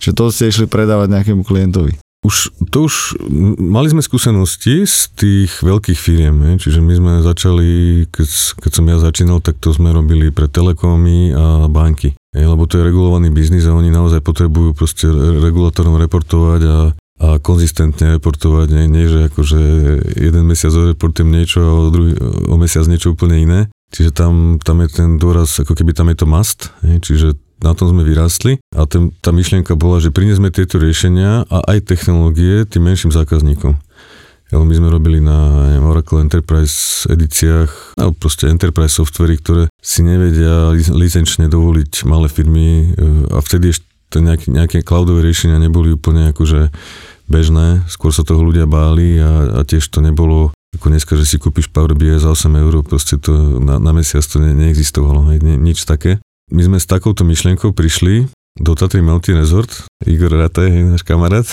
že 0.00 0.16
to 0.16 0.32
ste 0.32 0.48
išli 0.48 0.66
predávať 0.68 1.12
nejakému 1.12 1.44
klientovi. 1.44 1.96
Už, 2.22 2.54
to 2.70 2.86
už, 2.86 3.18
mali 3.58 3.90
sme 3.90 3.98
skúsenosti 3.98 4.86
z 4.86 5.10
tých 5.18 5.58
veľkých 5.58 5.98
firiem, 5.98 6.54
čiže 6.54 6.78
my 6.78 6.94
sme 6.94 7.12
začali, 7.18 7.70
keď, 8.14 8.28
keď 8.62 8.70
som 8.70 8.86
ja 8.86 8.96
začínal, 9.02 9.42
tak 9.42 9.58
to 9.58 9.74
sme 9.74 9.90
robili 9.90 10.30
pre 10.30 10.46
telekomy 10.46 11.34
a 11.34 11.66
banky. 11.66 12.14
lebo 12.30 12.70
to 12.70 12.78
je 12.78 12.86
regulovaný 12.86 13.34
biznis 13.34 13.66
a 13.66 13.74
oni 13.74 13.90
naozaj 13.90 14.22
potrebujú 14.22 14.70
proste 14.70 15.10
regulátorom 15.42 15.98
reportovať 15.98 16.60
a 16.62 16.76
a 17.22 17.38
konzistentne 17.38 18.18
reportovať, 18.18 18.66
nie, 18.74 18.84
nie 18.90 19.06
že 19.06 19.30
akože 19.30 19.60
jeden 20.18 20.42
mesiac 20.42 20.74
reportujem 20.74 21.30
niečo 21.30 21.62
a 21.62 21.70
o, 21.70 21.82
druhý, 21.94 22.18
o 22.50 22.56
mesiac 22.58 22.82
niečo 22.90 23.14
úplne 23.14 23.38
iné. 23.38 23.60
Čiže 23.94 24.10
tam, 24.10 24.58
tam 24.58 24.82
je 24.82 24.88
ten 24.90 25.22
dôraz, 25.22 25.54
ako 25.62 25.78
keby 25.78 25.94
tam 25.94 26.10
je 26.10 26.16
to 26.18 26.26
must, 26.26 26.74
nie, 26.82 26.98
čiže 26.98 27.38
na 27.62 27.78
tom 27.78 27.94
sme 27.94 28.02
vyrástli 28.02 28.58
a 28.74 28.90
ten, 28.90 29.14
tá 29.22 29.30
myšlienka 29.30 29.78
bola, 29.78 30.02
že 30.02 30.10
priniesme 30.10 30.50
tieto 30.50 30.82
riešenia 30.82 31.46
a 31.46 31.58
aj 31.70 31.86
technológie 31.86 32.66
tým 32.66 32.90
menším 32.90 33.14
zákazníkom. 33.14 33.78
Ale 34.52 34.68
my 34.68 34.74
sme 34.76 34.92
robili 34.92 35.16
na 35.22 35.70
neviem, 35.70 35.88
Oracle 35.88 36.20
Enterprise 36.20 37.08
edíciách, 37.08 37.96
alebo 37.96 38.12
proste 38.20 38.52
Enterprise 38.52 39.00
softvery, 39.00 39.40
ktoré 39.40 39.62
si 39.80 40.04
nevedia 40.04 40.76
licenčne 40.92 41.48
dovoliť 41.48 42.04
malé 42.04 42.28
firmy 42.28 42.68
e, 42.68 42.86
a 43.32 43.40
vtedy 43.40 43.72
ešte 43.72 44.20
nejaké, 44.20 44.52
nejaké 44.52 44.78
cloudové 44.84 45.24
riešenia 45.24 45.56
neboli 45.56 45.96
úplne 45.96 46.36
akože 46.36 46.68
bežné, 47.30 47.84
skôr 47.90 48.10
sa 48.14 48.26
toho 48.26 48.42
ľudia 48.42 48.66
báli 48.66 49.18
a, 49.18 49.58
a 49.58 49.66
tiež 49.66 49.86
to 49.90 50.00
nebolo 50.00 50.54
ako 50.72 50.88
dneska, 50.88 51.12
že 51.20 51.28
si 51.28 51.36
kúpiš 51.36 51.68
Power 51.68 51.92
BI 51.92 52.16
za 52.16 52.32
8 52.32 52.48
eur, 52.56 52.80
proste 52.80 53.20
to 53.20 53.60
na, 53.60 53.76
na 53.76 53.92
mesiac 53.92 54.24
to 54.24 54.40
ne, 54.40 54.56
neexistovalo, 54.56 55.28
hej, 55.32 55.38
ne, 55.44 55.60
nič 55.60 55.84
také. 55.84 56.18
My 56.48 56.64
sme 56.64 56.78
s 56.80 56.88
takouto 56.88 57.28
myšlienkou 57.28 57.76
prišli 57.76 58.28
do 58.60 58.72
Tatry 58.76 59.00
Mountain 59.00 59.40
Resort, 59.40 59.72
Igor 60.04 60.32
Rata 60.32 60.64
je 60.64 60.84
náš 60.84 61.04
kamarát, 61.04 61.44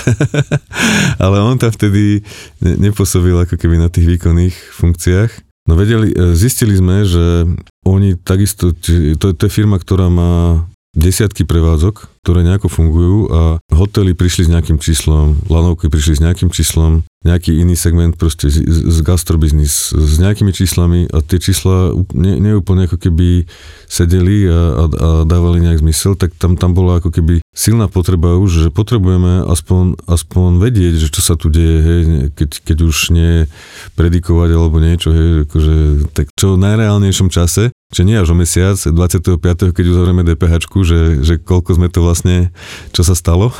ale 1.23 1.39
on 1.39 1.55
tam 1.59 1.71
vtedy 1.71 2.23
ne, 2.63 2.91
nepôsobil 2.91 3.35
ako 3.35 3.55
keby 3.55 3.79
na 3.79 3.87
tých 3.87 4.07
výkonných 4.07 4.55
funkciách. 4.75 5.31
No 5.67 5.79
vedeli, 5.79 6.11
e, 6.11 6.35
zistili 6.35 6.75
sme, 6.75 7.07
že 7.07 7.47
oni 7.87 8.19
takisto, 8.19 8.75
to, 9.15 9.25
to 9.35 9.41
je 9.47 9.51
firma, 9.51 9.79
ktorá 9.79 10.11
má 10.11 10.65
desiatky 10.91 11.45
prevádzok, 11.45 12.18
ktoré 12.21 12.43
nejako 12.43 12.67
fungujú 12.67 13.17
a 13.31 13.41
hotely 13.71 14.11
prišli 14.13 14.47
s 14.47 14.51
nejakým 14.51 14.77
číslom, 14.79 15.39
lanovky 15.47 15.87
prišli 15.87 16.19
s 16.19 16.23
nejakým 16.23 16.51
číslom, 16.51 17.07
nejaký 17.19 17.51
iný 17.51 17.75
segment 17.75 18.15
proste 18.15 18.47
z, 18.47 18.63
z 18.63 18.97
gastrobiznis 19.03 19.91
s 19.91 20.13
nejakými 20.23 20.55
číslami 20.55 21.11
a 21.11 21.19
tie 21.19 21.35
čísla 21.35 21.91
ne, 22.15 22.39
neúplne 22.39 22.87
ako 22.87 22.95
keby 22.95 23.43
sedeli 23.91 24.47
a, 24.47 24.55
a, 24.55 24.55
a 24.55 25.09
dávali 25.27 25.59
nejak 25.59 25.83
zmysel, 25.83 26.15
tak 26.15 26.31
tam, 26.39 26.55
tam 26.55 26.71
bola 26.71 27.03
ako 27.03 27.11
keby 27.11 27.43
silná 27.51 27.91
potreba 27.91 28.39
už, 28.39 28.67
že 28.67 28.69
potrebujeme 28.71 29.43
aspoň, 29.51 29.99
aspoň 30.07 30.63
vedieť, 30.63 30.93
že 30.95 31.07
čo 31.11 31.19
sa 31.19 31.35
tu 31.35 31.51
deje, 31.51 31.77
hej, 31.83 32.01
keď, 32.31 32.49
keď 32.63 32.77
už 32.87 33.11
nie 33.11 33.51
predikovať 33.99 34.49
alebo 34.55 34.79
niečo, 34.79 35.11
hej, 35.11 35.43
akože, 35.43 35.75
tak 36.15 36.31
čo 36.39 36.55
v 36.55 36.63
najreálnejšom 36.63 37.27
čase, 37.27 37.75
že 37.89 38.05
nie 38.05 38.15
až 38.15 38.31
o 38.31 38.35
mesiac, 38.37 38.77
25. 38.77 39.41
keď 39.73 39.85
uzavrieme 39.89 40.21
DPH, 40.21 40.71
že, 40.85 41.01
že 41.25 41.35
koľko 41.41 41.75
sme 41.81 41.89
to 41.89 42.05
vlastne, 42.09 42.49
čo 42.89 43.05
sa 43.05 43.13
stalo, 43.13 43.53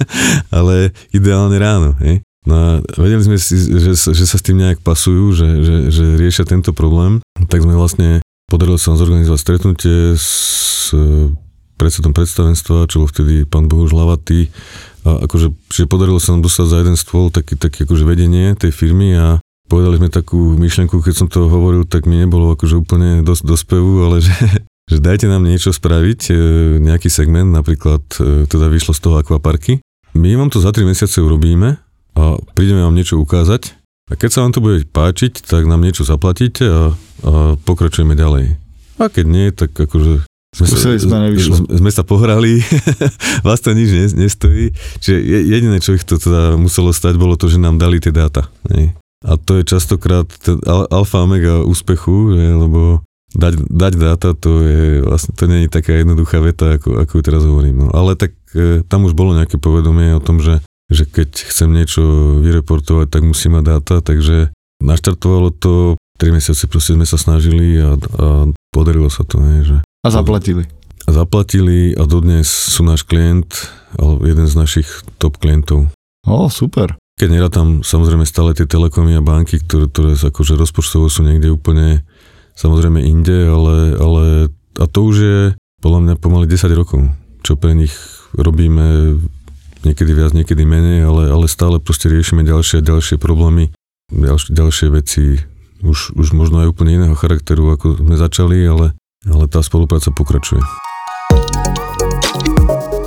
ale 0.54 0.94
ideálne 1.10 1.58
ráno, 1.58 1.98
hej. 1.98 2.22
No 2.46 2.54
a 2.54 2.68
vedeli 2.94 3.26
sme 3.26 3.36
si, 3.42 3.58
že, 3.58 3.98
že 3.98 4.24
sa 4.24 4.38
s 4.38 4.46
tým 4.46 4.62
nejak 4.62 4.78
pasujú, 4.86 5.34
že, 5.34 5.48
že, 5.66 5.76
že 5.90 6.04
riešia 6.14 6.46
tento 6.46 6.70
problém, 6.70 7.18
tak 7.50 7.66
sme 7.66 7.74
vlastne 7.74 8.22
podarilo 8.46 8.78
sa 8.78 8.94
zorganizovať 8.94 9.40
stretnutie 9.42 10.14
s 10.14 10.94
e, 10.94 11.34
predsedom 11.74 12.14
predstavenstva, 12.14 12.86
čo 12.86 13.02
bol 13.02 13.10
vtedy 13.10 13.42
pán 13.42 13.66
Bohuž 13.66 13.90
Lavatý. 13.90 14.54
A 15.02 15.26
akože, 15.26 15.50
že 15.74 15.90
podarilo 15.90 16.22
sa 16.22 16.38
nám 16.38 16.46
dostať 16.46 16.66
za 16.70 16.76
jeden 16.86 16.96
stôl 16.98 17.34
taký, 17.34 17.58
taký 17.58 17.82
akože 17.82 18.06
vedenie 18.06 18.54
tej 18.54 18.70
firmy 18.70 19.18
a 19.18 19.42
povedali 19.66 19.98
sme 19.98 20.10
takú 20.10 20.54
myšlenku, 20.54 21.02
keď 21.02 21.14
som 21.14 21.26
to 21.26 21.50
hovoril, 21.50 21.82
tak 21.82 22.06
mi 22.06 22.22
nebolo 22.22 22.54
akože 22.54 22.78
úplne 22.78 23.26
dosť 23.26 23.42
dospevu, 23.42 24.06
ale 24.06 24.22
že, 24.22 24.34
že 24.86 25.02
dajte 25.02 25.26
nám 25.26 25.42
niečo 25.42 25.74
spraviť, 25.74 26.20
e, 26.30 26.34
nejaký 26.78 27.10
segment, 27.10 27.50
napríklad 27.50 28.02
e, 28.22 28.46
teda 28.46 28.70
vyšlo 28.70 28.94
z 28.94 29.00
toho 29.02 29.16
akvaparky. 29.18 29.82
My 30.14 30.32
vám 30.38 30.48
to 30.48 30.62
za 30.62 30.70
3 30.70 30.86
mesiace 30.86 31.18
urobíme, 31.20 31.82
a 32.16 32.40
prídeme 32.56 32.80
vám 32.80 32.96
niečo 32.96 33.20
ukázať 33.20 33.76
a 34.06 34.14
keď 34.16 34.30
sa 34.32 34.40
vám 34.46 34.52
to 34.56 34.64
bude 34.64 34.86
páčiť, 34.88 35.44
tak 35.44 35.68
nám 35.68 35.84
niečo 35.84 36.06
zaplatíte 36.06 36.64
a, 36.64 36.82
a 37.26 37.58
pokračujeme 37.60 38.16
ďalej. 38.16 38.56
A 38.96 39.12
keď 39.12 39.26
nie, 39.28 39.46
tak 39.52 39.76
akože 39.76 40.24
sme 40.56 40.66
sa, 40.72 40.76
sme, 40.96 41.28
sme 41.68 41.90
sa 41.92 42.00
pohrali, 42.00 42.64
vás 43.46 43.60
to 43.60 43.76
nič 43.76 44.16
nestojí. 44.16 44.72
Čiže 45.04 45.18
jediné, 45.44 45.76
čo 45.84 45.92
ich 45.92 46.06
to 46.08 46.16
teda 46.16 46.56
muselo 46.56 46.96
stať, 46.96 47.20
bolo 47.20 47.36
to, 47.36 47.52
že 47.52 47.60
nám 47.60 47.76
dali 47.76 48.00
tie 48.00 48.08
dáta. 48.08 48.48
Ne? 48.72 48.96
A 49.20 49.36
to 49.36 49.60
je 49.60 49.68
častokrát 49.68 50.24
alfa 50.88 51.18
omega 51.20 51.60
úspechu, 51.60 52.32
že, 52.32 52.56
lebo 52.56 53.04
dať, 53.36 53.54
dať 53.68 53.92
dáta, 54.00 54.32
to 54.32 54.64
je 54.64 55.04
vlastne, 55.04 55.36
to 55.36 55.44
nie 55.44 55.68
je 55.68 55.74
taká 55.76 55.92
jednoduchá 56.00 56.40
veta, 56.40 56.80
ako, 56.80 57.04
ako 57.04 57.12
ju 57.20 57.22
teraz 57.22 57.42
hovorím. 57.44 57.84
No. 57.84 57.86
Ale 57.92 58.16
tak 58.16 58.32
e, 58.56 58.80
tam 58.88 59.04
už 59.04 59.12
bolo 59.12 59.36
nejaké 59.36 59.60
povedomie 59.60 60.16
o 60.16 60.24
tom, 60.24 60.40
že 60.40 60.64
že 60.86 61.02
keď 61.02 61.30
chcem 61.50 61.74
niečo 61.74 62.02
vyreportovať, 62.42 63.10
tak 63.10 63.26
musím 63.26 63.58
mať 63.58 63.64
dáta, 63.66 63.94
takže 63.98 64.54
naštartovalo 64.78 65.50
to, 65.50 65.98
3 66.16 66.32
mesiace 66.32 66.64
proste 66.70 66.96
sme 66.96 67.04
sa 67.04 67.18
snažili 67.18 67.76
a, 67.76 67.98
a 67.98 68.26
podarilo 68.70 69.10
sa 69.10 69.26
to, 69.26 69.42
ne, 69.42 69.66
že 69.66 69.76
A 69.82 70.08
zaplatili. 70.08 70.64
A 71.06 71.10
zaplatili 71.12 71.92
a 71.92 72.06
dodnes 72.06 72.46
sú 72.46 72.86
náš 72.86 73.02
klient, 73.02 73.50
alebo 73.98 74.24
jeden 74.24 74.46
z 74.46 74.54
našich 74.56 74.88
top 75.18 75.38
klientov. 75.42 75.90
O, 76.26 76.50
super. 76.50 76.94
Keď 77.16 77.28
nerátam 77.32 77.80
samozrejme 77.80 78.26
stále 78.28 78.52
tie 78.52 78.68
telekomy 78.68 79.16
a 79.16 79.24
banky, 79.24 79.62
ktoré, 79.62 79.88
ktoré 79.88 80.10
akože 80.14 80.54
rozpočtovo 80.58 81.06
sú 81.08 81.24
niekde 81.24 81.48
úplne 81.48 82.04
samozrejme 82.56 83.04
inde, 83.04 83.46
ale, 83.46 83.76
ale 84.00 84.24
a 84.80 84.84
to 84.88 85.00
už 85.06 85.16
je 85.16 85.40
podľa 85.84 86.00
mňa 86.02 86.14
pomaly 86.18 86.48
10 86.48 86.72
rokov, 86.72 87.06
čo 87.44 87.54
pre 87.54 87.76
nich 87.76 87.92
robíme 88.34 89.16
niekedy 89.84 90.12
viac, 90.16 90.34
niekedy 90.34 90.66
menej, 90.66 91.06
ale, 91.06 91.30
ale 91.30 91.46
stále 91.46 91.78
proste 91.78 92.10
riešime 92.10 92.42
ďalšie 92.42 92.82
a 92.82 92.86
ďalšie 92.86 93.16
problémy, 93.22 93.70
ďalšie, 94.10 94.50
ďalšie 94.50 94.86
veci, 94.90 95.38
už, 95.84 96.16
už 96.16 96.28
možno 96.34 96.64
aj 96.64 96.72
úplne 96.72 96.96
iného 96.98 97.14
charakteru, 97.14 97.70
ako 97.76 98.02
sme 98.02 98.16
začali, 98.18 98.58
ale, 98.66 98.96
ale 99.28 99.44
tá 99.46 99.60
spolupráca 99.60 100.10
pokračuje. 100.10 100.64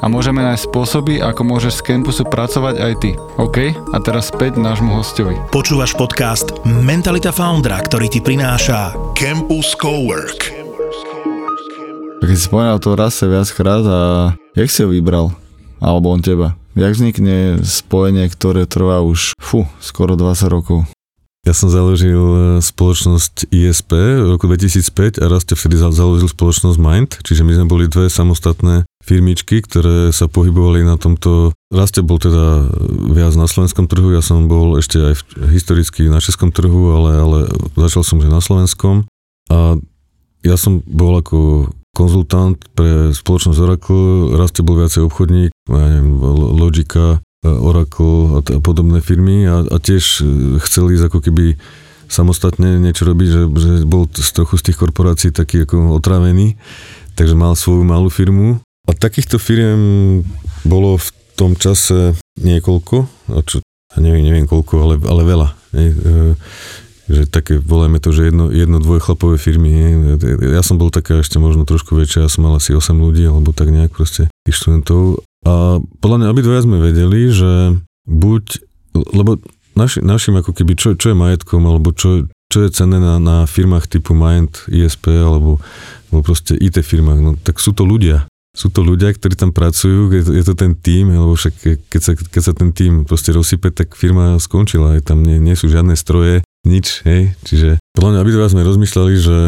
a 0.00 0.06
môžeme 0.06 0.44
nájsť 0.44 0.70
spôsoby, 0.70 1.18
ako 1.18 1.42
môžeš 1.42 1.80
z 1.80 1.84
campusu 1.90 2.22
pracovať 2.28 2.74
aj 2.78 2.92
ty. 3.02 3.10
OK? 3.40 3.74
A 3.74 3.96
teraz 3.98 4.30
späť 4.30 4.60
nášmu 4.60 4.94
hostovi. 5.00 5.34
Počúvaš 5.50 5.98
podcast 5.98 6.54
Mentalita 6.62 7.34
Foundra, 7.34 7.80
ktorý 7.82 8.06
ti 8.06 8.20
prináša 8.22 8.94
Campus 9.18 9.74
Cowork. 9.74 10.50
Keď 12.20 12.36
si 12.36 12.46
spomínal 12.46 12.78
to 12.78 12.94
rase 12.94 13.24
viackrát 13.24 13.82
a 13.82 14.00
jak 14.52 14.68
si 14.68 14.84
ho 14.84 14.92
vybral? 14.92 15.32
Alebo 15.80 16.12
on 16.12 16.20
teba? 16.20 16.54
Jak 16.76 16.94
vznikne 16.94 17.64
spojenie, 17.66 18.28
ktoré 18.30 18.68
trvá 18.68 19.02
už, 19.02 19.34
fu, 19.40 19.66
skoro 19.82 20.14
20 20.14 20.46
rokov? 20.46 20.86
Ja 21.40 21.56
som 21.56 21.72
založil 21.72 22.20
e, 22.20 22.40
spoločnosť 22.60 23.48
ISP 23.48 23.96
v 23.96 24.36
roku 24.36 24.44
2005 24.44 25.24
a 25.24 25.32
Raste 25.32 25.56
vtedy 25.56 25.80
založil 25.80 26.28
spoločnosť 26.28 26.76
Mind, 26.76 27.16
čiže 27.24 27.48
my 27.48 27.56
sme 27.56 27.66
boli 27.66 27.88
dve 27.88 28.12
samostatné 28.12 28.84
firmičky, 29.00 29.64
ktoré 29.64 30.12
sa 30.12 30.28
pohybovali 30.28 30.84
na 30.84 31.00
tomto. 31.00 31.56
Raste 31.72 32.04
bol 32.04 32.20
teda 32.20 32.68
viac 33.10 33.34
na 33.34 33.48
slovenskom 33.48 33.88
trhu, 33.88 34.12
ja 34.12 34.20
som 34.20 34.46
bol 34.46 34.76
ešte 34.76 35.00
aj 35.00 35.14
historicky 35.50 36.06
na 36.10 36.20
českom 36.20 36.52
trhu, 36.52 36.92
ale, 36.92 37.12
ale 37.16 37.38
začal 37.78 38.02
som 38.04 38.18
že 38.20 38.28
na 38.28 38.42
slovenskom 38.42 39.08
a 39.50 39.80
ja 40.40 40.56
som 40.56 40.80
bol 40.84 41.20
ako 41.20 41.70
konzultant 41.92 42.56
pre 42.72 43.12
spoločnosť 43.12 43.58
Oracle, 43.60 44.04
Raste 44.38 44.62
bol 44.62 44.78
viacej 44.78 45.04
obchodník, 45.04 45.50
ja 45.68 45.86
neviem, 45.90 46.16
Logika, 46.56 47.20
Oracle 47.44 48.36
a 48.36 48.60
podobné 48.60 49.00
firmy 49.00 49.48
a, 49.48 49.64
a 49.64 49.76
tiež 49.80 50.04
e, 50.20 50.24
chceli 50.60 51.00
ísť 51.00 51.08
ako 51.08 51.18
keby 51.24 51.56
samostatne 52.10 52.76
niečo 52.76 53.08
robiť, 53.08 53.28
že, 53.32 53.42
že 53.56 53.72
bol 53.88 54.04
z 54.12 54.30
trochu 54.36 54.60
z 54.60 54.70
tých 54.70 54.76
korporácií 54.76 55.30
taký 55.32 55.64
ako 55.64 55.96
otrávený, 55.96 56.60
takže 57.16 57.38
mal 57.38 57.56
svoju 57.56 57.86
malú 57.86 58.12
firmu. 58.12 58.60
A 58.90 58.94
takýchto 58.98 59.38
firiem 59.38 59.80
bolo 60.66 60.98
v 60.98 61.08
tom 61.38 61.54
čase 61.54 62.18
niekoľko, 62.42 63.06
čo, 63.46 63.62
neviem, 64.02 64.26
neviem 64.26 64.50
koľko, 64.50 64.74
ale, 64.82 64.94
ale 65.06 65.22
veľa. 65.22 65.48
Ne? 65.78 65.84
E, 65.86 65.94
že 67.10 67.22
také, 67.30 67.62
volajme 67.62 68.02
to, 68.02 68.10
že 68.10 68.34
jedno, 68.34 68.50
jedno 68.50 68.82
dvojchlapové 68.82 69.38
firmy. 69.38 69.70
Ne? 69.94 70.12
Ja 70.42 70.66
som 70.66 70.78
bol 70.78 70.90
taká 70.90 71.22
ešte 71.22 71.38
možno 71.38 71.62
trošku 71.62 71.94
väčšia, 71.94 72.26
ja 72.26 72.30
som 72.30 72.46
mal 72.46 72.58
asi 72.58 72.74
8 72.74 72.98
ľudí, 72.98 73.22
alebo 73.30 73.54
tak 73.54 73.70
nejak 73.70 73.94
proste 73.94 74.26
tých 74.42 74.58
študentov 74.58 75.22
a 75.46 75.80
podľa 75.80 76.16
mňa 76.20 76.32
obidvaja 76.36 76.66
sme 76.68 76.84
vedeli, 76.84 77.32
že 77.32 77.80
buď, 78.04 78.60
lebo 79.16 79.40
naši, 79.72 80.04
našim 80.04 80.36
ako 80.36 80.52
keby, 80.52 80.76
čo, 80.76 80.92
čo 81.00 81.12
je 81.12 81.16
majetkom, 81.16 81.64
alebo 81.64 81.96
čo, 81.96 82.28
čo 82.52 82.68
je 82.68 82.74
cenné 82.74 83.00
na, 83.00 83.16
na 83.16 83.48
firmách 83.48 83.88
typu 83.88 84.12
Mind, 84.12 84.68
ISP, 84.68 85.08
alebo, 85.08 85.56
alebo 86.12 86.20
proste 86.20 86.52
IT 86.60 86.84
firmách, 86.84 87.20
no 87.24 87.30
tak 87.40 87.56
sú 87.56 87.72
to 87.72 87.88
ľudia. 87.88 88.28
Sú 88.50 88.66
to 88.66 88.82
ľudia, 88.82 89.14
ktorí 89.14 89.38
tam 89.38 89.54
pracujú, 89.54 90.10
je 90.10 90.22
to, 90.26 90.32
je 90.34 90.44
to 90.44 90.54
ten 90.58 90.74
tím, 90.74 91.14
lebo 91.14 91.38
však 91.38 91.54
keď 91.86 92.00
sa, 92.02 92.12
keď 92.18 92.42
sa 92.42 92.52
ten 92.52 92.74
tím 92.74 93.06
proste 93.06 93.30
rozsype, 93.30 93.70
tak 93.70 93.94
firma 93.94 94.42
skončila, 94.42 94.98
aj 94.98 95.06
tam 95.06 95.22
nie, 95.22 95.38
nie 95.38 95.54
sú 95.54 95.70
žiadne 95.70 95.94
stroje, 95.94 96.42
nič, 96.66 97.06
hej. 97.06 97.30
Čiže 97.46 97.78
podľa 97.94 98.10
mňa 98.18 98.22
obidva 98.26 98.50
sme 98.50 98.66
rozmýšľali, 98.66 99.14
že 99.14 99.38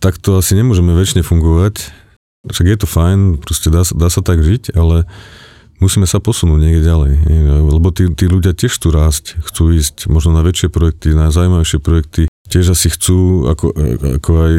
takto 0.00 0.40
asi 0.40 0.56
nemôžeme 0.56 0.96
väčšine 0.96 1.20
fungovať, 1.20 1.92
však 2.48 2.66
je 2.72 2.78
to 2.80 2.88
fajn, 2.88 3.18
proste 3.44 3.68
dá, 3.68 3.84
dá 3.84 4.08
sa 4.08 4.24
tak 4.24 4.40
žiť, 4.40 4.72
ale 4.72 5.04
musíme 5.84 6.08
sa 6.08 6.16
posunúť 6.16 6.58
niekde 6.58 6.82
ďalej. 6.88 7.12
Lebo 7.68 7.92
tí, 7.92 8.08
tí 8.16 8.24
ľudia 8.26 8.56
tiež 8.56 8.80
chcú 8.80 8.94
rásť, 8.94 9.38
chcú 9.44 9.76
ísť 9.76 10.08
možno 10.08 10.32
na 10.32 10.40
väčšie 10.40 10.72
projekty, 10.72 11.12
na 11.12 11.28
zaujímavejšie 11.28 11.78
projekty. 11.84 12.22
Tiež 12.48 12.72
asi 12.72 12.88
chcú, 12.88 13.44
ako, 13.48 13.76
ako 14.20 14.30
aj 14.40 14.54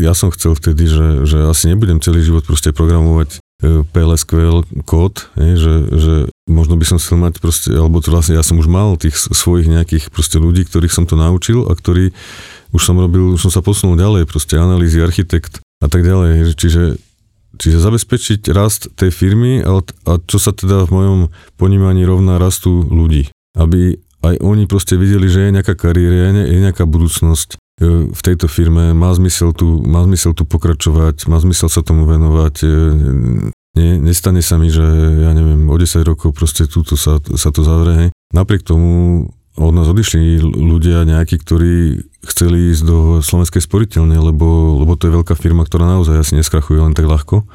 ja 0.00 0.12
som 0.16 0.32
chcel 0.32 0.56
vtedy, 0.56 0.88
že, 0.88 1.28
že 1.28 1.38
asi 1.44 1.68
nebudem 1.68 2.00
celý 2.00 2.24
život 2.24 2.48
proste 2.48 2.72
programovať 2.72 3.36
e, 3.36 3.84
PLSQL 3.84 4.64
kód, 4.88 5.28
že, 5.36 5.74
že 5.92 6.14
možno 6.48 6.80
by 6.80 6.84
som 6.88 6.96
chcel 6.96 7.20
mať 7.20 7.38
proste, 7.44 7.76
alebo 7.76 8.00
to 8.00 8.08
vlastne 8.08 8.40
ja 8.40 8.44
som 8.44 8.56
už 8.56 8.68
mal 8.72 8.96
tých 8.96 9.16
svojich 9.16 9.68
nejakých 9.68 10.08
proste 10.08 10.40
ľudí, 10.40 10.64
ktorých 10.64 10.96
som 10.96 11.04
to 11.04 11.20
naučil 11.20 11.68
a 11.68 11.76
ktorí 11.76 12.16
už 12.72 12.82
som 12.82 12.96
robil, 12.96 13.36
už 13.36 13.46
som 13.46 13.52
sa 13.52 13.60
posunul 13.60 14.00
ďalej, 14.00 14.24
proste 14.24 14.56
analýzy, 14.56 15.04
architekt 15.04 15.60
a 15.84 15.92
tak 15.92 16.02
ďalej. 16.02 16.56
Čiže 16.56 16.96
Čiže 17.56 17.80
zabezpečiť 17.80 18.40
rast 18.52 18.92
tej 19.00 19.08
firmy 19.08 19.64
a, 19.64 19.80
a 19.80 20.12
čo 20.28 20.36
sa 20.36 20.52
teda 20.52 20.84
v 20.84 20.92
mojom 20.92 21.18
ponímaní 21.56 22.04
rovná 22.04 22.36
rastu 22.36 22.84
ľudí. 22.84 23.32
Aby 23.56 23.96
aj 24.32 24.42
oni 24.42 24.64
proste 24.66 24.98
videli, 24.98 25.30
že 25.30 25.48
je 25.48 25.54
nejaká 25.54 25.74
kariéra, 25.78 26.34
je 26.46 26.58
nejaká 26.58 26.84
budúcnosť 26.88 27.48
e, 27.54 28.10
v 28.10 28.20
tejto 28.20 28.50
firme, 28.50 28.96
má 28.96 29.14
zmysel 29.14 29.54
tu, 29.54 29.82
má 29.86 30.02
zmysel 30.02 30.34
tu 30.34 30.42
pokračovať, 30.48 31.30
má 31.30 31.38
zmysel 31.38 31.70
sa 31.70 31.84
tomu 31.84 32.08
venovať. 32.08 32.54
Nie, 33.76 34.00
nestane 34.00 34.40
sa 34.40 34.56
mi, 34.56 34.72
že 34.72 34.82
ja 35.20 35.36
neviem, 35.36 35.68
o 35.68 35.76
10 35.76 36.00
rokov 36.00 36.32
proste 36.32 36.64
túto 36.64 36.96
sa, 36.96 37.20
sa 37.36 37.52
to 37.52 37.60
zavrie. 37.60 38.08
Napriek 38.32 38.64
tomu 38.64 39.28
od 39.56 39.72
nás 39.72 39.88
odišli 39.88 40.40
ľudia 40.40 41.08
nejakí, 41.08 41.40
ktorí 41.40 42.04
chceli 42.28 42.76
ísť 42.76 42.82
do 42.84 42.98
slovenskej 43.24 43.64
sporiteľne, 43.64 44.16
lebo, 44.20 44.80
lebo 44.84 45.00
to 45.00 45.08
je 45.08 45.16
veľká 45.16 45.32
firma, 45.32 45.64
ktorá 45.64 45.88
naozaj 45.88 46.20
asi 46.20 46.32
neskrachuje 46.36 46.76
len 46.76 46.92
tak 46.92 47.08
ľahko. 47.08 47.48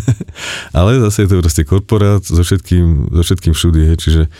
Ale 0.76 0.96
zase 1.04 1.24
je 1.24 1.28
to 1.28 1.44
proste 1.44 1.62
korporát 1.68 2.24
so 2.24 2.40
všetkým, 2.40 3.12
so 3.12 3.20
všetkým 3.20 3.52
všudy, 3.52 3.80
čiže 4.00 4.32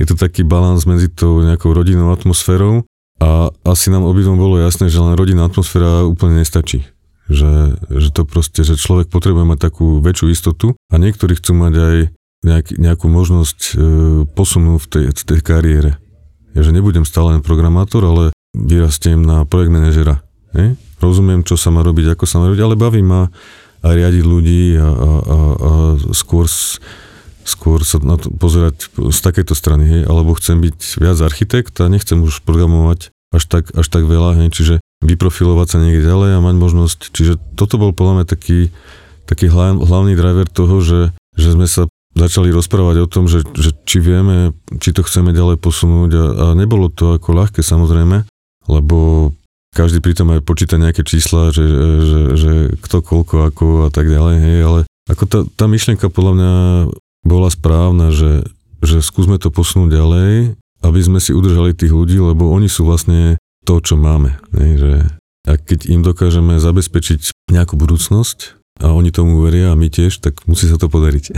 je 0.00 0.04
to 0.08 0.14
taký 0.16 0.46
balans 0.46 0.84
medzi 0.88 1.12
tou 1.12 1.42
nejakou 1.42 1.74
rodinnou 1.74 2.12
atmosférou 2.12 2.84
a 3.20 3.52
asi 3.66 3.92
nám 3.92 4.08
obidvom 4.08 4.38
bolo 4.38 4.58
jasné, 4.58 4.88
že 4.88 4.98
len 4.98 5.14
rodinná 5.14 5.46
atmosféra 5.46 6.06
úplne 6.08 6.42
nestačí. 6.42 6.84
Že, 7.30 7.78
že 7.88 8.08
to 8.10 8.26
proste, 8.26 8.66
že 8.66 8.74
človek 8.74 9.06
potrebuje 9.06 9.46
mať 9.46 9.58
takú 9.70 10.02
väčšiu 10.02 10.26
istotu 10.34 10.74
a 10.90 10.94
niektorí 10.98 11.38
chcú 11.38 11.54
mať 11.54 11.74
aj 11.78 11.96
nejak, 12.42 12.66
nejakú 12.74 13.06
možnosť 13.06 13.58
e, 13.62 13.74
posunu 14.26 14.82
v 14.82 14.86
tej, 14.90 15.04
tej 15.14 15.40
kariére 15.40 16.02
ja, 16.52 16.60
že 16.60 16.72
nebudem 16.72 17.08
stále 17.08 17.36
len 17.36 17.42
programátor, 17.44 18.04
ale 18.04 18.24
vyrastiem 18.52 19.24
na 19.24 19.48
projekt 19.48 19.72
manažera. 19.72 20.20
Ne? 20.52 20.76
Rozumiem, 21.00 21.42
čo 21.42 21.56
sa 21.56 21.72
má 21.72 21.80
robiť, 21.80 22.12
ako 22.12 22.24
sa 22.28 22.38
má 22.40 22.52
robiť, 22.52 22.62
ale 22.62 22.76
baví 22.76 23.00
ma 23.00 23.32
aj 23.82 23.92
riadiť 23.96 24.24
ľudí 24.24 24.76
a, 24.76 24.84
a, 24.84 24.88
a, 24.92 25.08
a 25.56 25.72
skôr, 26.12 26.46
skôr 27.44 27.82
sa 27.82 27.98
na 28.02 28.16
to 28.18 28.30
pozerať 28.30 28.90
z 28.94 29.18
takejto 29.18 29.54
strany, 29.56 29.84
hej? 29.86 30.02
alebo 30.06 30.36
chcem 30.38 30.58
byť 30.62 30.78
viac 30.98 31.18
architekt 31.20 31.74
a 31.82 31.90
nechcem 31.90 32.18
už 32.22 32.42
programovať 32.46 33.10
až 33.32 33.42
tak, 33.48 33.72
až 33.72 33.86
tak 33.88 34.04
veľa, 34.04 34.44
hej? 34.44 34.48
čiže 34.52 34.74
vyprofilovať 35.02 35.68
sa 35.68 35.78
niekde 35.82 36.06
ďalej 36.06 36.38
a 36.38 36.44
mať 36.44 36.56
možnosť, 36.56 36.98
čiže 37.10 37.40
toto 37.58 37.80
bol 37.80 37.90
podľa 37.90 38.22
mňa 38.22 38.26
taký, 38.28 38.70
taký 39.26 39.50
hlavný 39.50 40.14
driver 40.14 40.46
toho, 40.46 40.78
že, 40.78 41.00
že 41.34 41.56
sme 41.56 41.66
sa 41.66 41.90
začali 42.12 42.52
rozprávať 42.52 42.96
o 43.02 43.10
tom, 43.10 43.24
že, 43.26 43.42
že 43.56 43.72
či 43.88 43.98
vieme, 43.98 44.52
či 44.78 44.92
to 44.92 45.00
chceme 45.02 45.32
ďalej 45.32 45.56
posunúť 45.58 46.10
a, 46.12 46.24
a 46.24 46.46
nebolo 46.52 46.92
to 46.92 47.16
ako 47.16 47.32
ľahké 47.32 47.64
samozrejme, 47.64 48.28
lebo 48.68 49.32
každý 49.72 50.04
pritom 50.04 50.28
aj 50.36 50.44
počíta 50.44 50.76
nejaké 50.76 51.00
čísla, 51.00 51.48
že, 51.48 51.64
že, 52.04 52.20
že 52.36 52.52
kto 52.84 53.00
koľko 53.00 53.36
ako 53.48 53.66
a 53.88 53.90
tak 53.90 54.12
ďalej, 54.12 54.36
hej, 54.36 54.58
ale 54.60 54.80
ako 55.08 55.24
tá, 55.24 55.38
tá 55.48 55.64
myšlienka 55.64 56.12
podľa 56.12 56.32
mňa 56.36 56.52
bola 57.22 57.48
správna, 57.48 58.10
že, 58.10 58.46
že 58.82 59.02
skúsme 59.02 59.38
to 59.38 59.54
posunúť 59.54 59.90
ďalej, 59.94 60.30
aby 60.82 61.00
sme 61.00 61.22
si 61.22 61.30
udržali 61.30 61.72
tých 61.74 61.94
ľudí, 61.94 62.18
lebo 62.18 62.50
oni 62.50 62.66
sú 62.66 62.86
vlastne 62.86 63.38
to, 63.62 63.78
čo 63.78 63.94
máme. 63.94 64.38
Hej, 64.58 64.72
že 64.78 64.92
a 65.42 65.58
keď 65.58 65.90
im 65.90 66.06
dokážeme 66.06 66.62
zabezpečiť 66.62 67.50
nejakú 67.50 67.74
budúcnosť 67.74 68.62
a 68.78 68.94
oni 68.94 69.10
tomu 69.10 69.42
veria 69.42 69.74
a 69.74 69.78
my 69.78 69.90
tiež, 69.90 70.22
tak 70.22 70.46
musí 70.46 70.70
sa 70.70 70.78
to 70.78 70.86
podariť. 70.86 71.34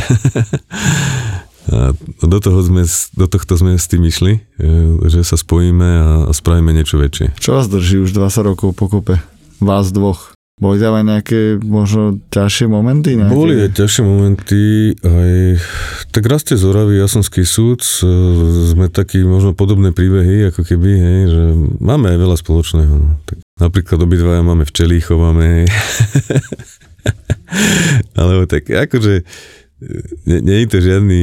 a 1.73 1.97
do, 2.21 2.39
toho 2.41 2.61
sme, 2.61 2.85
do 3.17 3.27
tohto 3.29 3.57
sme 3.57 3.81
s 3.81 3.89
tým 3.89 4.05
išli, 4.05 4.45
e, 4.61 4.69
že 5.09 5.25
sa 5.25 5.41
spojíme 5.41 5.89
a, 5.89 6.09
a 6.29 6.33
spravíme 6.37 6.77
niečo 6.77 7.01
väčšie. 7.01 7.33
Čo 7.41 7.57
vás 7.57 7.67
drží 7.73 8.05
už 8.05 8.13
20 8.13 8.51
rokov 8.53 8.77
pokope? 8.77 9.25
Vás 9.65 9.89
dvoch? 9.89 10.34
Boli 10.55 10.79
tam 10.79 10.95
aj 10.95 11.05
nejaké 11.05 11.41
možno 11.67 12.23
ťažšie 12.31 12.71
momenty? 12.71 13.19
Nejaké... 13.19 13.35
Boli 13.35 13.59
aj 13.59 13.75
ťažšie 13.75 14.03
momenty, 14.07 14.63
aj 15.03 15.59
tak 16.15 16.31
rastie 16.31 16.55
z 16.55 16.63
Oravy, 16.71 17.03
ja 17.03 17.11
som 17.11 17.27
z 17.27 17.43
Kisúc, 17.43 17.83
sme 18.71 18.87
takí 18.87 19.27
možno 19.27 19.51
podobné 19.51 19.91
príbehy, 19.91 20.55
ako 20.55 20.63
keby, 20.63 20.91
hej, 20.95 21.21
že 21.27 21.45
máme 21.83 22.07
aj 22.15 22.19
veľa 22.23 22.37
spoločného. 22.39 22.97
Tak 23.27 23.39
napríklad 23.59 23.99
obidvaja 23.99 24.47
máme 24.47 24.63
včelí, 24.63 25.03
chováme, 25.03 25.67
alebo 28.19 28.47
tak 28.47 28.71
akože 28.71 29.27
nie, 30.31 30.39
nie 30.39 30.57
je 30.65 30.69
to 30.71 30.79
žiadny 30.79 31.23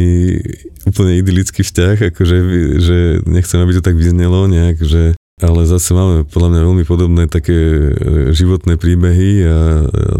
úplne 0.83 1.15
idylický 1.17 1.63
vzťah, 1.63 2.11
akože 2.11 2.35
že 2.83 2.97
nechcem, 3.25 3.63
aby 3.63 3.79
to 3.79 3.85
tak 3.85 3.95
vyznelo 3.95 4.45
nejak, 4.51 4.77
že 4.83 5.15
ale 5.41 5.65
zase 5.65 5.91
máme 5.97 6.23
podľa 6.29 6.49
mňa 6.53 6.61
veľmi 6.61 6.83
podobné 6.85 7.23
také 7.25 7.57
e, 7.57 7.89
životné 8.31 8.77
príbehy 8.77 9.31
a 9.45 9.57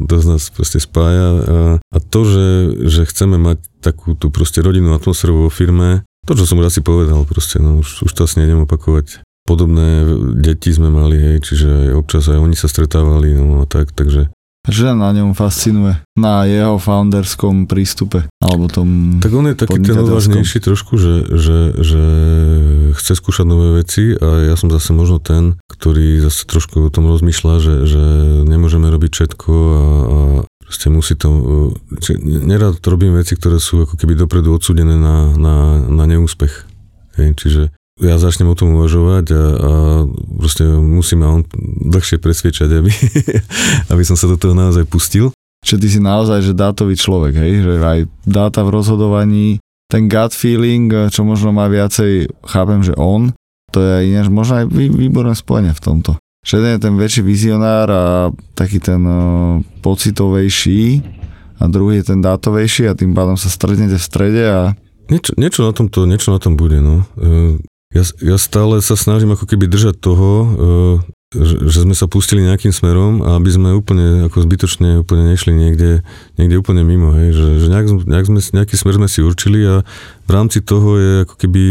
z 0.10 0.26
nás 0.28 0.50
proste 0.50 0.82
spája 0.82 1.28
a, 1.32 1.58
a 1.80 1.98
to, 2.02 2.22
že, 2.26 2.48
že 2.90 3.02
chceme 3.08 3.38
mať 3.38 3.62
takú 3.80 4.18
tú 4.18 4.34
proste 4.34 4.60
rodinnú 4.66 4.94
atmosféru 4.98 5.46
vo 5.46 5.50
firme, 5.54 6.04
to, 6.26 6.38
čo 6.38 6.46
som 6.46 6.62
už 6.62 6.70
asi 6.70 6.82
povedal 6.86 7.26
proste, 7.26 7.58
no 7.58 7.82
už, 7.82 8.06
už 8.06 8.12
to 8.14 8.26
asi 8.26 8.42
nejdem 8.42 8.66
opakovať. 8.66 9.26
Podobné 9.46 10.06
deti 10.38 10.70
sme 10.70 10.94
mali, 10.94 11.18
hej, 11.18 11.38
čiže 11.42 11.98
občas 11.98 12.30
aj 12.30 12.38
oni 12.38 12.54
sa 12.54 12.70
stretávali, 12.70 13.34
no 13.34 13.62
a 13.62 13.66
tak, 13.66 13.90
takže 13.90 14.30
že 14.70 14.94
na 14.94 15.10
ňom 15.10 15.34
fascinuje? 15.34 15.98
Na 16.14 16.46
jeho 16.46 16.78
founderskom 16.78 17.66
prístupe? 17.66 18.30
Alebo 18.38 18.70
tom 18.70 19.18
Tak 19.18 19.34
on 19.34 19.50
je 19.50 19.58
taký 19.58 19.82
ten 19.82 19.98
odvážnejší 19.98 20.62
trošku, 20.62 21.02
že, 21.02 21.26
že, 21.34 21.58
že 21.82 22.02
chce 22.94 23.18
skúšať 23.18 23.46
nové 23.50 23.82
veci 23.82 24.14
a 24.14 24.54
ja 24.54 24.56
som 24.60 24.70
zase 24.70 24.94
možno 24.94 25.18
ten, 25.18 25.58
ktorý 25.66 26.22
zase 26.22 26.46
trošku 26.46 26.88
o 26.88 26.94
tom 26.94 27.10
rozmýšľa, 27.10 27.54
že, 27.58 27.76
že 27.90 28.04
nemôžeme 28.46 28.86
robiť 28.86 29.12
všetko 29.18 29.52
a, 29.52 29.82
a 29.82 30.18
proste 30.62 30.88
musí 30.94 31.18
to... 31.18 31.30
Či, 31.98 32.22
nerad 32.22 32.78
robím 32.86 33.18
veci, 33.18 33.34
ktoré 33.34 33.58
sú 33.58 33.90
ako 33.90 33.98
keby 33.98 34.14
dopredu 34.14 34.54
odsúdené 34.54 34.94
na, 34.94 35.34
na, 35.34 35.82
na 35.90 36.06
neúspech. 36.06 36.70
Hej, 37.18 37.28
čiže 37.36 37.62
ja 38.02 38.18
začnem 38.18 38.50
o 38.50 38.58
tom 38.58 38.74
uvažovať 38.74 39.26
a, 39.32 39.36
a 39.38 39.72
proste 40.42 40.66
musím 40.66 41.22
ma 41.22 41.38
on 41.38 41.46
dlhšie 41.86 42.18
presviečať, 42.18 42.70
aby, 42.74 42.92
aby 43.94 44.04
som 44.04 44.18
sa 44.18 44.26
do 44.26 44.36
toho 44.36 44.58
naozaj 44.58 44.90
pustil. 44.90 45.30
Čiže 45.62 45.78
ty 45.78 45.88
si 45.88 46.00
naozaj 46.02 46.42
že 46.42 46.58
dátový 46.58 46.98
človek, 46.98 47.38
hej? 47.38 47.62
že 47.62 47.74
aj 47.78 48.00
dáta 48.26 48.66
v 48.66 48.74
rozhodovaní, 48.74 49.62
ten 49.94 50.10
gut 50.10 50.34
feeling, 50.34 50.90
čo 51.14 51.22
možno 51.22 51.54
má 51.54 51.70
viacej, 51.70 52.34
chápem, 52.50 52.82
že 52.82 52.98
on, 52.98 53.30
to 53.70 53.78
je 53.78 54.10
ináč 54.10 54.28
možno 54.34 54.64
aj 54.64 54.66
vý, 54.74 54.90
výborné 54.90 55.38
spojenie 55.38 55.76
v 55.78 55.84
tomto. 55.84 56.12
Že 56.42 56.54
jeden 56.58 56.72
je 56.74 56.82
ten 56.82 56.96
väčší 56.98 57.22
vizionár 57.22 57.88
a 57.94 58.04
taký 58.58 58.82
ten 58.82 59.06
uh, 59.06 59.62
pocitovejší 59.86 61.06
a 61.62 61.70
druhý 61.70 62.02
je 62.02 62.10
ten 62.10 62.20
dátovejší 62.26 62.90
a 62.90 62.98
tým 62.98 63.14
pádom 63.14 63.38
sa 63.38 63.54
stretnete 63.54 64.02
v 64.02 64.08
strede 64.10 64.44
a 64.50 64.74
Niečo, 65.12 65.36
niečo, 65.36 65.68
na 65.68 65.76
tomto, 65.76 66.08
niečo 66.08 66.32
na 66.32 66.40
tom 66.40 66.56
bude, 66.56 66.80
no. 66.80 67.04
Ja, 67.92 68.04
ja 68.24 68.38
stále 68.40 68.80
sa 68.80 68.96
snažím 68.96 69.36
ako 69.36 69.46
keby 69.48 69.68
držať 69.68 70.00
toho, 70.00 70.30
uh, 70.32 70.98
že, 71.32 71.88
sme 71.88 71.96
sa 71.96 72.12
pustili 72.12 72.44
nejakým 72.44 72.76
smerom 72.76 73.24
a 73.24 73.40
aby 73.40 73.48
sme 73.56 73.72
úplne 73.72 74.28
ako 74.28 74.44
zbytočne 74.44 75.00
úplne 75.00 75.32
nešli 75.32 75.56
niekde, 75.56 76.04
niekde 76.36 76.60
úplne 76.60 76.84
mimo, 76.84 77.16
hej, 77.16 77.32
že, 77.32 77.48
že 77.64 77.68
nejak, 77.72 77.88
nejak 78.04 78.26
sme, 78.28 78.40
nejaký 78.44 78.76
smer 78.76 79.00
sme 79.00 79.08
si 79.08 79.24
určili 79.24 79.64
a 79.64 79.88
v 80.28 80.32
rámci 80.32 80.60
toho 80.60 81.00
je 81.00 81.12
ako 81.24 81.36
keby 81.40 81.64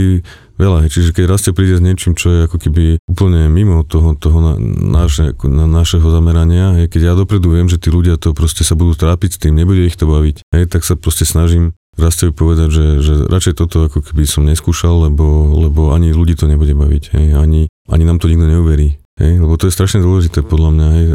veľa, 0.56 0.88
hej, 0.88 0.90
čiže 0.96 1.12
keď 1.12 1.24
Rastie 1.28 1.52
príde 1.52 1.76
s 1.76 1.84
niečím, 1.84 2.16
čo 2.16 2.32
je 2.32 2.40
ako 2.48 2.56
keby 2.56 3.04
úplne 3.04 3.52
mimo 3.52 3.84
toho, 3.84 4.16
toho 4.16 4.40
na, 4.40 4.52
na 4.56 5.66
našeho 5.68 6.08
zamerania, 6.08 6.80
hej, 6.80 6.88
keď 6.88 7.12
ja 7.12 7.14
dopredu 7.16 7.52
viem, 7.52 7.68
že 7.68 7.76
tí 7.76 7.92
ľudia 7.92 8.16
to 8.16 8.32
proste 8.32 8.64
sa 8.64 8.72
budú 8.72 8.96
trápiť 8.96 9.36
s 9.36 9.40
tým, 9.44 9.60
nebude 9.60 9.84
ich 9.84 9.96
to 10.00 10.08
baviť, 10.08 10.40
hej, 10.56 10.72
tak 10.72 10.88
sa 10.88 10.96
proste 10.96 11.28
snažím 11.28 11.76
Rastevi 12.00 12.32
povedať, 12.32 12.68
že, 12.72 12.86
že 13.04 13.14
radšej 13.28 13.54
toto 13.60 13.86
ako 13.86 14.00
keby 14.00 14.24
som 14.24 14.48
neskúšal, 14.48 15.08
lebo, 15.08 15.54
lebo 15.68 15.92
ani 15.92 16.16
ľudí 16.16 16.34
to 16.34 16.48
nebude 16.48 16.72
baviť, 16.72 17.04
hej, 17.14 17.26
ani, 17.36 17.68
ani 17.86 18.04
nám 18.08 18.18
to 18.18 18.26
nikto 18.26 18.48
neuverí. 18.48 18.96
Hej, 19.20 19.36
lebo 19.36 19.60
to 19.60 19.68
je 19.68 19.76
strašne 19.76 20.00
dôležité 20.00 20.40
podľa 20.40 20.70
mňa, 20.72 20.86
hej, 20.96 21.06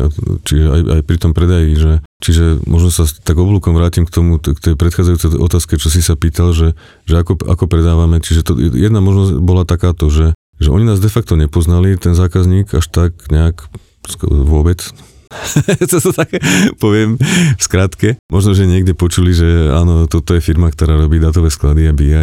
čiže 0.45 0.65
aj, 0.69 0.81
aj 0.93 1.01
pri 1.09 1.17
tom 1.17 1.33
predaji, 1.33 1.73
že, 1.73 1.93
čiže 2.21 2.61
možno 2.69 2.93
sa 2.93 3.09
tak 3.09 3.33
oblúkom 3.33 3.73
vrátim 3.73 4.05
k 4.05 4.13
tomu, 4.13 4.37
k 4.37 4.53
tej 4.61 4.77
predchádzajúcej 4.77 5.41
otázke, 5.41 5.81
čo 5.81 5.89
si 5.89 6.05
sa 6.05 6.13
pýtal, 6.13 6.53
že, 6.53 6.77
že 7.09 7.17
ako, 7.17 7.41
ako 7.41 7.65
predávame, 7.65 8.21
čiže 8.21 8.45
to, 8.45 8.61
jedna 8.61 9.01
možnosť 9.01 9.41
bola 9.41 9.65
takáto, 9.65 10.13
že, 10.13 10.37
že 10.61 10.69
oni 10.69 10.85
nás 10.85 11.01
de 11.01 11.09
facto 11.09 11.33
nepoznali, 11.33 11.97
ten 11.97 12.13
zákazník 12.13 12.77
až 12.77 12.85
tak 12.93 13.17
nejak 13.33 13.73
vôbec, 14.21 14.85
to 15.91 15.97
to 16.01 16.11
tak 16.11 16.29
poviem 16.77 17.17
v 17.57 17.61
skratke. 17.61 18.17
Možno, 18.29 18.53
že 18.53 18.69
niekde 18.69 18.97
počuli, 18.97 19.31
že 19.31 19.71
áno, 19.71 20.05
toto 20.05 20.35
je 20.35 20.41
firma, 20.43 20.69
ktorá 20.69 20.97
robí 20.97 21.17
datové 21.17 21.49
sklady 21.49 21.89
a 21.89 21.93
BI, 21.93 22.13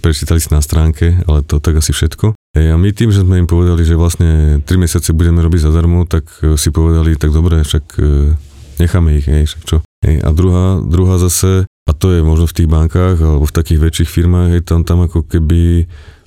prečítali 0.00 0.40
si 0.42 0.50
na 0.50 0.62
stránke, 0.62 1.18
ale 1.26 1.42
to 1.46 1.58
tak 1.62 1.78
asi 1.78 1.92
všetko. 1.92 2.36
A 2.56 2.76
my 2.80 2.88
tým, 2.96 3.12
že 3.12 3.20
sme 3.20 3.44
im 3.44 3.48
povedali, 3.48 3.84
že 3.84 4.00
vlastne 4.00 4.62
3 4.64 4.64
mesiace 4.80 5.12
budeme 5.12 5.44
robiť 5.44 5.68
zadarmo, 5.68 6.08
tak 6.08 6.24
e, 6.40 6.56
si 6.56 6.72
povedali, 6.72 7.12
tak 7.20 7.28
dobre, 7.28 7.60
však 7.60 7.84
e, 8.00 8.32
necháme 8.80 9.20
ich, 9.20 9.28
hej, 9.28 9.44
však 9.44 9.62
čo. 9.68 9.76
Hej, 10.00 10.24
a 10.24 10.32
druhá, 10.32 10.80
druhá 10.80 11.20
zase, 11.20 11.68
a 11.68 11.92
to 11.92 12.16
je 12.16 12.24
možno 12.24 12.48
v 12.48 12.56
tých 12.56 12.68
bankách 12.72 13.20
alebo 13.20 13.44
v 13.44 13.56
takých 13.60 13.80
väčších 13.84 14.08
firmách, 14.08 14.48
hej, 14.56 14.62
tam, 14.64 14.88
tam 14.88 15.04
ako 15.04 15.28
keby 15.28 15.84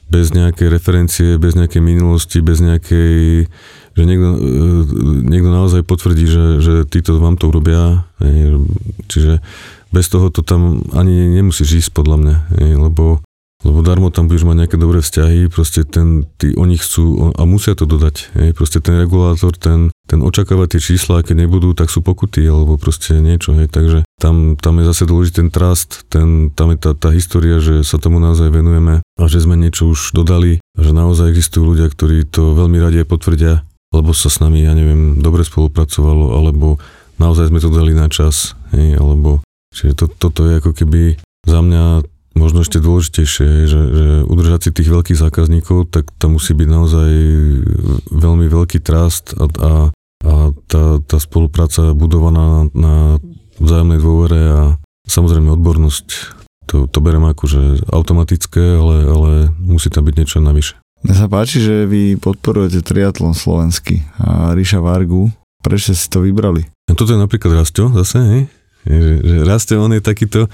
bez 0.09 0.33
nejakej 0.33 0.67
referencie, 0.73 1.37
bez 1.37 1.53
nejakej 1.53 1.81
minulosti, 1.85 2.41
bez 2.41 2.61
nejakej 2.61 3.45
že 3.97 4.03
niekto, 4.05 4.29
e, 4.35 4.39
niekto 5.25 5.49
naozaj 5.49 5.81
potvrdí, 5.85 6.25
že, 6.29 6.45
že 6.61 6.73
títo 6.85 7.17
vám 7.17 7.35
to 7.39 7.49
urobia, 7.49 8.05
čiže 9.07 9.41
bez 9.89 10.05
toho 10.09 10.29
to 10.29 10.45
tam 10.45 10.85
ani 10.93 11.39
nemusíš 11.39 11.85
ísť 11.85 11.91
podľa 11.97 12.17
mňa, 12.21 12.35
lebo, 12.77 13.25
lebo 13.65 13.79
darmo 13.81 14.13
tam 14.13 14.29
budeš 14.29 14.45
mať 14.45 14.57
nejaké 14.65 14.77
dobré 14.77 15.01
vzťahy, 15.01 15.49
proste 15.49 15.81
ten, 15.81 16.29
tí, 16.37 16.53
oni 16.53 16.77
chcú 16.77 17.33
a 17.33 17.41
musia 17.49 17.73
to 17.73 17.89
dodať, 17.89 18.29
proste 18.53 18.85
ten 18.85 19.01
regulátor, 19.01 19.57
ten, 19.57 19.89
ten 20.05 20.21
očakáva 20.21 20.69
tie 20.69 20.77
čísla, 20.77 21.25
keď 21.25 21.49
nebudú, 21.49 21.73
tak 21.73 21.89
sú 21.89 22.05
pokuty, 22.05 22.45
alebo 22.45 22.77
proste 22.77 23.17
niečo, 23.17 23.57
hej, 23.57 23.65
takže 23.65 24.05
tam, 24.21 24.53
tam 24.61 24.77
je 24.77 24.85
zase 24.93 25.03
dôležitý 25.09 25.35
ten 25.41 25.49
trust, 25.49 26.05
ten, 26.13 26.53
tam 26.53 26.69
je 26.73 26.77
tá, 26.77 26.91
tá 26.93 27.09
história, 27.09 27.57
že 27.57 27.81
sa 27.81 27.97
tomu 27.97 28.21
naozaj 28.21 28.53
venujeme 28.53 29.01
a 29.01 29.21
že 29.25 29.41
sme 29.41 29.57
niečo 29.57 29.89
už 29.89 30.13
dodali 30.13 30.61
a 30.77 30.79
že 30.85 30.93
naozaj 30.93 31.33
existujú 31.33 31.73
ľudia, 31.73 31.89
ktorí 31.89 32.29
to 32.29 32.53
veľmi 32.53 32.77
radi 32.77 33.01
potvrdia 33.05 33.65
lebo 33.89 34.13
sa 34.13 34.29
s 34.29 34.37
nami, 34.41 34.65
ja 34.65 34.73
neviem, 34.77 35.17
dobre 35.21 35.41
spolupracovalo, 35.41 36.37
alebo 36.37 36.77
naozaj 37.17 37.49
sme 37.49 37.59
to 37.61 37.73
dali 37.73 37.93
na 37.93 38.07
čas, 38.07 38.53
hej, 38.73 38.97
alebo, 38.97 39.41
čiže 39.73 39.93
to, 39.97 40.05
toto 40.07 40.45
je 40.45 40.61
ako 40.61 40.71
keby 40.73 41.17
za 41.45 41.59
mňa 41.59 42.05
možno 42.37 42.63
ešte 42.63 42.79
dôležitejšie, 42.79 43.49
že, 43.67 43.81
že 43.91 44.07
udržať 44.23 44.69
si 44.69 44.69
tých 44.71 44.89
veľkých 44.89 45.19
zákazníkov, 45.19 45.91
tak 45.91 46.07
tam 46.15 46.39
musí 46.39 46.55
byť 46.55 46.69
naozaj 46.69 47.11
veľmi 48.13 48.47
veľký 48.47 48.79
trust 48.79 49.35
a, 49.35 49.45
a, 49.49 49.71
a 50.23 50.33
tá, 50.69 50.83
tá 51.03 51.17
spolupráca 51.19 51.91
budovaná 51.91 52.71
na 52.71 53.19
vzájomnej 53.59 53.99
dôvere 53.99 54.41
a 54.47 54.61
samozrejme 55.09 55.51
odbornosť. 55.59 56.37
To, 56.69 56.85
to 56.85 56.99
berem 57.01 57.25
ako, 57.25 57.43
že 57.49 57.61
automatické, 57.89 58.77
ale, 58.77 58.95
ale 59.09 59.31
musí 59.57 59.89
tam 59.89 60.05
byť 60.05 60.15
niečo 60.15 60.37
navyše. 60.39 60.77
Mne 60.99 61.15
sa 61.15 61.31
páči, 61.31 61.63
že 61.63 61.87
vy 61.87 62.19
podporujete 62.19 62.83
triatlon 62.83 63.31
slovenský 63.31 64.03
a 64.19 64.51
Ríša 64.51 64.83
Vargu. 64.83 65.31
Prečo 65.63 65.95
si 65.95 66.07
to 66.11 66.23
vybrali? 66.23 66.67
A 66.87 66.95
toto 66.95 67.15
je 67.15 67.19
napríklad 67.19 67.55
Rasto 67.55 67.87
zase, 68.03 68.19
hej? 68.19 68.43
Že, 68.83 69.11
že 69.23 69.35
Rasto, 69.47 69.79
on 69.79 69.95
je 69.95 70.03
takýto, 70.03 70.51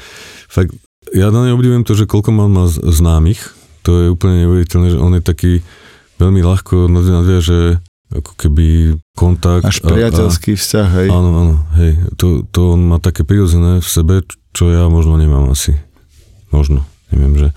fakt, 0.50 0.74
ja 1.14 1.30
na 1.30 1.46
ne 1.46 1.54
obdivujem 1.54 1.86
to, 1.86 1.94
že 1.94 2.10
koľko 2.10 2.34
mám 2.34 2.52
má 2.54 2.66
známych, 2.70 3.42
to 3.86 3.92
je 4.02 4.08
úplne 4.10 4.46
neuveriteľné, 4.46 4.98
že 4.98 5.02
on 5.02 5.14
je 5.18 5.22
taký 5.22 5.54
veľmi 6.18 6.42
ľahko 6.42 6.90
nadviaže 6.90 7.82
ako 8.14 8.32
keby 8.38 8.98
kontakt. 9.18 9.66
Až 9.66 9.82
priateľský 9.82 10.54
a, 10.54 10.60
vzťah, 10.62 10.88
hej? 11.02 11.08
Áno, 11.10 11.30
áno, 11.34 11.56
hej. 11.78 11.94
To, 12.22 12.46
to 12.46 12.78
on 12.78 12.86
má 12.86 12.98
také 13.02 13.26
prirodzené 13.26 13.82
v 13.82 13.90
sebe, 13.90 14.22
čo 14.54 14.70
ja 14.70 14.86
možno 14.90 15.18
nemám 15.18 15.50
asi. 15.54 15.78
Možno, 16.54 16.86
neviem, 17.10 17.34
že, 17.38 17.50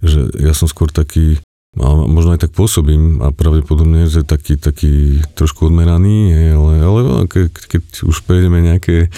že 0.00 0.20
ja 0.40 0.52
som 0.56 0.68
skôr 0.68 0.88
taký 0.88 1.40
a 1.74 2.06
možno 2.06 2.38
aj 2.38 2.46
tak 2.46 2.52
pôsobím 2.54 3.18
a 3.18 3.34
pravdepodobne, 3.34 4.06
že 4.06 4.22
taký, 4.22 4.54
taký 4.54 5.18
trošku 5.34 5.66
odmeraný, 5.66 6.30
ale, 6.54 6.72
ale 6.78 7.00
ke, 7.26 7.50
keď 7.50 7.82
už 8.06 8.22
prejdeme 8.22 8.62
nejaké 8.62 9.10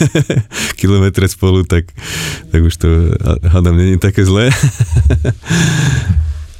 kilometre 0.80 1.26
spolu, 1.26 1.66
tak, 1.66 1.90
tak 2.54 2.60
už 2.62 2.74
to 2.78 2.88
hádam 3.42 3.74
není 3.74 3.98
také 3.98 4.22
zlé. 4.22 4.54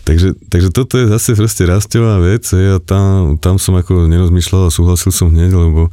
Takže, 0.01 0.35
takže 0.51 0.75
toto 0.75 0.99
je 0.99 1.07
zase 1.07 1.39
proste 1.39 1.63
rastová 1.71 2.19
vec 2.19 2.43
a 2.51 2.83
tam, 2.83 3.39
tam 3.39 3.63
som 3.63 3.79
ako 3.79 4.11
nerozmýšľal 4.11 4.67
a 4.67 4.75
súhlasil 4.75 5.15
som 5.15 5.31
hneď, 5.31 5.55
lebo 5.55 5.87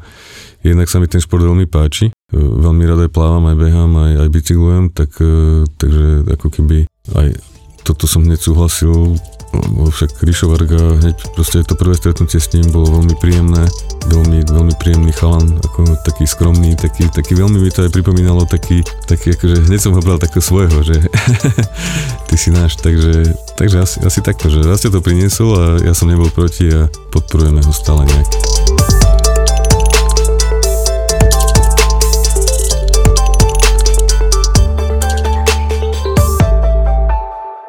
jednak 0.65 0.89
sa 0.89 0.97
mi 0.97 1.05
ten 1.05 1.21
šport 1.21 1.45
veľmi 1.45 1.69
páči. 1.69 2.09
Veľmi 2.33 2.81
rád 2.89 3.05
aj 3.05 3.11
plávam, 3.13 3.45
aj 3.45 3.57
behám, 3.61 3.91
aj, 3.93 4.13
aj 4.25 4.29
bicyklujem, 4.33 4.85
tak, 4.89 5.13
takže 5.77 6.33
ako 6.33 6.47
keby 6.49 6.89
aj 7.13 7.37
toto 7.87 8.03
som 8.03 8.27
hneď 8.27 8.43
súhlasil, 8.43 9.15
však 9.79 10.19
Ríšo 10.19 10.51
Varga, 10.51 10.99
hneď 10.99 11.15
proste 11.31 11.63
to 11.63 11.79
prvé 11.79 11.95
stretnutie 11.95 12.35
s 12.35 12.51
ním 12.51 12.67
bolo 12.67 12.99
veľmi 12.99 13.15
príjemné, 13.15 13.63
veľmi, 14.11 14.43
veľmi 14.43 14.73
príjemný 14.75 15.15
chalan, 15.15 15.55
ako 15.63 15.95
taký 16.03 16.27
skromný, 16.27 16.75
taký, 16.75 17.07
taký 17.07 17.39
veľmi 17.39 17.55
mi 17.63 17.71
to 17.71 17.87
aj 17.87 17.95
pripomínalo 17.95 18.43
taký, 18.43 18.83
taký 19.07 19.39
akože 19.39 19.71
hneď 19.71 19.79
som 19.79 19.95
ho 19.95 20.03
bral 20.03 20.19
takého 20.19 20.43
svojho, 20.43 20.83
že 20.83 20.99
ty 22.27 22.35
si 22.35 22.51
náš, 22.51 22.75
takže, 22.83 23.31
takže 23.55 23.77
asi, 23.79 23.97
asi 24.03 24.19
takto, 24.19 24.51
že 24.51 24.67
raz 24.67 24.83
to 24.83 24.99
priniesol 24.99 25.55
a 25.55 25.63
ja 25.79 25.95
som 25.95 26.11
nebol 26.11 26.27
proti 26.27 26.67
a 26.67 26.91
podporujeme 27.15 27.63
ho 27.63 27.71
stále 27.71 28.03
nejak. 28.03 28.76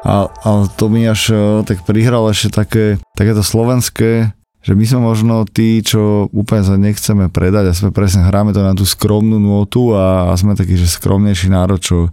A, 0.03 0.31
ale 0.47 0.71
to 0.79 0.87
mi 0.87 1.03
až 1.03 1.35
e, 1.35 1.37
tak 1.67 1.83
prihral 1.83 2.31
ešte 2.31 2.55
také, 2.55 2.85
takéto 3.19 3.43
slovenské, 3.43 4.31
že 4.59 4.75
my 4.75 4.83
sme 4.83 4.99
možno 4.99 5.47
tí, 5.47 5.79
čo 5.79 6.27
úplne 6.35 6.63
sa 6.67 6.75
nechceme 6.75 7.31
predať 7.31 7.71
a 7.71 7.77
sme 7.77 7.95
presne 7.95 8.27
hráme 8.27 8.51
to 8.51 8.59
na 8.59 8.75
tú 8.75 8.83
skromnú 8.83 9.39
notu 9.39 9.95
a, 9.95 10.31
a 10.31 10.33
sme 10.35 10.55
taký, 10.55 10.75
že 10.75 10.87
skromnejší 10.87 11.47
národ, 11.47 11.79
čo 11.79 12.11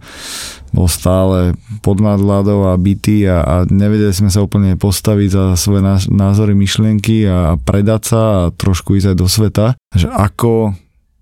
bol 0.71 0.87
stále 0.87 1.59
pod 1.83 1.99
nadladou 1.99 2.71
a 2.71 2.79
bytý 2.79 3.27
a, 3.27 3.43
a 3.43 3.55
nevedeli 3.67 4.15
sme 4.15 4.31
sa 4.31 4.43
úplne 4.43 4.79
postaviť 4.79 5.29
za 5.31 5.43
svoje 5.59 5.83
názory, 6.07 6.55
myšlienky 6.55 7.27
a, 7.27 7.55
a 7.55 7.59
predať 7.59 8.01
sa 8.15 8.21
a 8.47 8.51
trošku 8.55 8.95
ísť 8.95 9.11
aj 9.11 9.17
do 9.19 9.27
sveta. 9.27 9.65
Že 9.91 10.07
ako, 10.11 10.53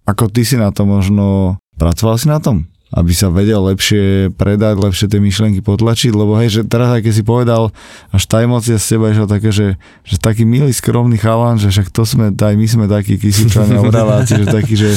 ako 0.05 0.23
ty 0.29 0.45
si 0.45 0.61
na 0.61 0.69
to 0.69 0.85
možno, 0.85 1.57
pracoval 1.77 2.21
si 2.21 2.29
na 2.29 2.37
tom? 2.37 2.69
Aby 2.95 3.11
sa 3.11 3.27
vedel 3.27 3.59
lepšie 3.59 4.31
predať, 4.39 4.79
lepšie 4.79 5.11
tie 5.11 5.19
myšlienky 5.19 5.59
potlačiť, 5.59 6.15
lebo 6.15 6.39
hej, 6.39 6.49
že 6.49 6.61
teraz 6.63 6.95
aj 6.95 7.03
keď 7.03 7.13
si 7.13 7.23
povedal, 7.27 7.75
až 8.15 8.23
tá 8.23 8.39
emocia 8.39 8.79
z 8.79 8.95
teba 8.95 9.11
išla 9.11 9.27
také, 9.27 9.51
že, 9.51 9.75
že 10.07 10.15
taký 10.15 10.47
milý, 10.47 10.71
skromný 10.71 11.19
chalan, 11.19 11.59
že 11.59 11.75
však 11.75 11.91
to 11.91 12.07
sme, 12.07 12.31
aj 12.31 12.55
my 12.55 12.67
sme 12.71 12.85
takí 12.87 13.19
kysičania, 13.19 13.83
oraváci, 13.83 14.39
že 14.39 14.47
takí, 14.47 14.79
že 14.79 14.95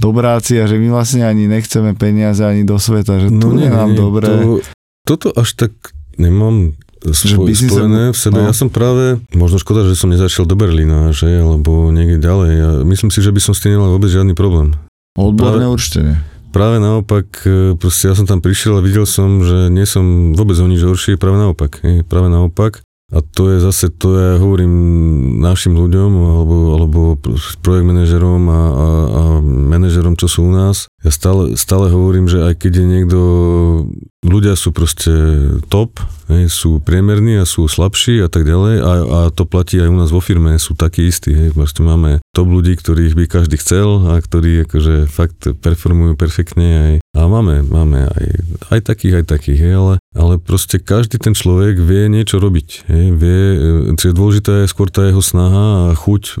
dobráci 0.00 0.56
a 0.56 0.64
že 0.64 0.80
my 0.80 0.88
vlastne 0.88 1.28
ani 1.28 1.44
nechceme 1.44 1.92
peniaze 1.92 2.40
ani 2.40 2.64
do 2.64 2.80
sveta, 2.80 3.20
že 3.20 3.28
no, 3.28 3.52
nie, 3.52 3.68
nám 3.68 3.92
nie, 3.92 4.00
dobre. 4.00 4.24
To, 4.24 4.64
toto 5.04 5.28
až 5.36 5.52
tak 5.52 5.72
nemám 6.16 6.72
spoj, 7.04 7.52
spojené 7.52 8.16
v 8.16 8.16
sebe. 8.16 8.40
No. 8.40 8.48
Ja 8.48 8.56
som 8.56 8.72
práve, 8.72 9.20
možno 9.36 9.60
škoda, 9.60 9.84
že 9.84 10.00
som 10.00 10.08
nezašiel 10.08 10.48
do 10.48 10.56
Berlína, 10.56 11.12
že, 11.12 11.28
alebo 11.28 11.92
niekde 11.92 12.24
ďalej. 12.24 12.50
Ja 12.56 12.70
myslím 12.88 13.12
si, 13.12 13.20
že 13.20 13.28
by 13.28 13.40
som 13.44 13.52
s 13.52 13.60
tým 13.60 13.76
nemal 13.76 13.92
vôbec 13.92 14.08
žiadny 14.08 14.32
problém. 14.32 14.72
Odborne 15.12 15.68
určite 15.68 16.00
nie. 16.00 16.16
Práve 16.54 16.78
naopak, 16.78 17.26
e, 17.42 17.74
proste 17.74 18.06
ja 18.06 18.14
som 18.14 18.30
tam 18.30 18.38
prišiel 18.38 18.78
a 18.78 18.84
videl 18.86 19.10
som, 19.10 19.42
že 19.42 19.74
nie 19.74 19.82
som 19.90 20.30
vôbec 20.38 20.54
o 20.62 20.70
nič 20.70 20.86
horší, 20.86 21.18
práve 21.18 21.34
naopak. 21.34 21.82
Je, 21.82 22.06
práve 22.06 22.30
naopak. 22.30 22.78
A 23.12 23.20
to 23.20 23.52
je 23.52 23.60
zase, 23.60 23.92
to 23.92 24.16
ja 24.16 24.30
hovorím 24.40 24.72
našim 25.44 25.76
ľuďom 25.76 26.10
alebo, 26.14 26.56
alebo 26.72 27.00
projekt 27.60 27.84
manažerom 27.84 28.42
a, 28.48 28.52
a, 28.52 28.62
a 29.12 29.22
manažerom, 29.44 30.16
čo 30.16 30.24
sú 30.24 30.48
u 30.48 30.52
nás. 30.52 30.88
Ja 31.04 31.12
stále, 31.12 31.52
stále 31.60 31.92
hovorím, 31.92 32.32
že 32.32 32.40
aj 32.40 32.64
keď 32.64 32.72
je 32.80 32.86
niekto, 32.88 33.20
ľudia 34.24 34.56
sú 34.56 34.72
proste 34.72 35.12
top, 35.68 36.00
hej, 36.32 36.48
sú 36.48 36.80
priemerní 36.80 37.36
a 37.36 37.44
sú 37.44 37.68
slabší 37.68 38.24
a 38.24 38.32
tak 38.32 38.48
ďalej 38.48 38.80
a, 38.80 38.92
a 39.04 39.18
to 39.28 39.44
platí 39.44 39.76
aj 39.76 39.92
u 39.92 39.96
nás 40.00 40.08
vo 40.08 40.24
firme, 40.24 40.56
sú 40.56 40.72
takí 40.72 41.04
istí, 41.04 41.36
hej, 41.36 41.52
proste 41.52 41.84
máme 41.84 42.24
top 42.32 42.48
ľudí, 42.48 42.72
ktorých 42.80 43.12
by 43.20 43.24
každý 43.28 43.60
chcel 43.60 44.16
a 44.16 44.16
ktorí 44.16 44.64
akože 44.64 45.12
fakt 45.12 45.44
performujú 45.60 46.16
perfektne 46.16 46.68
aj, 46.72 46.94
a 47.20 47.20
máme, 47.28 47.68
máme 47.68 48.08
aj, 48.08 48.26
aj 48.72 48.80
takých, 48.80 49.20
aj 49.20 49.24
takých, 49.28 49.60
hej, 49.60 49.74
ale, 49.76 49.94
ale 50.16 50.34
proste 50.40 50.80
každý 50.80 51.20
ten 51.20 51.36
človek 51.36 51.76
vie 51.76 52.08
niečo 52.08 52.40
robiť, 52.40 52.88
hej, 52.88 52.93
vie, 53.14 53.40
čiže 53.98 54.16
dôležitá 54.16 54.52
je 54.64 54.70
skôr 54.70 54.88
tá 54.88 55.04
jeho 55.06 55.20
snaha 55.20 55.90
a 55.90 55.98
chuť 55.98 56.22
e, 56.24 56.34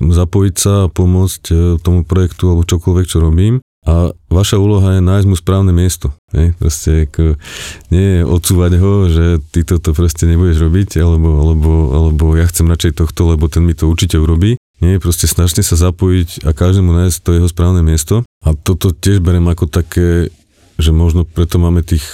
zapojiť 0.00 0.54
sa 0.54 0.74
a 0.86 0.90
pomôcť 0.90 1.42
e, 1.50 1.54
tomu 1.82 2.06
projektu 2.06 2.52
alebo 2.52 2.68
čokoľvek, 2.68 3.06
čo 3.10 3.18
robím 3.22 3.58
a 3.86 4.10
vaša 4.26 4.58
úloha 4.58 4.98
je 4.98 5.00
nájsť 5.06 5.26
mu 5.30 5.36
správne 5.38 5.70
miesto. 5.70 6.10
Hej? 6.34 6.58
Proste 6.58 7.06
ako, 7.06 7.38
nie 7.94 8.18
je 8.18 8.20
odsúvať 8.26 8.72
ho, 8.82 8.92
že 9.06 9.26
ty 9.54 9.62
toto 9.62 9.94
proste 9.94 10.26
nebudeš 10.26 10.58
robiť, 10.58 10.98
alebo, 10.98 11.30
alebo, 11.38 11.72
alebo 11.94 12.24
ja 12.34 12.50
chcem 12.50 12.66
radšej 12.66 12.98
tohto, 12.98 13.30
lebo 13.30 13.46
ten 13.46 13.62
mi 13.62 13.78
to 13.78 13.86
určite 13.86 14.18
urobí. 14.18 14.58
Nie, 14.82 15.00
proste 15.00 15.30
snažte 15.30 15.62
sa 15.62 15.78
zapojiť 15.78 16.44
a 16.44 16.50
každému 16.52 16.92
nájsť 16.92 17.16
to 17.22 17.30
jeho 17.38 17.48
správne 17.48 17.80
miesto. 17.80 18.26
A 18.44 18.52
toto 18.58 18.90
tiež 18.90 19.22
berem 19.22 19.46
ako 19.46 19.70
také, 19.70 20.34
že 20.76 20.90
možno 20.90 21.24
preto 21.24 21.56
máme 21.62 21.80
tých 21.86 22.04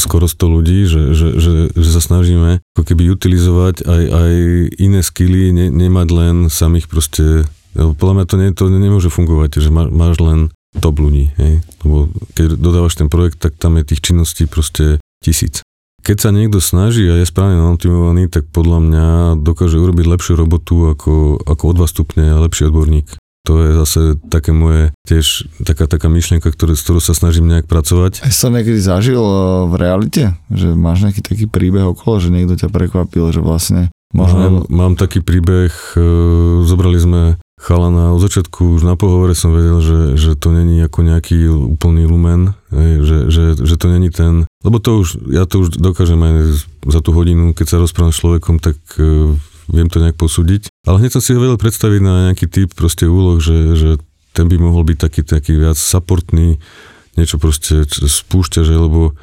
skoro 0.00 0.24
100 0.26 0.54
ľudí, 0.56 0.78
že, 0.88 1.12
že, 1.12 1.28
že, 1.36 1.52
že 1.72 1.90
sa 1.92 2.00
snažíme 2.00 2.64
ako 2.76 2.82
keby 2.82 3.12
utilizovať 3.12 3.84
aj, 3.84 4.02
aj 4.08 4.32
iné 4.80 5.00
skily, 5.00 5.52
ne, 5.52 5.66
nemať 5.68 6.08
len 6.12 6.36
samých 6.48 6.88
proste 6.88 7.44
podľa 7.76 8.14
mňa 8.16 8.24
to, 8.24 8.36
nie, 8.40 8.50
to 8.56 8.64
nemôže 8.72 9.12
fungovať, 9.12 9.60
že 9.60 9.68
má, 9.68 9.84
máš 9.92 10.16
len 10.16 10.48
top 10.80 11.00
ľudí, 11.00 11.32
hej? 11.36 11.60
Lebo 11.84 12.08
keď 12.36 12.56
dodávaš 12.56 12.96
ten 12.96 13.08
projekt, 13.08 13.40
tak 13.40 13.56
tam 13.56 13.76
je 13.80 13.92
tých 13.92 14.00
činností 14.00 14.48
proste 14.48 15.00
tisíc. 15.20 15.60
Keď 16.06 16.16
sa 16.22 16.30
niekto 16.30 16.62
snaží 16.62 17.02
a 17.10 17.18
je 17.18 17.26
správne 17.26 17.58
namotivovaný, 17.58 18.30
tak 18.30 18.46
podľa 18.54 18.78
mňa 18.78 19.06
dokáže 19.42 19.80
urobiť 19.80 20.06
lepšiu 20.06 20.38
robotu 20.38 20.94
ako, 20.94 21.42
ako 21.42 21.62
o 21.66 21.72
dva 21.74 21.86
stupne 21.90 22.30
lepší 22.38 22.70
odborník. 22.70 23.18
To 23.46 23.62
je 23.62 23.70
zase 23.86 24.00
také 24.26 24.50
moje 24.50 24.90
tiež 25.06 25.46
taká, 25.62 25.86
taká 25.86 26.10
myšlienka, 26.10 26.50
ktoré, 26.50 26.74
s 26.74 26.82
ktorou 26.82 26.98
sa 26.98 27.14
snažím 27.14 27.46
nejak 27.46 27.70
pracovať. 27.70 28.26
Aj 28.26 28.34
sa 28.34 28.50
niekedy 28.50 28.82
zažil 28.82 29.22
e, 29.22 29.70
v 29.70 29.74
realite? 29.78 30.34
Že 30.50 30.74
máš 30.74 31.06
nejaký 31.06 31.22
taký 31.22 31.46
príbeh 31.46 31.86
okolo, 31.86 32.18
že 32.18 32.34
niekto 32.34 32.58
ťa 32.58 32.68
prekvapil, 32.74 33.30
že 33.30 33.38
vlastne 33.38 33.94
Možno... 34.14 34.38
Mám, 34.38 34.56
mám 34.70 34.92
taký 34.94 35.18
príbeh, 35.20 35.74
e, 35.98 36.00
zobrali 36.62 36.96
sme 36.96 37.22
chalana. 37.58 38.14
Od 38.14 38.22
začiatku 38.22 38.78
už 38.78 38.82
na 38.86 38.94
pohovore 38.94 39.34
som 39.34 39.50
vedel, 39.50 39.82
že, 39.82 40.00
že 40.14 40.38
to 40.38 40.54
není 40.54 40.78
ako 40.84 41.02
nejaký 41.02 41.48
úplný 41.50 42.06
lumen, 42.06 42.54
že, 42.70 43.32
že, 43.32 43.44
že 43.58 43.74
to 43.80 43.86
není 43.88 44.12
ten, 44.12 44.44
lebo 44.62 44.76
to 44.78 45.02
už, 45.02 45.26
ja 45.32 45.48
to 45.48 45.64
už 45.64 45.80
dokážem 45.80 46.20
aj 46.20 46.34
za 46.86 47.00
tú 47.00 47.10
hodinu, 47.16 47.56
keď 47.56 47.66
sa 47.66 47.80
rozprávam 47.82 48.12
s 48.12 48.20
človekom, 48.20 48.60
tak 48.60 48.76
uh, 49.00 49.32
viem 49.72 49.88
to 49.90 49.98
nejak 49.98 50.20
posúdiť. 50.20 50.68
Ale 50.86 51.02
hneď 51.02 51.18
som 51.18 51.22
si 51.22 51.34
ho 51.34 51.42
vedel 51.42 51.58
predstaviť 51.58 52.00
na 52.00 52.30
nejaký 52.30 52.46
typ 52.46 52.70
proste 52.70 53.10
úloh, 53.10 53.42
že, 53.42 53.74
že 53.74 53.90
ten 54.30 54.46
by 54.46 54.56
mohol 54.62 54.86
byť 54.86 54.98
taký, 55.02 55.20
taký 55.26 55.58
viac 55.58 55.74
supportný, 55.74 56.62
niečo 57.18 57.42
proste 57.42 57.82
spúšťa, 57.90 58.62
že 58.62 58.74
lebo 58.78 59.18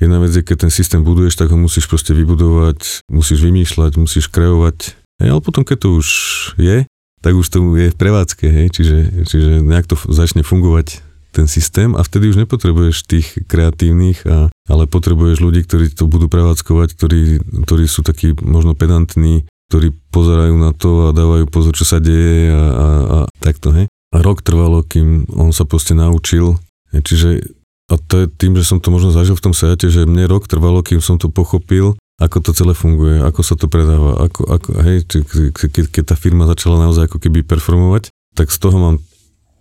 jedna 0.00 0.22
vec 0.24 0.32
je, 0.32 0.40
keď 0.40 0.66
ten 0.66 0.72
systém 0.72 1.04
buduješ, 1.04 1.36
tak 1.36 1.52
ho 1.52 1.58
musíš 1.60 1.84
proste 1.84 2.16
vybudovať, 2.16 3.04
musíš 3.12 3.44
vymýšľať, 3.44 4.00
musíš 4.00 4.32
kreovať. 4.32 4.96
Ale 5.20 5.44
potom, 5.44 5.68
keď 5.68 5.78
to 5.84 5.88
už 6.00 6.08
je, 6.56 6.88
tak 7.22 7.38
už 7.38 7.46
to 7.46 7.62
je 7.78 7.92
v 7.92 8.00
prevádzke, 8.00 8.46
hej, 8.50 8.66
čiže, 8.74 8.96
čiže 9.28 9.50
nejak 9.62 9.86
to 9.86 9.94
začne 10.10 10.42
fungovať 10.42 11.04
ten 11.32 11.48
systém 11.48 11.96
a 11.96 12.02
vtedy 12.04 12.28
už 12.28 12.44
nepotrebuješ 12.44 13.08
tých 13.08 13.26
kreatívnych, 13.46 14.26
a, 14.28 14.52
ale 14.68 14.84
potrebuješ 14.90 15.38
ľudí, 15.40 15.64
ktorí 15.64 15.94
to 15.94 16.10
budú 16.10 16.28
prevádzkovať, 16.28 16.88
ktorí, 16.92 17.22
ktorí 17.64 17.84
sú 17.88 18.04
takí 18.04 18.36
možno 18.42 18.76
pedantní, 18.76 19.48
ktorí 19.72 19.88
pozerajú 20.12 20.60
na 20.60 20.76
to 20.76 21.08
a 21.08 21.16
dávajú 21.16 21.48
pozor, 21.48 21.72
čo 21.72 21.88
sa 21.88 21.96
deje 21.96 22.52
a, 22.52 22.60
a, 22.60 22.88
a 23.08 23.18
takto, 23.40 23.72
hej. 23.72 23.88
A 24.12 24.20
rok 24.20 24.44
trvalo, 24.44 24.84
kým 24.84 25.24
on 25.32 25.56
sa 25.56 25.64
proste 25.64 25.96
naučil, 25.96 26.60
čiže 26.92 27.40
a 27.88 27.96
to 27.96 28.24
je 28.24 28.26
tým, 28.28 28.52
že 28.60 28.68
som 28.68 28.84
to 28.84 28.92
možno 28.92 29.16
zažil 29.16 29.32
v 29.32 29.44
tom 29.48 29.56
sajate, 29.56 29.88
že 29.88 30.04
mne 30.04 30.28
rok 30.28 30.44
trvalo, 30.44 30.84
kým 30.84 31.00
som 31.00 31.16
to 31.16 31.32
pochopil 31.32 31.96
ako 32.22 32.38
to 32.38 32.50
celé 32.54 32.70
funguje, 32.76 33.18
ako 33.18 33.40
sa 33.42 33.58
to 33.58 33.66
predáva, 33.66 34.14
ako, 34.22 34.46
ako, 34.46 34.68
hej, 34.86 35.02
keď, 35.50 35.90
keď 35.90 36.04
tá 36.12 36.16
firma 36.18 36.46
začala 36.46 36.78
naozaj 36.78 37.10
ako 37.10 37.18
keby 37.18 37.42
performovať, 37.42 38.14
tak 38.38 38.54
z 38.54 38.58
toho 38.62 38.76
mám 38.78 38.96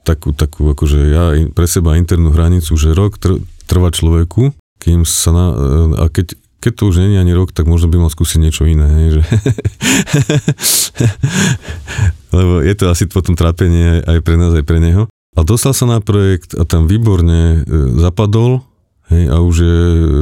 takú, 0.05 0.29
takú 0.29 0.69
akože 0.69 0.99
ja 1.09 1.23
pre 1.57 1.65
seba 1.65 1.97
internú 1.97 2.29
hranicu, 2.29 2.77
že 2.77 2.93
rok 2.93 3.17
tr, 3.17 3.41
trvá 3.65 3.89
človeku, 3.89 4.53
kým 4.77 5.09
sa 5.09 5.33
na, 5.33 5.45
a 5.97 6.05
keď, 6.09 6.37
keď 6.61 6.73
to 6.77 6.83
už 6.93 7.01
nie 7.01 7.17
je 7.17 7.21
ani 7.25 7.33
rok, 7.33 7.49
tak 7.51 7.65
možno 7.65 7.89
by 7.89 7.97
mal 7.97 8.13
skúsiť 8.13 8.37
niečo 8.37 8.69
iné, 8.69 8.85
hej, 8.85 9.07
že 9.17 9.21
lebo 12.37 12.61
je 12.61 12.73
to 12.77 12.85
asi 12.93 13.09
potom 13.09 13.33
trápenie 13.33 14.05
aj 14.05 14.21
pre 14.21 14.37
nás, 14.37 14.53
aj 14.53 14.63
pre 14.63 14.77
neho. 14.77 15.09
A 15.35 15.41
dostal 15.41 15.73
sa 15.73 15.89
na 15.89 16.03
projekt 16.03 16.53
a 16.53 16.67
tam 16.67 16.85
výborne 16.85 17.65
e, 17.65 17.67
zapadol, 17.97 18.61
Hej, 19.11 19.27
a 19.27 19.43
už 19.43 19.55
je, 19.59 19.79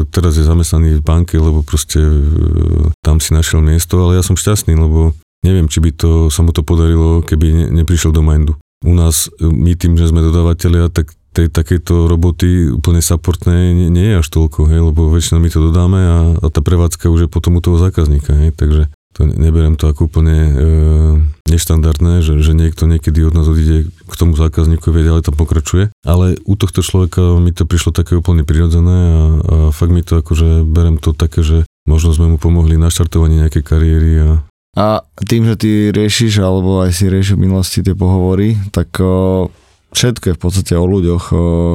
teraz 0.10 0.34
je 0.34 0.42
zamestnaný 0.42 0.98
v 0.98 1.06
banke, 1.06 1.38
lebo 1.38 1.62
proste 1.62 2.02
e, 2.02 2.90
tam 3.06 3.22
si 3.22 3.38
našiel 3.38 3.62
miesto, 3.62 4.02
ale 4.02 4.18
ja 4.18 4.26
som 4.26 4.34
šťastný, 4.34 4.74
lebo 4.74 5.14
neviem, 5.46 5.70
či 5.70 5.78
by 5.78 5.94
to, 5.94 6.34
sa 6.34 6.42
mu 6.42 6.50
to 6.50 6.66
podarilo, 6.66 7.22
keby 7.22 7.54
ne, 7.54 7.66
neprišiel 7.70 8.10
do 8.10 8.26
Mindu. 8.26 8.58
U 8.82 8.98
nás, 8.98 9.30
e, 9.38 9.46
my 9.46 9.78
tým, 9.78 9.94
že 9.94 10.10
sme 10.10 10.26
dodávateľia, 10.26 10.90
tak 10.90 11.14
tej 11.34 11.48
takejto 11.54 12.10
roboty 12.10 12.74
úplne 12.74 13.00
supportnej 13.00 13.74
nie, 13.74 13.90
nie 13.94 14.14
je 14.14 14.20
až 14.22 14.28
toľko, 14.30 14.70
hej, 14.70 14.82
lebo 14.82 15.14
väčšinou 15.14 15.40
my 15.42 15.50
to 15.50 15.60
dodáme 15.70 16.00
a, 16.00 16.18
a 16.42 16.46
tá 16.50 16.62
prevádzka 16.66 17.10
už 17.10 17.26
je 17.26 17.30
potom 17.30 17.58
u 17.58 17.62
toho 17.62 17.78
zákazníka, 17.78 18.34
hej, 18.34 18.52
takže 18.54 18.90
to 19.18 19.26
neberiem 19.26 19.74
to 19.74 19.90
ako 19.90 20.06
úplne 20.06 20.38
e, 20.38 20.54
neštandardné, 21.50 22.22
že, 22.22 22.38
že 22.46 22.54
niekto 22.54 22.86
niekedy 22.86 23.26
od 23.26 23.34
nás 23.34 23.50
odíde 23.50 23.90
k 23.90 24.14
tomu 24.14 24.38
zákazníkovi, 24.38 25.02
ale 25.02 25.26
tam 25.26 25.34
pokračuje. 25.34 25.90
Ale 26.06 26.38
u 26.46 26.54
tohto 26.54 26.86
človeka 26.86 27.42
mi 27.42 27.50
to 27.50 27.66
prišlo 27.66 27.90
také 27.90 28.14
úplne 28.14 28.46
prirodzené 28.46 28.98
a, 29.10 29.18
a 29.18 29.56
fakt 29.74 29.90
mi 29.90 30.06
to 30.06 30.22
akože 30.22 30.62
berem 30.62 31.02
to 31.02 31.18
také, 31.18 31.42
že 31.42 31.66
možno 31.90 32.14
sme 32.14 32.32
mu 32.32 32.38
pomohli 32.38 32.78
na 32.78 32.94
štartovanie 32.94 33.44
nejakej 33.44 33.64
kariéry 33.66 34.12
a 34.22 34.30
a 34.78 35.02
tým, 35.26 35.50
že 35.50 35.56
ty 35.58 35.70
riešiš, 35.90 36.46
alebo 36.46 36.86
aj 36.86 36.94
si 36.94 37.10
riešil 37.10 37.42
v 37.42 37.50
minulosti 37.50 37.82
tie 37.82 37.98
pohovory, 37.98 38.54
tak 38.70 39.02
o, 39.02 39.50
všetko 39.94 40.26
je 40.30 40.38
v 40.38 40.42
podstate 40.42 40.74
o 40.78 40.86
ľuďoch. 40.86 41.24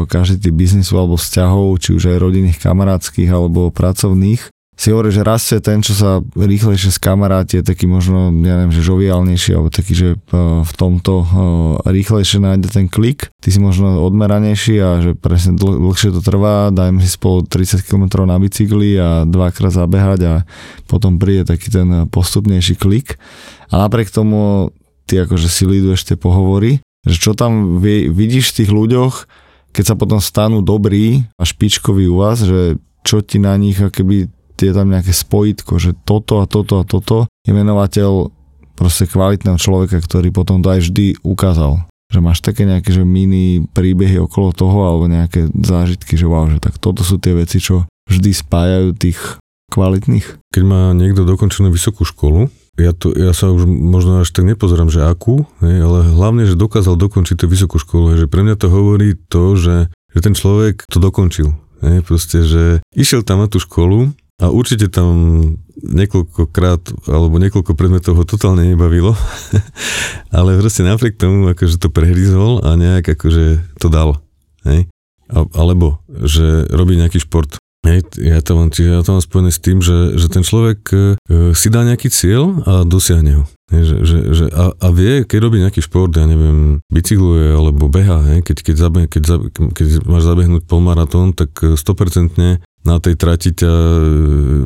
Každý 0.09 0.49
typ 0.49 0.55
biznisu 0.55 0.95
alebo 0.99 1.19
vzťahov, 1.19 1.79
či 1.81 1.97
už 1.97 2.15
aj 2.15 2.23
rodinných, 2.23 2.63
kamarátskych 2.63 3.31
alebo 3.31 3.75
pracovných, 3.75 4.55
si 4.75 4.91
hovorí, 4.91 5.15
že 5.15 5.23
rastie 5.23 5.63
ten, 5.63 5.79
čo 5.87 5.95
sa 5.95 6.19
rýchlejšie 6.35 6.91
skamaráti, 6.91 7.63
je 7.63 7.65
taký 7.65 7.87
možno, 7.87 8.35
ja 8.43 8.59
neviem, 8.59 8.75
že 8.75 8.83
žoviálnejší, 8.83 9.55
alebo 9.55 9.71
taký, 9.71 9.95
že 9.95 10.09
e, 10.15 10.17
v 10.67 10.73
tomto 10.75 11.23
e, 11.23 11.27
rýchlejšie 11.87 12.43
nájde 12.43 12.69
ten 12.75 12.87
klik. 12.91 13.31
Ty 13.39 13.55
si 13.55 13.63
možno 13.63 14.03
odmeranejší 14.03 14.75
a 14.83 14.99
že 14.99 15.11
presne 15.15 15.55
dl- 15.55 15.79
dlhšie 15.79 16.11
to 16.11 16.19
trvá, 16.19 16.75
dajme 16.75 16.99
si 17.07 17.11
spolu 17.15 17.47
30 17.47 17.87
km 17.87 18.27
na 18.27 18.35
bicykli 18.35 18.99
a 18.99 19.23
dvakrát 19.23 19.71
zabehať 19.71 20.21
a 20.27 20.35
potom 20.91 21.23
príde 21.23 21.47
taký 21.47 21.71
ten 21.71 22.11
postupnejší 22.11 22.75
klik. 22.75 23.15
A 23.71 23.87
napriek 23.87 24.11
tomu 24.11 24.75
ty 25.07 25.23
akože 25.23 25.47
si 25.47 25.71
líduješ 25.71 26.03
tie 26.03 26.17
pohovory, 26.19 26.83
že 27.05 27.17
čo 27.21 27.33
tam 27.37 27.81
vidíš 27.85 28.53
v 28.53 28.57
tých 28.65 28.71
ľuďoch, 28.73 29.15
keď 29.75 29.85
sa 29.85 29.95
potom 29.99 30.19
stanú 30.23 30.65
dobrí 30.65 31.27
a 31.37 31.45
špičkoví 31.45 32.09
u 32.09 32.23
vás, 32.23 32.41
že 32.43 32.81
čo 33.05 33.21
ti 33.21 33.37
na 33.37 33.53
nich 33.61 33.77
akoby 33.77 34.33
je 34.65 34.73
tam 34.73 34.89
nejaké 34.89 35.13
spojitko, 35.13 35.77
že 35.77 35.93
toto 36.09 36.41
a 36.41 36.49
toto 36.49 36.81
a 36.81 36.85
toto 36.89 37.29
je 37.45 37.53
menovateľ 37.53 38.33
proste 38.79 39.05
kvalitného 39.05 39.61
človeka, 39.61 40.01
ktorý 40.01 40.33
potom 40.33 40.65
to 40.65 40.73
aj 40.73 40.81
vždy 40.89 41.21
ukázal. 41.21 41.85
Že 42.09 42.21
máš 42.23 42.41
také 42.41 42.65
nejaké 42.65 42.95
že 42.95 43.05
mini 43.05 43.67
príbehy 43.75 44.17
okolo 44.25 44.57
toho 44.57 44.89
alebo 44.89 45.05
nejaké 45.11 45.51
zážitky, 45.53 46.17
že 46.17 46.25
wow, 46.25 46.49
že 46.49 46.63
tak 46.63 46.81
toto 46.81 47.05
sú 47.05 47.21
tie 47.21 47.37
veci, 47.37 47.61
čo 47.61 47.85
vždy 48.09 48.31
spájajú 48.33 48.89
tých 48.97 49.19
kvalitných. 49.69 50.27
Keď 50.55 50.63
má 50.65 50.95
niekto 50.95 51.27
dokončenú 51.27 51.69
vysokú 51.69 52.07
školu, 52.07 52.49
ja, 52.75 52.93
to, 52.95 53.15
ja 53.15 53.31
sa 53.31 53.51
už 53.55 53.67
možno 53.67 54.23
až 54.23 54.35
tak 54.35 54.47
nepozerám, 54.49 54.91
že 54.91 55.07
akú, 55.07 55.47
ale 55.63 55.99
hlavne, 56.11 56.47
že 56.49 56.59
dokázal 56.59 56.99
dokončiť 56.99 57.45
tú 57.45 57.47
vysokú 57.47 57.79
školu. 57.79 58.19
Že 58.19 58.27
pre 58.27 58.43
mňa 58.43 58.57
to 58.59 58.67
hovorí 58.67 59.15
to, 59.31 59.55
že, 59.55 59.93
že 60.11 60.19
ten 60.19 60.35
človek 60.35 60.83
to 60.91 60.99
dokončil. 60.99 61.55
Hej, 61.85 62.03
proste, 62.03 62.43
že 62.43 62.83
išiel 62.97 63.23
tam 63.23 63.45
na 63.45 63.49
tú 63.51 63.61
školu, 63.61 64.11
a 64.43 64.51
určite 64.51 64.91
tam 64.91 65.15
niekoľkokrát, 65.79 67.07
alebo 67.07 67.39
niekoľko 67.39 67.73
predmetov 67.79 68.19
ho 68.19 68.25
totálne 68.27 68.67
nebavilo, 68.67 69.15
ale 70.37 70.59
proste 70.59 70.83
napriek 70.83 71.15
tomu, 71.15 71.47
akože 71.55 71.79
to 71.79 71.87
prehryzol 71.93 72.59
a 72.67 72.75
nejak 72.75 73.15
akože 73.15 73.63
to 73.79 73.87
dal. 73.87 74.19
Alebo, 75.31 76.03
že 76.09 76.67
robí 76.69 76.99
nejaký 76.99 77.23
šport. 77.23 77.63
Hej, 77.85 78.01
ja 78.17 78.41
to 78.41 78.57
mám, 78.57 78.73
čiže 78.73 78.97
ja 78.97 79.05
to 79.05 79.13
mám 79.13 79.21
spojené 79.21 79.53
s 79.53 79.61
tým, 79.61 79.85
že, 79.85 80.17
že 80.17 80.33
ten 80.33 80.41
človek 80.41 80.81
e, 80.89 80.97
si 81.53 81.69
dá 81.69 81.85
nejaký 81.85 82.09
cieľ 82.09 82.65
a 82.65 82.73
dosiahne 82.89 83.33
ho. 83.37 83.45
Hej, 83.69 83.83
že, 83.85 83.97
že, 84.09 84.19
že 84.33 84.45
a, 84.57 84.73
a 84.73 84.89
vie, 84.89 85.29
keď 85.29 85.39
robí 85.45 85.61
nejaký 85.61 85.85
šport, 85.85 86.17
ja 86.17 86.25
neviem, 86.25 86.81
bicykluje 86.89 87.53
alebo 87.53 87.93
beha, 87.93 88.25
hej, 88.33 88.41
keď, 88.41 88.57
keď, 88.65 88.77
zabe, 88.81 89.01
keď, 89.05 89.23
zabe, 89.29 89.45
keď 89.53 90.01
máš 90.09 90.25
zabehnúť 90.25 90.65
polmaratón, 90.65 91.37
tak 91.37 91.53
100% 91.61 92.65
na 92.85 92.97
tej 93.01 93.15
trati 93.21 93.53
ťa 93.53 93.73
e, 93.73 94.01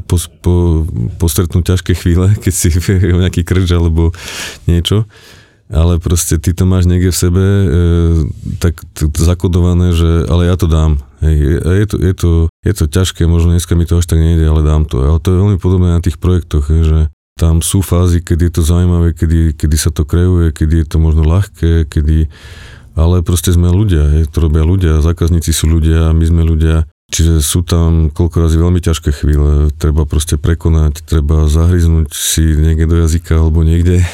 po, 0.06 0.16
po, 0.38 0.54
postretnú 1.18 1.66
ťažké 1.66 1.98
chvíle, 1.98 2.34
keď 2.42 2.54
si 2.54 2.70
nejaký 3.02 3.42
krč 3.42 3.66
alebo 3.74 4.14
niečo, 4.70 5.10
ale 5.74 5.98
proste 5.98 6.38
ty 6.38 6.54
to 6.54 6.64
máš 6.70 6.86
niekde 6.86 7.10
v 7.10 7.18
sebe 7.18 7.44
e, 7.44 7.66
tak 8.62 8.78
t- 8.94 9.10
zakodované, 9.10 9.90
že 9.90 10.22
ale 10.30 10.46
ja 10.46 10.54
to 10.54 10.70
dám. 10.70 11.02
Hej, 11.18 11.62
je, 11.66 11.86
to, 11.90 11.96
je, 11.98 12.14
to, 12.14 12.30
je 12.62 12.72
to 12.78 12.84
ťažké, 12.86 13.26
možno 13.26 13.54
dneska 13.54 13.74
mi 13.74 13.88
to 13.88 13.98
až 13.98 14.06
tak 14.06 14.22
nejde, 14.22 14.46
ale 14.46 14.62
dám 14.62 14.86
to. 14.86 15.02
Ale 15.02 15.18
to 15.18 15.34
je 15.34 15.40
veľmi 15.42 15.58
podobné 15.58 15.98
na 15.98 16.00
tých 16.02 16.22
projektoch, 16.22 16.70
hej, 16.70 16.82
že 16.86 16.98
tam 17.38 17.62
sú 17.62 17.82
fázy, 17.82 18.22
kedy 18.22 18.50
je 18.50 18.52
to 18.58 18.62
zaujímavé, 18.62 19.14
kedy, 19.14 19.54
kedy 19.54 19.76
sa 19.78 19.90
to 19.90 20.06
kreuje, 20.06 20.54
kedy 20.54 20.82
je 20.82 20.86
to 20.86 20.98
možno 21.02 21.26
ľahké, 21.26 21.86
kedy 21.90 22.30
ale 22.98 23.22
proste 23.22 23.54
sme 23.54 23.70
ľudia, 23.70 24.10
hej, 24.10 24.26
to 24.26 24.42
robia 24.42 24.66
ľudia, 24.66 24.98
zákazníci 24.98 25.54
sú 25.54 25.70
ľudia, 25.70 26.10
my 26.10 26.24
sme 26.26 26.42
ľudia 26.42 26.82
Čiže 27.08 27.40
sú 27.40 27.64
tam 27.64 28.12
koľko 28.12 28.36
razy 28.44 28.60
veľmi 28.60 28.84
ťažké 28.84 29.24
chvíle, 29.24 29.72
treba 29.80 30.04
proste 30.04 30.36
prekonať, 30.36 31.08
treba 31.08 31.48
zahryznúť 31.48 32.12
si 32.12 32.44
niekde 32.44 32.84
do 32.84 32.96
jazyka 33.00 33.32
alebo 33.32 33.64
niekde 33.64 34.04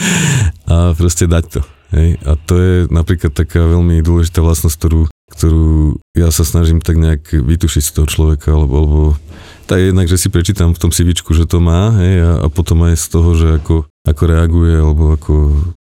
a 0.72 0.90
proste 0.98 1.30
dať 1.30 1.44
to. 1.46 1.60
Hej? 1.94 2.18
A 2.26 2.34
to 2.34 2.54
je 2.58 2.74
napríklad 2.90 3.30
taká 3.30 3.62
veľmi 3.62 4.02
dôležitá 4.02 4.42
vlastnosť, 4.42 4.74
ktorú, 4.74 5.00
ktorú 5.32 5.98
ja 6.12 6.28
sa 6.28 6.44
snažím 6.44 6.84
tak 6.84 7.00
nejak 7.00 7.32
vytušiť 7.32 7.82
z 7.82 7.92
toho 7.96 8.06
človeka, 8.06 8.52
alebo, 8.52 8.74
alebo 8.76 9.02
tak 9.64 9.80
jednak, 9.80 10.06
že 10.06 10.20
si 10.20 10.28
prečítam 10.28 10.76
v 10.76 10.80
tom 10.80 10.90
CVčku, 10.92 11.32
že 11.32 11.48
to 11.48 11.58
má, 11.64 11.96
hej, 11.96 12.20
a, 12.20 12.32
a 12.44 12.46
potom 12.52 12.84
aj 12.84 13.00
z 13.00 13.06
toho, 13.08 13.30
že 13.32 13.48
ako, 13.56 13.88
ako 14.04 14.22
reaguje, 14.28 14.74
alebo 14.76 15.16
ako, 15.16 15.36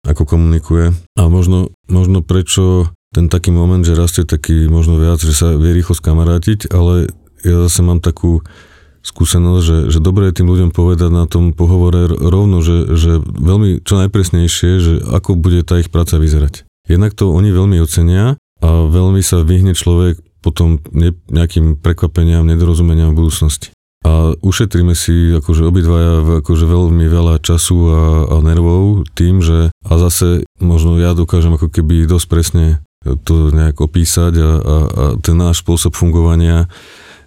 ako 0.03 0.23
komunikuje. 0.27 0.91
A 1.15 1.23
možno, 1.31 1.71
možno 1.87 2.27
prečo 2.27 2.91
ten 3.15 3.31
taký 3.31 3.55
moment, 3.55 3.87
že 3.87 3.97
rastie 3.97 4.27
taký 4.27 4.69
možno 4.69 5.01
viac, 5.01 5.23
že 5.23 5.33
sa 5.33 5.57
vie 5.57 5.73
rýchlo 5.73 5.97
skamarátiť, 5.97 6.75
ale 6.75 7.09
ja 7.47 7.57
zase 7.65 7.81
mám 7.87 8.03
takú 8.03 8.45
skúsenosť, 9.01 9.63
že, 9.65 9.79
že 9.95 9.99
dobre 10.03 10.29
je 10.29 10.43
tým 10.43 10.49
ľuďom 10.51 10.71
povedať 10.75 11.09
na 11.09 11.25
tom 11.25 11.57
pohovore 11.57 12.11
rovno, 12.11 12.61
že, 12.61 12.93
že 12.99 13.23
veľmi 13.23 13.81
čo 13.87 13.97
najpresnejšie, 14.05 14.71
že 14.83 14.93
ako 15.07 15.39
bude 15.39 15.65
tá 15.65 15.81
ich 15.81 15.89
práca 15.89 16.21
vyzerať. 16.21 16.69
Jednak 16.89 17.17
to 17.17 17.33
oni 17.33 17.53
veľmi 17.53 17.81
ocenia 17.81 18.37
a 18.59 18.69
veľmi 18.91 19.23
sa 19.23 19.47
vyhne 19.47 19.75
človek 19.75 20.19
potom 20.43 20.79
ne, 20.95 21.15
nejakým 21.31 21.79
prekvapeniam, 21.79 22.47
nedorozumeniam 22.47 23.13
v 23.13 23.27
budúcnosti. 23.27 23.75
A 24.07 24.39
ušetríme 24.39 24.95
si 24.95 25.35
akože 25.35 25.67
obidvaja 25.67 26.23
akože 26.41 26.65
veľmi 26.71 27.11
veľa 27.11 27.43
času 27.43 27.77
a, 27.91 28.01
a 28.31 28.37
nervov 28.47 29.11
tým, 29.19 29.43
že 29.43 29.75
a 29.83 29.93
zase 29.99 30.47
možno 30.63 30.95
ja 31.03 31.19
dokážem 31.19 31.59
ako 31.59 31.67
keby 31.67 32.07
dosť 32.07 32.27
presne 32.31 32.65
to 33.27 33.51
nejak 33.51 33.79
opísať 33.83 34.35
a, 34.39 34.43
a, 34.43 34.49
a 34.55 35.05
ten 35.19 35.35
náš 35.35 35.67
spôsob 35.67 35.99
fungovania 35.99 36.71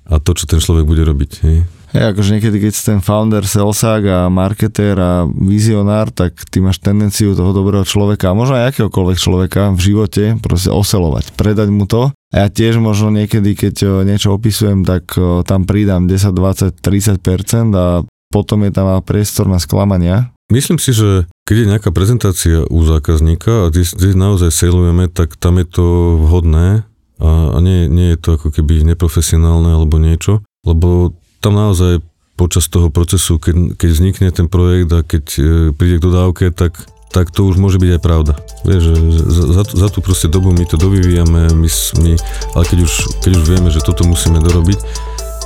a 0.08 0.16
to, 0.20 0.32
čo 0.32 0.48
ten 0.48 0.64
človek 0.64 0.88
bude 0.88 1.04
robiť. 1.04 1.32
Hej. 1.44 1.58
Hej, 1.92 2.16
akože 2.16 2.40
niekedy, 2.40 2.58
keď 2.64 2.72
si 2.72 2.84
ten 2.88 3.04
founder, 3.04 3.44
salesák 3.44 4.04
a 4.08 4.20
marketér 4.32 4.96
a 4.96 5.28
vizionár, 5.28 6.08
tak 6.08 6.40
ty 6.48 6.64
máš 6.64 6.80
tendenciu 6.80 7.36
toho 7.36 7.52
dobrého 7.52 7.84
človeka, 7.84 8.32
a 8.32 8.38
možno 8.38 8.56
aj 8.56 8.72
akéhokoľvek 8.72 9.18
človeka 9.20 9.76
v 9.76 9.80
živote, 9.80 10.24
proste 10.40 10.72
oselovať, 10.72 11.36
predať 11.36 11.68
mu 11.68 11.84
to. 11.84 12.16
A 12.32 12.36
ja 12.44 12.48
tiež 12.48 12.80
možno 12.80 13.12
niekedy, 13.12 13.60
keď 13.60 14.08
niečo 14.08 14.32
opisujem, 14.32 14.88
tak 14.88 15.12
tam 15.44 15.68
pridám 15.68 16.08
10, 16.08 16.32
20, 16.32 16.80
30% 16.80 17.76
a 17.76 18.08
potom 18.32 18.64
je 18.64 18.72
tam 18.72 18.88
priestor 19.04 19.52
na 19.52 19.60
sklamania. 19.60 20.32
Myslím 20.48 20.80
si, 20.80 20.96
že 20.96 21.28
keď 21.44 21.56
je 21.60 21.72
nejaká 21.76 21.92
prezentácia 21.92 22.64
u 22.64 22.80
zákazníka 22.88 23.68
a 23.68 23.70
kde, 23.72 24.16
naozaj 24.16 24.56
sejlujeme, 24.56 25.12
tak 25.12 25.36
tam 25.36 25.60
je 25.60 25.68
to 25.68 26.16
vhodné 26.24 26.88
a 27.20 27.58
nie, 27.60 27.92
nie 27.92 28.16
je 28.16 28.20
to 28.24 28.40
ako 28.40 28.56
keby 28.56 28.88
neprofesionálne 28.88 29.76
alebo 29.76 30.00
niečo, 30.00 30.48
lebo 30.64 31.20
tam 31.42 31.58
naozaj 31.58 32.06
počas 32.38 32.70
toho 32.70 32.90
procesu, 32.90 33.38
keď, 33.38 33.76
keď 33.78 33.90
vznikne 33.90 34.28
ten 34.34 34.48
projekt 34.50 34.90
a 34.94 35.06
keď 35.06 35.26
e, 35.38 35.42
príde 35.76 36.02
k 36.02 36.06
dodávke, 36.10 36.50
tak, 36.50 36.74
tak 37.14 37.30
to 37.30 37.46
už 37.46 37.60
môže 37.62 37.78
byť 37.78 37.98
aj 37.98 38.02
pravda. 38.02 38.34
Vieš, 38.66 38.84
za, 39.30 39.44
za, 39.62 39.64
za 39.66 39.88
tú 39.94 40.00
proste 40.02 40.32
dobu 40.32 40.50
my 40.50 40.66
to 40.66 40.80
dovyvíjame, 40.80 41.54
my, 41.54 41.70
my, 42.02 42.14
ale 42.58 42.64
keď 42.66 42.80
už, 42.88 42.94
keď 43.22 43.32
už 43.38 43.44
vieme, 43.46 43.70
že 43.70 43.84
toto 43.84 44.08
musíme 44.08 44.42
dorobiť, 44.42 44.80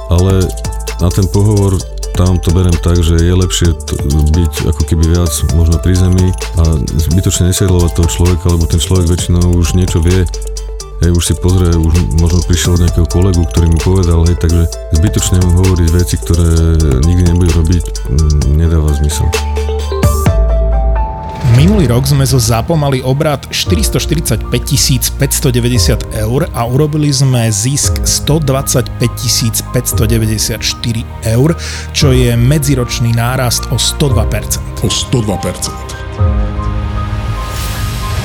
ale 0.08 0.46
na 1.02 1.10
ten 1.12 1.26
pohovor 1.28 1.76
tam 2.16 2.40
to 2.40 2.56
berem 2.56 2.76
tak, 2.80 2.96
že 3.04 3.20
je 3.20 3.34
lepšie 3.36 3.76
t- 3.76 4.00
byť 4.08 4.72
ako 4.72 4.82
keby 4.88 5.20
viac 5.20 5.32
možno 5.52 5.76
pri 5.84 6.00
zemi 6.00 6.32
a 6.56 6.64
zbytočne 6.80 7.52
nesiedlovať 7.52 7.92
toho 7.92 8.08
človeka, 8.08 8.56
lebo 8.56 8.64
ten 8.72 8.80
človek 8.80 9.12
väčšinou 9.12 9.52
už 9.60 9.76
niečo 9.76 10.00
vie, 10.00 10.24
hej, 11.02 11.12
už 11.12 11.24
si 11.24 11.34
pozrie, 11.40 11.72
už 11.76 11.94
možno 12.22 12.40
prišiel 12.46 12.78
od 12.78 12.84
nejakého 12.88 13.08
kolegu, 13.10 13.42
ktorý 13.52 13.68
mu 13.72 13.80
povedal, 13.82 14.20
hej, 14.28 14.38
takže 14.40 14.62
zbytočne 14.96 15.38
mu 15.44 15.64
hovoriť 15.64 15.90
veci, 15.92 16.16
ktoré 16.22 16.48
nikdy 17.04 17.24
nebude 17.34 17.52
robiť, 17.56 17.86
m, 18.12 18.60
nedáva 18.60 18.94
zmysel. 18.96 19.28
Minulý 21.56 21.88
rok 21.88 22.04
sme 22.04 22.28
zo 22.28 22.36
ZAPO 22.36 22.76
mali 22.76 23.00
obrad 23.00 23.48
445 23.48 24.52
590 24.52 26.20
eur 26.28 26.42
a 26.52 26.62
urobili 26.68 27.08
sme 27.16 27.48
zisk 27.48 28.04
125 28.04 29.00
594 29.72 31.32
eur, 31.32 31.50
čo 31.96 32.12
je 32.12 32.36
medziročný 32.36 33.16
nárast 33.16 33.72
o 33.72 33.80
102%. 33.80 34.84
O 34.84 34.92
102%. 34.92 36.35